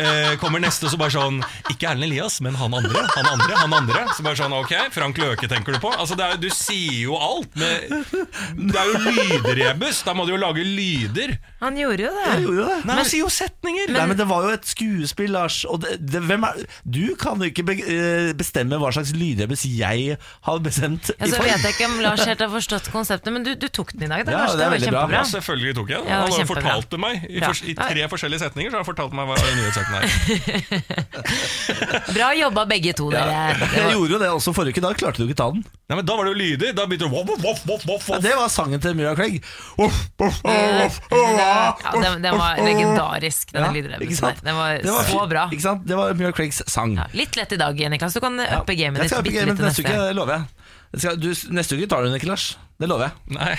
eh, 0.02 0.34
kommer 0.42 0.60
neste, 0.64 0.88
og 0.88 0.92
så 0.94 0.98
bare 1.00 1.14
sånn 1.14 1.38
Ikke 1.72 1.88
Erlend 1.94 2.10
Elias, 2.10 2.40
men 2.44 2.58
han 2.60 2.74
andre. 2.76 3.04
Han 3.16 3.30
andre, 3.32 3.56
han 3.62 3.76
andre. 3.78 4.02
Så 4.18 4.26
bare 4.26 4.36
sånn, 4.40 4.54
ok, 4.58 4.74
Frank 4.96 5.20
Løke 5.22 5.48
tenker 5.52 5.78
du 5.78 5.80
på? 5.84 5.92
Altså, 5.96 6.18
det 6.20 6.26
er, 6.28 6.42
Du 6.44 6.50
sier 6.54 6.98
jo 7.06 7.16
alt. 7.20 7.54
Med, 7.60 7.88
det 8.58 8.80
er 8.80 8.92
jo 8.92 9.00
lydrebus. 9.08 10.02
Da 10.06 10.16
må 10.18 10.26
du 10.28 10.34
jo 10.34 10.40
lage 10.42 10.66
lyder. 10.66 11.38
Han 11.64 11.78
gjorde 11.80 12.08
jo 12.08 12.12
det. 12.18 12.28
Gjorde 12.44 12.66
det? 12.68 12.78
Nei, 12.90 12.98
han 13.00 13.08
sier 13.08 13.24
jo 13.24 13.30
setninger! 13.32 13.94
Nei, 13.96 14.06
men 14.12 14.20
Det 14.20 14.28
var 14.30 14.48
jo 14.48 14.54
et 14.58 14.68
skuespill, 14.68 15.32
Lars. 15.36 15.62
Og 15.72 15.80
det, 15.86 15.96
det, 16.04 16.24
hvem 16.28 16.44
er, 16.50 16.64
du 16.84 17.02
kan 17.20 17.40
jo 17.40 17.48
ikke 17.52 17.64
eh, 17.80 18.32
bestemme 18.38 18.80
hva 18.82 18.92
slags 18.96 19.14
lydrebus 19.16 19.64
jeg 19.70 20.18
har 20.20 20.62
bestemt. 20.66 21.14
Ja, 21.16 21.30
så 21.32 21.40
vet 21.44 21.64
jeg 21.64 21.78
ikke 21.78 21.88
om 21.90 21.98
Lars 22.04 22.26
helt 22.28 22.44
har 22.44 22.52
forstått 22.52 22.92
konseptet, 22.94 23.32
men 23.34 23.46
du, 23.48 23.54
du 23.60 23.70
tok 23.72 23.94
den 23.96 24.10
i 24.10 24.12
dag. 24.12 24.26
Da, 24.28 24.34
Ja, 24.34 24.44
Lars. 24.44 24.58
det 24.60 24.66
er 24.68 24.74
var 24.74 24.84
kjempebra. 24.84 25.22
Ja, 25.22 25.24
selvfølgelig 25.32 25.76
tok 25.80 25.94
jeg 25.96 26.04
den. 26.04 26.12
Ja, 26.12 26.20
han 26.26 26.36
har 26.36 26.50
fortalt 26.52 26.90
det 26.92 27.00
meg 27.06 27.24
i, 27.30 27.40
for, 27.44 27.64
i 27.72 27.78
tre 27.80 28.08
forskjellige 28.12 28.44
setninger. 28.48 28.74
Så 28.74 28.78
har 28.80 28.84
han 28.84 28.90
fortalt 28.92 29.12
meg 29.18 29.26
hva 29.30 29.36
nyhetssaken 29.57 29.93
er. 29.99 30.05
Bra 32.16 32.30
jobba 32.38 32.64
begge 32.70 32.93
to, 32.97 33.09
dere. 33.14 33.53
Det 33.59 33.68
Jeg 33.78 33.91
gjorde 33.95 34.14
jo 34.16 34.20
det 34.22 34.30
også 34.34 34.53
forrige 34.55 34.74
uke. 34.78 34.84
Da 34.86 34.91
klarte 34.97 35.22
du 35.22 35.26
ikke 35.28 35.38
ta 35.39 35.47
den. 35.53 35.61
Nei, 35.89 35.95
men 35.99 36.05
Da 36.07 36.16
var 36.18 36.24
det 36.28 36.34
jo 36.34 36.39
lyder. 36.41 36.70
Da 36.78 36.86
begynte 36.89 37.07
du 37.07 37.11
woff, 37.14 37.30
woff, 37.43 37.61
woff, 37.70 37.84
woff, 37.89 38.05
Ja, 38.14 38.18
det 38.24 38.34
var 38.39 38.49
sangen 38.53 38.80
til 38.84 38.95
Mira 38.97 39.14
Ja, 39.18 39.24
den, 41.93 42.22
den 42.24 42.39
var 42.39 42.51
legendarisk, 42.64 43.53
Ja, 43.53 43.68
denne 43.70 43.99
ikke 44.01 44.22
der. 44.22 44.41
Den 44.43 44.55
var, 44.59 44.70
Det 44.84 44.91
var 44.91 45.03
så 45.11 45.28
bra. 45.30 45.43
Ikke 45.53 45.66
sant? 45.68 45.82
Det 45.88 45.95
var 45.99 46.14
Mira 46.20 46.32
Craigs 46.36 46.64
sang. 46.68 46.97
Ja, 46.97 47.05
litt 47.14 47.38
lett 47.39 47.51
i 47.55 47.59
dag, 47.61 47.74
Niklas. 47.93 48.14
Du 48.18 48.22
kan 48.24 48.39
Ja. 48.39 48.59
uppe 48.61 48.76
gamet 48.76 48.97
Jeg 49.03 49.09
ditt 49.09 49.14
skal 49.14 49.22
uppe 49.24 49.30
bitte 49.30 49.39
gamet 49.45 49.57
litt 49.57 49.68
neste 49.68 49.82
uke, 49.86 49.95
det 50.07 50.16
lover 50.18 50.38
jeg. 50.38 50.43
Jeg 51.03 51.20
du, 51.20 51.30
neste 51.57 51.76
uke 51.78 51.88
tar 51.89 52.03
du 52.03 52.09
den 52.11 52.20
ikke, 52.20 52.30
Lars. 52.30 52.45
Det 52.84 52.90
lover 52.92 53.08
jeg. 53.08 53.38
Nei, 53.38 53.54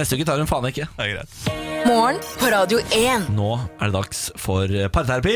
Neste 0.00 0.16
uke 0.16 0.24
tar 0.24 0.38
hun 0.40 0.48
faen 0.48 0.64
ikke. 0.70 0.86
det 0.96 1.04
er 1.04 1.18
greit. 1.18 1.34
Morgen 1.84 2.16
på 2.40 2.48
Radio 2.52 2.78
1. 2.96 3.26
Nå 3.36 3.50
er 3.76 3.90
det 3.90 3.92
dags 3.92 4.22
for 4.40 4.72
eh, 4.72 4.88
parterapi. 4.92 5.34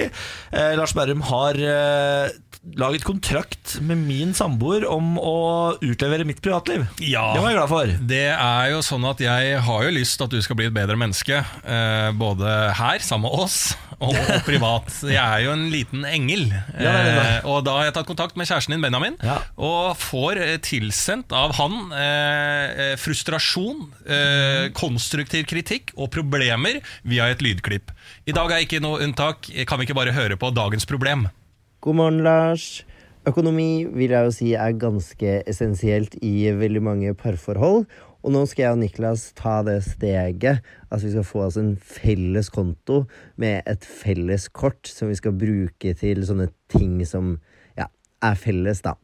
Eh, 0.55 0.73
Lars 0.79 0.95
Berrum 0.97 1.21
har 1.29 1.59
eh, 1.61 2.33
laget 2.81 3.05
kontrakt 3.05 3.75
med 3.85 4.01
min 4.07 4.33
samboer 4.37 4.87
om 4.89 5.19
å 5.21 5.35
utlevere 5.85 6.25
mitt 6.29 6.41
privatliv. 6.45 6.87
Ja. 7.05 7.27
Det 7.37 7.43
var 7.45 7.53
jeg 7.53 7.59
glad 7.59 7.73
for. 7.75 7.93
Det 8.15 8.23
er 8.33 8.71
jo 8.73 8.81
sånn 8.85 9.05
at 9.13 9.21
jeg 9.25 9.61
har 9.69 9.85
jo 9.89 9.93
lyst 9.99 10.17
til 10.21 10.29
at 10.31 10.37
du 10.37 10.41
skal 10.45 10.57
bli 10.63 10.71
et 10.71 10.77
bedre 10.77 10.97
menneske. 11.01 11.43
Eh, 11.65 12.09
både 12.17 12.57
her, 12.81 13.05
sammen 13.05 13.29
med 13.29 13.45
oss, 13.45 13.59
og, 14.05 14.15
og 14.35 14.45
privat. 14.47 14.91
Jeg 15.09 15.19
er 15.21 15.43
jo 15.47 15.53
en 15.57 15.65
liten 15.73 16.05
engel. 16.09 16.47
Ja, 16.79 16.93
det 17.01 17.15
det. 17.17 17.25
Eh, 17.41 17.49
og 17.51 17.65
da 17.67 17.75
har 17.79 17.89
jeg 17.89 17.97
tatt 17.99 18.09
kontakt 18.09 18.37
med 18.41 18.49
kjæresten 18.51 18.77
din, 18.77 18.85
Benjamin, 18.85 19.17
Ja. 19.25 19.39
og 19.57 19.97
får 20.01 20.41
eh, 20.45 20.55
tilsendt 20.65 21.33
av 21.35 21.55
han 21.59 21.77
eh, 21.97 22.91
eh, 22.93 22.95
frustrasjon, 23.01 23.85
eh, 24.07 24.69
konstruktiv 24.77 25.47
kritikk 25.51 25.95
og 25.97 26.11
problemer 26.15 26.81
via 27.03 27.29
et 27.33 27.43
lydklipp. 27.45 27.91
I 28.29 28.33
dag 28.37 28.53
er 28.53 28.65
ikke 28.67 28.83
noe 28.85 29.01
unntak. 29.05 29.49
Kan 29.67 29.81
vi 29.81 29.89
ikke 29.89 29.97
bare 29.99 30.15
høre 30.17 30.37
på 30.41 30.53
dagens 30.55 30.87
problem? 30.89 31.27
God 31.85 31.99
morgen, 32.01 32.23
Lars. 32.25 32.83
Økonomi 33.25 33.87
vil 33.89 34.13
jeg 34.13 34.27
jo 34.27 34.33
si 34.37 34.51
er 34.53 34.75
ganske 34.77 35.39
essensielt 35.49 36.13
i 36.21 36.51
veldig 36.53 36.83
mange 36.85 37.15
parforhold. 37.17 37.87
Og 38.25 38.33
nå 38.33 38.41
skal 38.49 38.63
jeg 38.63 38.75
og 38.75 38.81
Niklas 38.81 39.27
ta 39.37 39.59
det 39.67 39.77
steget 39.85 40.65
at 40.65 41.03
vi 41.05 41.13
skal 41.13 41.27
få 41.29 41.43
oss 41.45 41.59
en 41.61 41.75
felles 41.77 42.49
konto 42.53 43.03
med 43.41 43.61
et 43.69 43.85
felles 43.85 44.49
kort 44.49 44.89
som 44.89 45.11
vi 45.13 45.19
skal 45.19 45.37
bruke 45.37 45.93
til 46.01 46.25
sånne 46.25 46.49
ting 46.73 47.03
som 47.05 47.37
ja, 47.77 47.91
er 48.25 48.41
felles, 48.41 48.81
da. 48.81 48.97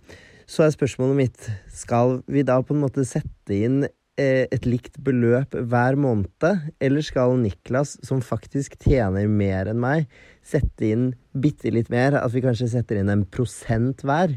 Så 0.48 0.64
er 0.64 0.72
spørsmålet 0.72 1.18
mitt 1.18 1.50
skal 1.68 2.22
vi 2.32 2.46
da 2.48 2.58
på 2.64 2.74
en 2.74 2.80
måte 2.86 3.04
sette 3.06 3.54
inn 3.54 3.84
eh, 3.84 4.48
et 4.48 4.64
likt 4.64 4.96
beløp 5.04 5.52
hver 5.68 6.00
måned, 6.00 6.64
eller 6.80 7.04
skal 7.04 7.36
Niklas, 7.44 7.98
som 8.00 8.24
faktisk 8.24 8.80
tjener 8.80 9.28
mer 9.28 9.68
enn 9.70 9.84
meg, 9.84 10.08
sette 10.40 10.88
inn 10.88 11.10
bitte 11.36 11.70
litt 11.76 11.92
mer? 11.92 12.16
At 12.24 12.32
vi 12.32 12.42
kanskje 12.46 12.72
setter 12.72 13.04
inn 13.04 13.12
en 13.12 13.28
prosent 13.28 14.00
hver? 14.00 14.32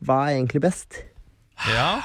Hva 0.00 0.24
er 0.24 0.38
egentlig 0.40 0.64
best? 0.64 1.04
Ja, 1.70 2.02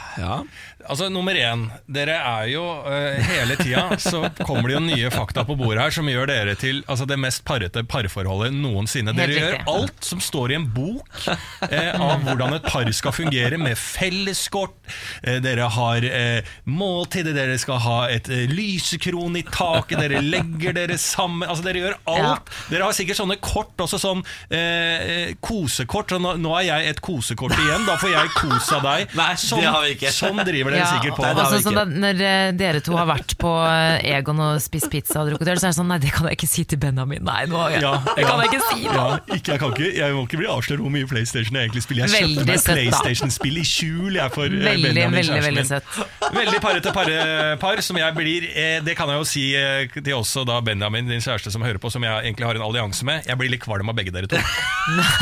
Altså 0.87 1.09
Nummer 1.11 1.35
én, 1.35 1.65
dere 1.91 2.15
er 2.15 2.45
jo 2.53 2.61
uh, 2.85 3.17
hele 3.27 3.57
tida 3.59 3.97
så 3.99 4.21
kommer 4.45 4.69
det 4.69 4.77
jo 4.77 4.81
nye 4.85 5.09
fakta 5.11 5.43
på 5.45 5.57
bordet 5.59 5.83
her 5.83 5.93
som 5.93 6.07
gjør 6.07 6.29
dere 6.29 6.55
til 6.59 6.79
altså, 6.87 7.07
det 7.09 7.17
mest 7.19 7.43
parrete 7.47 7.83
parforholdet 7.89 8.55
noensinne. 8.55 9.13
Dere 9.17 9.35
gjør 9.35 9.57
alt 9.69 10.07
som 10.07 10.21
står 10.23 10.53
i 10.53 10.57
en 10.57 10.67
bok 10.71 11.27
eh, 11.67 11.91
av 11.93 12.23
hvordan 12.23 12.55
et 12.57 12.67
par 12.69 12.87
skal 12.95 13.13
fungere, 13.13 13.59
med 13.59 13.77
felleskort. 13.77 14.77
Eh, 15.21 15.37
dere 15.43 15.67
har 15.75 16.05
eh, 16.07 16.47
måltider, 16.69 17.35
dere 17.35 17.57
skal 17.61 17.81
ha 17.83 17.97
et 18.13 18.29
eh, 18.31 18.47
lysekron 18.49 19.35
i 19.39 19.43
taket, 19.49 19.99
dere 19.99 20.23
legger 20.23 20.77
dere 20.77 20.97
sammen 20.99 21.47
Altså 21.49 21.65
Dere 21.65 21.81
gjør 21.81 21.97
alt. 22.13 22.49
Dere 22.69 22.87
har 22.87 22.95
sikkert 22.95 23.19
sånne 23.19 23.37
kort 23.43 23.83
også, 23.83 23.99
sånn 24.01 24.23
eh, 24.47 24.59
eh, 24.59 25.35
kosekort. 25.43 26.13
Så 26.13 26.21
nå, 26.21 26.35
nå 26.41 26.55
er 26.61 26.69
jeg 26.69 26.93
et 26.93 27.03
kosekort 27.03 27.55
igjen, 27.57 27.85
da 27.89 27.97
får 27.99 28.13
jeg 28.15 28.33
kos 28.37 28.71
av 28.77 28.85
deg. 28.85 29.15
Nei, 29.19 29.31
det 29.39 29.65
har 29.65 29.83
vi 29.85 29.93
ikke. 29.95 30.11
Sånn 30.13 30.39
driver 30.45 30.75
dere 30.75 30.87
sikkert 30.89 31.15
på. 31.17 31.23
Nei, 31.25 31.31
det 31.33 31.43
har 31.43 31.51
vi 31.51 31.57
altså, 31.57 31.63
sånn 31.65 31.77
ikke. 31.77 31.85
da, 31.89 32.01
når 32.05 32.23
eh, 32.29 32.51
dere 32.59 32.81
to 32.85 32.97
har 32.97 33.07
vært 33.09 33.35
på 33.41 33.53
eh, 33.65 34.09
Egon 34.17 34.41
og 34.43 34.61
spist 34.63 34.89
pizza 34.93 35.21
og 35.23 35.31
drukket 35.31 35.51
øl, 35.53 35.61
så 35.61 35.69
er 35.69 35.73
det 35.73 35.79
sånn 35.79 35.89
Nei, 35.89 35.97
det 36.03 36.11
kan 36.13 36.27
jeg 36.29 36.37
ikke 36.37 36.49
si 36.51 36.65
til 36.69 36.81
Benjamin. 36.81 37.23
Nei, 37.25 37.43
nå, 37.49 37.63
Ja, 37.79 37.93
det 38.05 38.25
kan 38.27 38.43
jeg 38.43 38.51
ikke 38.51 38.61
si 38.67 38.83
nå. 38.85 38.93
Ja, 38.93 39.07
ikke, 39.37 39.55
jeg, 39.55 39.61
kan 39.63 39.73
ikke, 39.73 39.89
jeg 39.97 40.17
må 40.17 40.25
ikke 40.27 40.41
bli 40.41 40.49
avslørt 40.53 40.83
hvor 40.83 40.93
mye 40.93 41.09
PlayStation 41.09 41.57
jeg 41.57 41.69
egentlig 41.69 41.85
spiller. 41.85 42.09
Jeg 42.09 42.29
kjøpte 42.29 42.45
meg. 42.49 42.65
PlayStation-spill 42.69 43.61
i 43.61 43.65
skjul 43.67 44.19
jeg, 44.19 44.35
for 44.35 44.45
eh, 44.49 44.65
Veldig, 44.69 44.93
Benjamin, 44.93 45.19
veldig, 45.19 45.41
veldig 45.47 45.65
søtt. 45.69 45.99
Veldig 46.35 46.61
parete 46.63 46.93
parepar 46.95 47.83
som 47.85 47.97
jeg 47.97 48.15
blir 48.17 48.45
eh, 48.51 48.77
Det 48.85 48.93
kan 48.97 49.09
jeg 49.09 49.21
jo 49.21 49.27
si 49.27 49.45
eh, 49.57 49.89
til 49.95 50.13
også 50.19 50.45
da 50.47 50.59
Benjamin, 50.65 51.09
din 51.09 51.23
kjæreste 51.23 51.53
som 51.53 51.65
hører 51.65 51.81
på, 51.81 51.91
som 51.93 52.05
jeg 52.05 52.27
egentlig 52.27 52.47
har 52.49 52.59
en 52.59 52.67
allianse 52.69 53.07
med. 53.07 53.25
Jeg 53.27 53.39
blir 53.39 53.53
litt 53.55 53.63
kvalm 53.65 53.89
av 53.91 53.97
begge 53.99 54.13
dere 54.15 54.29
to. 54.29 54.39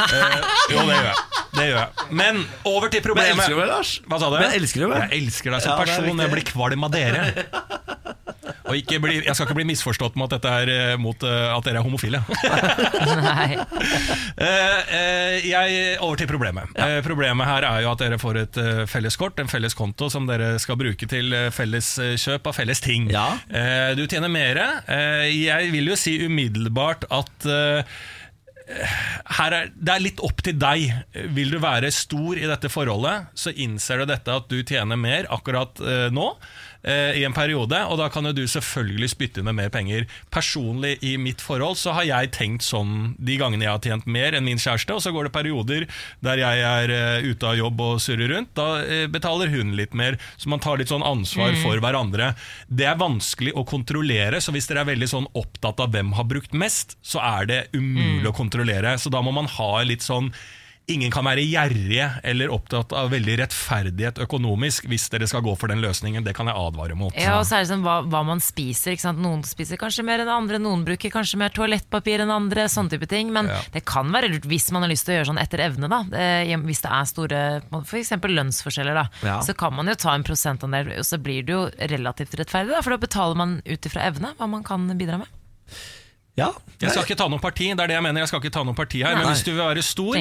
Eh, 0.07 0.37
jo, 0.71 0.83
det 0.87 0.95
gjør 0.95 1.07
jeg. 1.09 1.46
Det 1.57 1.67
gjør 1.71 1.79
jeg. 1.81 2.07
Men 2.21 2.43
over 2.69 2.93
til 2.93 3.03
problemet. 3.05 3.35
Men 3.35 3.43
elsker 3.43 3.55
du 3.55 3.61
meg, 3.61 3.71
Lars? 3.73 3.93
Hva 4.07 4.21
sa 4.21 4.31
du? 4.31 4.39
Men 4.41 4.57
elsker 4.61 4.85
du 4.85 4.89
meg? 4.93 5.07
Jeg 5.07 5.25
elsker 5.25 5.55
deg 5.55 5.65
som 5.65 5.73
Ja, 5.73 5.77
er 5.77 5.91
person. 5.91 6.23
Jeg 6.25 6.35
blir 6.35 6.47
kvalm 6.53 6.87
av 6.87 6.95
dere. 6.95 7.23
Og 8.67 8.75
ikke 8.75 8.97
bli, 8.99 9.13
jeg 9.23 9.31
skal 9.35 9.47
ikke 9.47 9.55
bli 9.61 9.65
misforstått 9.69 10.17
med 10.19 10.27
at 10.27 10.33
dette 10.37 10.51
er 10.63 10.71
eh, 10.73 10.93
mot 10.99 11.21
eh, 11.23 11.45
at 11.53 11.67
dere 11.67 11.79
er 11.79 11.85
homofile. 11.85 12.19
Nei. 13.27 13.55
Eh, 14.35 14.91
eh, 14.97 15.47
jeg, 15.47 15.77
over 16.03 16.19
til 16.19 16.27
problemet. 16.29 16.73
Ja. 16.75 16.99
problemet 17.05 17.47
her 17.47 17.67
er 17.67 17.85
jo 17.85 17.93
at 17.93 18.03
dere 18.03 18.19
får 18.19 18.41
et 18.43 18.59
felles 18.91 19.15
kort, 19.19 19.39
en 19.39 19.51
felles 19.51 19.75
konto, 19.77 20.09
som 20.11 20.27
dere 20.27 20.55
skal 20.59 20.79
bruke 20.79 21.07
til 21.09 21.31
felles 21.55 21.93
kjøp 22.19 22.51
av 22.51 22.57
felles 22.59 22.83
ting. 22.83 23.07
Ja. 23.13 23.29
Eh, 23.47 23.95
du 23.97 24.03
tjener 24.05 24.31
mere. 24.31 24.67
Eh, 24.91 25.27
jeg 25.31 25.71
vil 25.71 25.93
jo 25.93 25.99
si 25.99 26.17
umiddelbart 26.27 27.07
at 27.07 27.47
er, 28.67 29.71
det 29.73 29.93
er 29.93 30.03
litt 30.03 30.21
opp 30.25 30.43
til 30.45 30.57
deg. 30.59 30.91
Vil 31.35 31.53
du 31.53 31.59
være 31.63 31.91
stor 31.93 32.39
i 32.39 32.47
dette 32.49 32.71
forholdet, 32.71 33.31
så 33.37 33.53
innser 33.55 34.03
du 34.03 34.11
dette 34.11 34.39
at 34.41 34.49
du 34.51 34.59
tjener 34.61 34.99
mer 34.99 35.29
akkurat 35.33 35.79
eh, 35.83 36.07
nå. 36.13 36.29
Eh, 36.87 37.19
I 37.19 37.25
en 37.27 37.35
periode, 37.35 37.79
og 37.91 37.99
da 37.99 38.07
kan 38.13 38.25
jo 38.29 38.33
du 38.35 38.43
selvfølgelig 38.49 39.11
spytte 39.11 39.41
inn 39.41 39.49
med 39.49 39.57
mer 39.59 39.71
penger. 39.73 40.07
Personlig 40.33 40.95
i 41.05 41.15
mitt 41.21 41.43
forhold 41.43 41.77
så 41.79 41.93
har 41.97 42.07
jeg 42.07 42.33
tenkt 42.37 42.65
sånn 42.65 43.13
de 43.19 43.37
gangene 43.39 43.67
jeg 43.67 43.73
har 43.73 43.83
tjent 43.83 44.09
mer 44.09 44.37
enn 44.37 44.47
min 44.47 44.61
kjæreste, 44.61 44.95
og 44.95 45.03
så 45.03 45.13
går 45.15 45.27
det 45.27 45.35
perioder 45.35 45.87
der 46.25 46.41
jeg 46.41 46.65
er 46.65 46.93
eh, 46.95 47.29
ute 47.29 47.49
av 47.51 47.57
jobb 47.59 47.83
og 47.85 48.03
surrer 48.03 48.33
rundt. 48.33 48.53
Da 48.57 48.67
eh, 48.83 49.05
betaler 49.11 49.51
hun 49.53 49.75
litt 49.77 49.97
mer, 49.97 50.19
så 50.37 50.51
man 50.53 50.63
tar 50.63 50.79
litt 50.81 50.93
sånn 50.93 51.05
ansvar 51.05 51.55
for 51.63 51.83
hverandre. 51.83 52.33
Det 52.67 52.87
er 52.89 52.99
vanskelig 52.99 53.55
å 53.57 53.65
kontrollere, 53.67 54.41
så 54.43 54.55
hvis 54.55 54.69
dere 54.69 54.85
er 54.85 54.93
veldig 54.93 55.11
sånn 55.11 55.31
opptatt 55.37 55.81
av 55.83 55.91
hvem 55.93 56.15
har 56.17 56.29
brukt 56.29 56.55
mest, 56.57 56.97
så 57.05 57.21
er 57.23 57.49
det 57.49 57.63
umulig 57.75 58.31
å 58.31 58.37
kontrollere. 58.37 58.97
Så 59.01 59.11
da 59.13 59.23
må 59.25 59.33
man 59.35 59.49
ha 59.57 59.73
litt 59.87 60.05
sånn 60.05 60.31
Ingen 60.87 61.11
kan 61.11 61.25
være 61.27 61.41
gjerrige 61.43 62.05
eller 62.23 62.51
opptatt 62.55 62.93
av 62.95 63.09
veldig 63.11 63.33
rettferdighet 63.41 64.21
økonomisk 64.23 64.85
hvis 64.87 65.09
dere 65.11 65.27
skal 65.27 65.41
gå 65.43 65.51
for 65.59 65.67
den 65.67 65.81
løsningen. 65.83 66.23
Det 66.23 66.31
kan 66.37 66.47
jeg 66.47 66.55
advare 66.55 66.95
mot. 66.95 67.11
Ja, 67.19 67.33
og 67.41 67.43
så 67.49 67.57
er 67.57 67.65
det 67.65 67.71
sånn 67.73 67.83
hva, 67.83 67.97
hva 68.07 68.21
man 68.23 68.39
spiser. 68.39 68.95
Noen 69.19 69.43
spiser 69.43 69.75
kanskje 69.81 70.05
mer 70.07 70.23
enn 70.23 70.31
andre, 70.31 70.61
noen 70.63 70.85
bruker 70.87 71.11
kanskje 71.11 71.41
mer 71.41 71.51
toalettpapir 71.51 72.23
enn 72.23 72.31
andre. 72.31 72.69
Sånne 72.71 72.93
type 72.95 73.09
ting 73.11 73.33
Men 73.35 73.51
Ja. 73.51 73.59
det 73.73 73.83
kan 73.83 74.07
være 74.15 74.31
lurt 74.31 74.47
hvis 74.47 74.69
man 74.71 74.85
har 74.87 74.93
lyst 74.93 75.09
til 75.09 75.17
å 75.17 75.19
gjøre 75.19 75.31
sånn 75.33 75.41
etter 75.43 75.65
evne. 75.67 75.91
Da. 75.91 75.99
Hvis 76.63 76.81
det 76.87 76.93
er 77.01 77.11
store 77.11 77.43
f.eks. 77.83 78.15
lønnsforskjeller, 78.23 78.95
da. 78.95 79.05
Ja. 79.27 79.41
så 79.43 79.57
kan 79.59 79.75
man 79.75 79.91
jo 79.91 79.95
ta 79.99 80.15
en 80.15 80.23
prosentandel, 80.23 80.93
og 81.01 81.03
så 81.03 81.19
blir 81.19 81.43
det 81.43 81.51
jo 81.51 81.65
relativt 81.91 82.39
rettferdig. 82.39 82.71
Da, 82.71 82.81
for 82.81 82.95
da 82.95 83.03
betaler 83.03 83.35
man 83.35 83.59
ut 83.67 83.91
ifra 83.91 84.07
evne 84.07 84.31
hva 84.39 84.47
man 84.47 84.63
kan 84.63 84.87
bidra 84.95 85.19
med. 85.19 85.27
Ja, 86.37 86.51
Jeg 86.77 86.91
skal 86.93 87.07
ikke 87.07 87.17
ta 87.17 87.25
noe 87.33 87.41
parti, 87.41 87.71
det 87.73 87.81
er 87.81 87.89
det 87.89 87.95
jeg 87.97 88.05
mener. 88.05 88.21
Jeg 88.21 88.29
skal 88.29 88.43
ikke 88.43 88.53
ta 88.53 88.61
noe 88.67 88.77
parti 88.77 88.99
her 89.01 89.15
Men 89.17 89.25
hvis 89.31 89.41
du 89.47 89.51
vil 89.55 89.63
være 89.63 89.81
stor, 89.85 90.19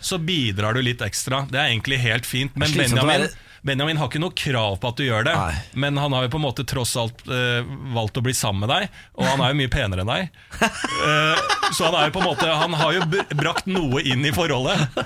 så 0.00 0.18
bidrar 0.18 0.78
du 0.78 0.80
litt 0.80 1.02
ekstra. 1.04 1.42
Det 1.50 1.60
er 1.60 1.74
egentlig 1.74 1.98
helt 2.00 2.24
fint. 2.28 2.56
Men 2.56 2.72
Benjamin, 2.72 3.28
Benjamin 3.62 3.98
har 4.00 4.10
ikke 4.10 4.22
noe 4.22 4.34
krav 4.36 4.78
på 4.82 4.92
at 4.92 5.00
du 5.00 5.04
gjør 5.06 5.26
det. 5.28 5.34
Nei. 5.36 5.54
Men 5.84 5.98
han 6.00 6.14
har 6.14 6.26
jo 6.26 6.32
på 6.34 6.40
en 6.40 6.46
måte 6.46 6.64
tross 6.68 6.94
alt 7.00 7.24
eh, 7.26 7.60
valgt 7.94 8.18
å 8.20 8.24
bli 8.24 8.34
sammen 8.36 8.64
med 8.66 8.72
deg, 8.72 9.00
og 9.18 9.26
han 9.28 9.42
er 9.44 9.52
jo 9.52 9.58
mye 9.62 9.72
penere 9.72 10.04
enn 10.04 10.12
deg. 10.14 10.30
Eh, 10.98 11.40
så 11.76 11.86
han 11.86 11.94
er 11.94 12.08
jo 12.08 12.12
på 12.16 12.20
en 12.22 12.26
måte 12.26 12.46
Han 12.58 12.72
har 12.74 12.94
jo 12.96 13.02
brakt 13.38 13.68
noe 13.70 14.00
inn 14.02 14.24
i 14.26 14.32
forholdet. 14.34 14.96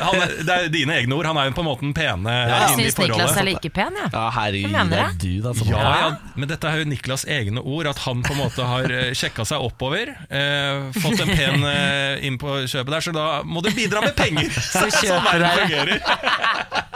Han, 0.00 0.16
det 0.42 0.54
er 0.54 0.70
dine 0.72 0.96
egne 0.98 1.14
ord. 1.14 1.28
Han 1.28 1.38
er 1.38 1.48
jo 1.48 1.54
på 1.54 1.62
en 1.62 1.68
måte 1.68 1.84
den 1.84 1.94
pene 1.96 2.32
ja. 2.32 2.58
inn 2.72 2.82
i 2.82 2.86
syns 2.88 2.98
Niklas 2.98 3.20
er 3.20 3.28
forholdet. 3.30 3.46
like 3.52 3.70
pen, 3.76 3.98
jeg. 4.00 4.10
ja 4.12 4.24
herregud, 4.34 4.74
det 4.90 4.98
er 4.98 5.14
du? 5.22 5.28
da 5.44 5.52
som 5.54 5.70
Ja, 5.70 5.78
Ja. 5.86 5.94
ja, 6.00 6.34
men 6.34 6.50
dette 6.50 6.70
er 6.70 6.82
jo 6.82 6.88
Niklas 6.90 7.26
egne 7.30 7.62
ord, 7.62 7.86
at 7.92 8.02
han 8.06 8.24
på 8.26 8.34
en 8.34 8.40
måte 8.42 8.66
har 8.66 8.90
eh, 8.90 9.12
sjekka 9.16 9.46
seg 9.48 9.62
oppover. 9.68 10.12
Eh, 10.26 10.90
fått 10.98 11.22
en 11.22 11.32
pen 11.32 11.66
eh, 11.70 12.26
inn 12.26 12.40
på 12.42 12.58
kjøpet 12.64 12.96
der, 12.96 13.06
så 13.06 13.14
da 13.14 13.26
må 13.46 13.62
du 13.64 13.70
bidra 13.76 14.02
med 14.04 14.16
penger! 14.18 14.50
Så, 14.66 14.88
kjøper 14.90 15.14
sånn 15.14 15.28
verden 15.30 15.62
fungerer. 15.62 16.94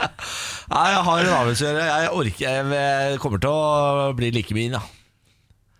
Nei, 0.71 0.87
jeg 0.93 1.03
har 1.07 1.21
en 1.25 1.35
avgjørelse 1.35 1.67
å 1.67 1.69
gjøre. 1.69 1.85
Jeg 1.91 2.09
orker 2.21 2.73
Jeg 2.73 3.21
kommer 3.23 3.41
til 3.43 3.51
å 3.51 4.11
bli 4.17 4.31
like 4.31 4.55
mye 4.55 4.69
inn, 4.69 4.77
ja. 4.79 4.83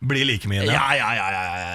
Blir 0.01 0.25
like 0.25 0.49
mye. 0.49 0.63
Ja, 0.65 0.73
Ja. 0.73 0.85
ja, 0.97 1.09
ja, 1.13 1.25
ja, 1.29 1.41
ja, 1.45 1.65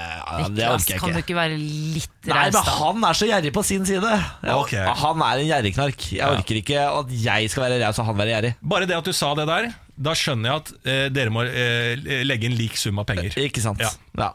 ja. 0.43 0.47
Det 0.51 0.65
orker 0.67 0.93
jeg 0.97 0.99
kan 1.01 1.13
du 1.15 1.19
ikke. 1.21 1.29
ikke 1.31 1.37
være 1.39 1.59
litt 1.61 2.27
Nei, 2.27 2.35
raus, 2.35 2.57
men 2.57 2.57
da? 2.57 2.73
han 2.81 3.05
er 3.07 3.19
så 3.21 3.29
gjerrig 3.31 3.53
på 3.55 3.63
sin 3.65 3.87
side. 3.87 4.03
Jeg, 4.43 4.57
Ok. 4.57 4.73
Han 5.05 5.23
er 5.23 5.43
en 5.45 5.47
gjerrigknark. 5.53 6.07
Jeg 6.19 6.27
orker 6.27 6.59
ikke 6.59 6.83
at 6.91 7.13
jeg 7.23 7.53
skal 7.53 7.63
være 7.69 7.79
raus 7.85 8.01
og 8.03 8.09
han 8.11 8.19
være 8.19 8.33
gjerrig. 8.35 8.53
Bare 8.75 8.89
det 8.91 8.97
at 8.99 9.07
du 9.07 9.15
sa 9.15 9.31
det 9.39 9.47
der, 9.47 9.71
da 9.97 10.13
skjønner 10.19 10.51
jeg 10.51 10.65
at 10.65 10.73
eh, 10.91 11.07
dere 11.15 11.31
må 11.33 11.47
eh, 11.47 11.95
legge 12.27 12.51
en 12.51 12.59
lik 12.59 12.75
sum 12.77 12.99
av 12.99 13.07
penger. 13.09 13.31
Ikke 13.47 13.63
sant? 13.63 13.79
Ja. 13.81 13.95
Ja. 14.19 14.33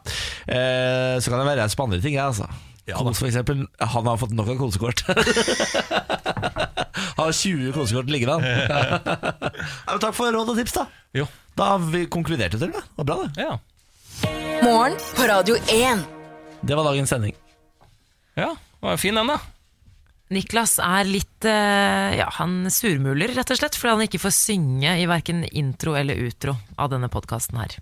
Eh, 0.47 1.19
så 1.19 1.27
kan 1.27 1.43
jeg 1.43 1.51
være 1.51 1.65
raus 1.67 1.75
på 1.75 1.89
andre 1.89 1.99
ting, 1.99 2.15
jeg, 2.15 2.23
altså. 2.31 2.47
Ja, 2.87 2.95
Kos, 2.97 3.19
for 3.19 3.27
eksempel. 3.27 3.67
Han 3.77 4.07
har 4.09 4.17
fått 4.23 4.31
nok 4.33 4.55
av 4.55 4.57
kosekort. 4.63 5.03
har 7.21 7.35
20 7.37 7.71
kosekort 7.75 8.11
liggende, 8.11 8.39
ja, 9.87 9.97
takk 10.01 10.15
for 10.17 10.33
råd 10.33 10.51
og 10.53 10.59
tips, 10.59 10.75
da. 10.79 10.87
Jo. 11.17 11.27
Da 11.57 11.73
har 11.73 11.87
vi 11.91 12.05
konkludert 12.11 12.53
til 12.55 12.63
det. 12.63 12.71
Det 12.73 12.83
var 13.01 13.07
bra, 13.09 13.17
det. 13.25 13.45
Ja. 13.47 13.57
Morgen 14.61 14.95
på 15.17 15.25
Radio 15.27 15.57
1. 15.73 16.05
Det 16.61 16.77
var 16.77 16.85
dagens 16.87 17.09
sending. 17.11 17.33
ja, 18.37 18.53
var 18.79 18.97
fin 19.01 19.17
den, 19.17 19.31
da. 19.33 19.39
Niklas 20.31 20.77
er 20.79 21.03
litt 21.09 21.43
eh, 21.43 22.13
Ja, 22.21 22.29
han 22.37 22.69
surmuler, 22.71 23.33
rett 23.35 23.51
og 23.51 23.59
slett, 23.59 23.75
fordi 23.75 23.97
han 23.97 24.05
ikke 24.05 24.21
får 24.23 24.31
synge 24.37 24.93
i 25.01 25.07
verken 25.09 25.43
intro 25.51 25.97
eller 25.99 26.15
utro 26.23 26.55
av 26.79 26.93
denne 26.93 27.09
podkasten 27.11 27.59
her. 27.59 27.75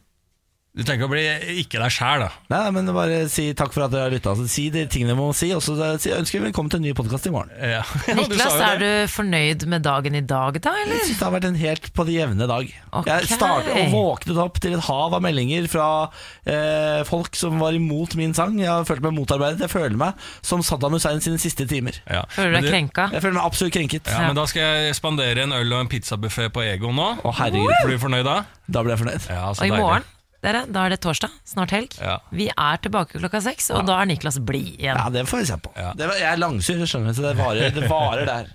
Du 0.80 0.86
trenger 0.88 1.02
ikke 1.04 1.10
å 1.10 1.12
bli 1.12 1.24
ikke 1.60 1.80
deg 1.82 1.92
sjæl, 1.92 2.22
da. 2.24 2.30
Nei, 2.54 2.60
men 2.72 2.88
bare 2.96 3.18
si 3.28 3.50
takk 3.58 3.74
for 3.76 3.84
at 3.84 3.92
dere 3.92 4.06
har 4.08 4.14
lytta. 4.14 4.32
Si 4.48 4.70
de 4.72 4.86
tingene 4.88 5.12
dere 5.12 5.20
må 5.20 5.26
si, 5.36 5.50
og 5.52 5.60
så 5.66 5.76
si- 6.00 6.14
ønsker 6.16 6.40
vi 6.40 6.46
velkommen 6.48 6.72
til 6.72 6.80
en 6.80 6.86
ny 6.88 6.94
podkast 6.96 7.28
i 7.28 7.34
morgen. 7.36 7.52
Ja. 7.60 7.82
Niklas, 8.16 8.56
du 8.56 8.64
er 8.64 8.80
du 8.80 8.88
fornøyd 9.12 9.66
med 9.68 9.84
dagen 9.84 10.16
i 10.16 10.22
dag, 10.24 10.56
da, 10.64 10.72
Jeg 10.80 10.88
eller? 10.88 11.02
synes 11.04 11.20
det 11.20 11.26
har 11.28 11.34
vært 11.36 11.48
en 11.50 11.58
helt 11.60 11.90
på 11.98 12.06
det 12.08 12.16
jevne 12.16 12.48
dag. 12.48 12.72
Okay. 13.02 13.26
Jeg 13.26 13.36
startet 13.36 13.76
og 13.76 13.92
våknet 13.98 14.40
opp 14.46 14.62
til 14.64 14.78
et 14.78 14.86
hav 14.88 15.18
av 15.20 15.26
meldinger 15.28 15.68
fra 15.70 15.88
eh, 16.48 17.02
folk 17.10 17.36
som 17.36 17.60
var 17.60 17.76
imot 17.76 18.16
min 18.20 18.34
sang. 18.38 18.56
Jeg 18.62 18.72
har 18.72 18.88
følt 18.88 19.04
meg 19.04 19.18
motarbeidet. 19.20 19.66
Jeg 19.68 19.74
føler 19.74 20.00
meg 20.00 20.30
som 20.46 20.64
Saddam 20.66 20.96
Hussein 20.96 21.20
sine 21.26 21.42
siste 21.44 21.68
timer. 21.70 22.00
Ja. 22.08 22.24
Føler 22.32 22.56
du 22.56 22.62
deg 22.70 22.72
krenka? 22.72 23.10
Jeg 23.18 23.26
føler 23.26 23.40
meg 23.42 23.50
absolutt 23.52 23.76
krenket. 23.76 24.08
Ja, 24.16 24.30
men 24.30 24.40
Da 24.40 24.48
skal 24.50 24.86
jeg 24.88 24.96
spandere 24.98 25.44
en 25.44 25.58
øl 25.60 25.76
og 25.76 25.84
en 25.84 25.92
pizzabuffé 25.92 26.48
på 26.56 26.64
Ego 26.70 26.94
nå. 26.96 27.12
Å 27.26 27.36
herregud, 27.44 27.76
Blir 27.84 27.98
du 28.00 28.06
fornøyd 28.08 28.26
da? 28.32 28.40
da 28.70 28.86
blir 28.86 28.96
jeg 28.96 29.04
fornøyd. 29.04 29.28
Ja, 29.34 29.44
så 29.52 29.64
Og 29.64 29.68
i 29.68 29.72
deilig. 29.74 29.84
morgen, 29.84 30.08
dere, 30.46 30.64
da 30.72 30.86
er 30.88 30.94
det 30.96 31.02
torsdag, 31.04 31.34
snart 31.48 31.74
helg. 31.76 31.96
Ja. 32.00 32.18
Vi 32.32 32.48
er 32.54 32.80
tilbake 32.84 33.20
klokka 33.20 33.42
seks, 33.44 33.70
og 33.76 33.84
da 33.90 33.98
er 34.00 34.08
Niklas 34.12 34.40
blid 34.40 34.78
igjen. 34.78 34.96
Ja, 34.96 35.10
det 35.12 35.26
får 35.28 35.44
vi 35.44 35.50
se 35.52 35.58
på. 35.66 35.74
Ja. 35.76 35.92
Det 36.00 36.08
var, 36.08 36.20
jeg 36.22 36.30
er 36.32 36.40
langsyr, 36.40 36.86
skjønner 36.88 37.12
du, 37.12 37.18
så 37.20 37.28
det 37.28 37.36
varer, 37.40 37.76
det 37.76 37.90
varer 37.92 38.30
der. 38.30 38.54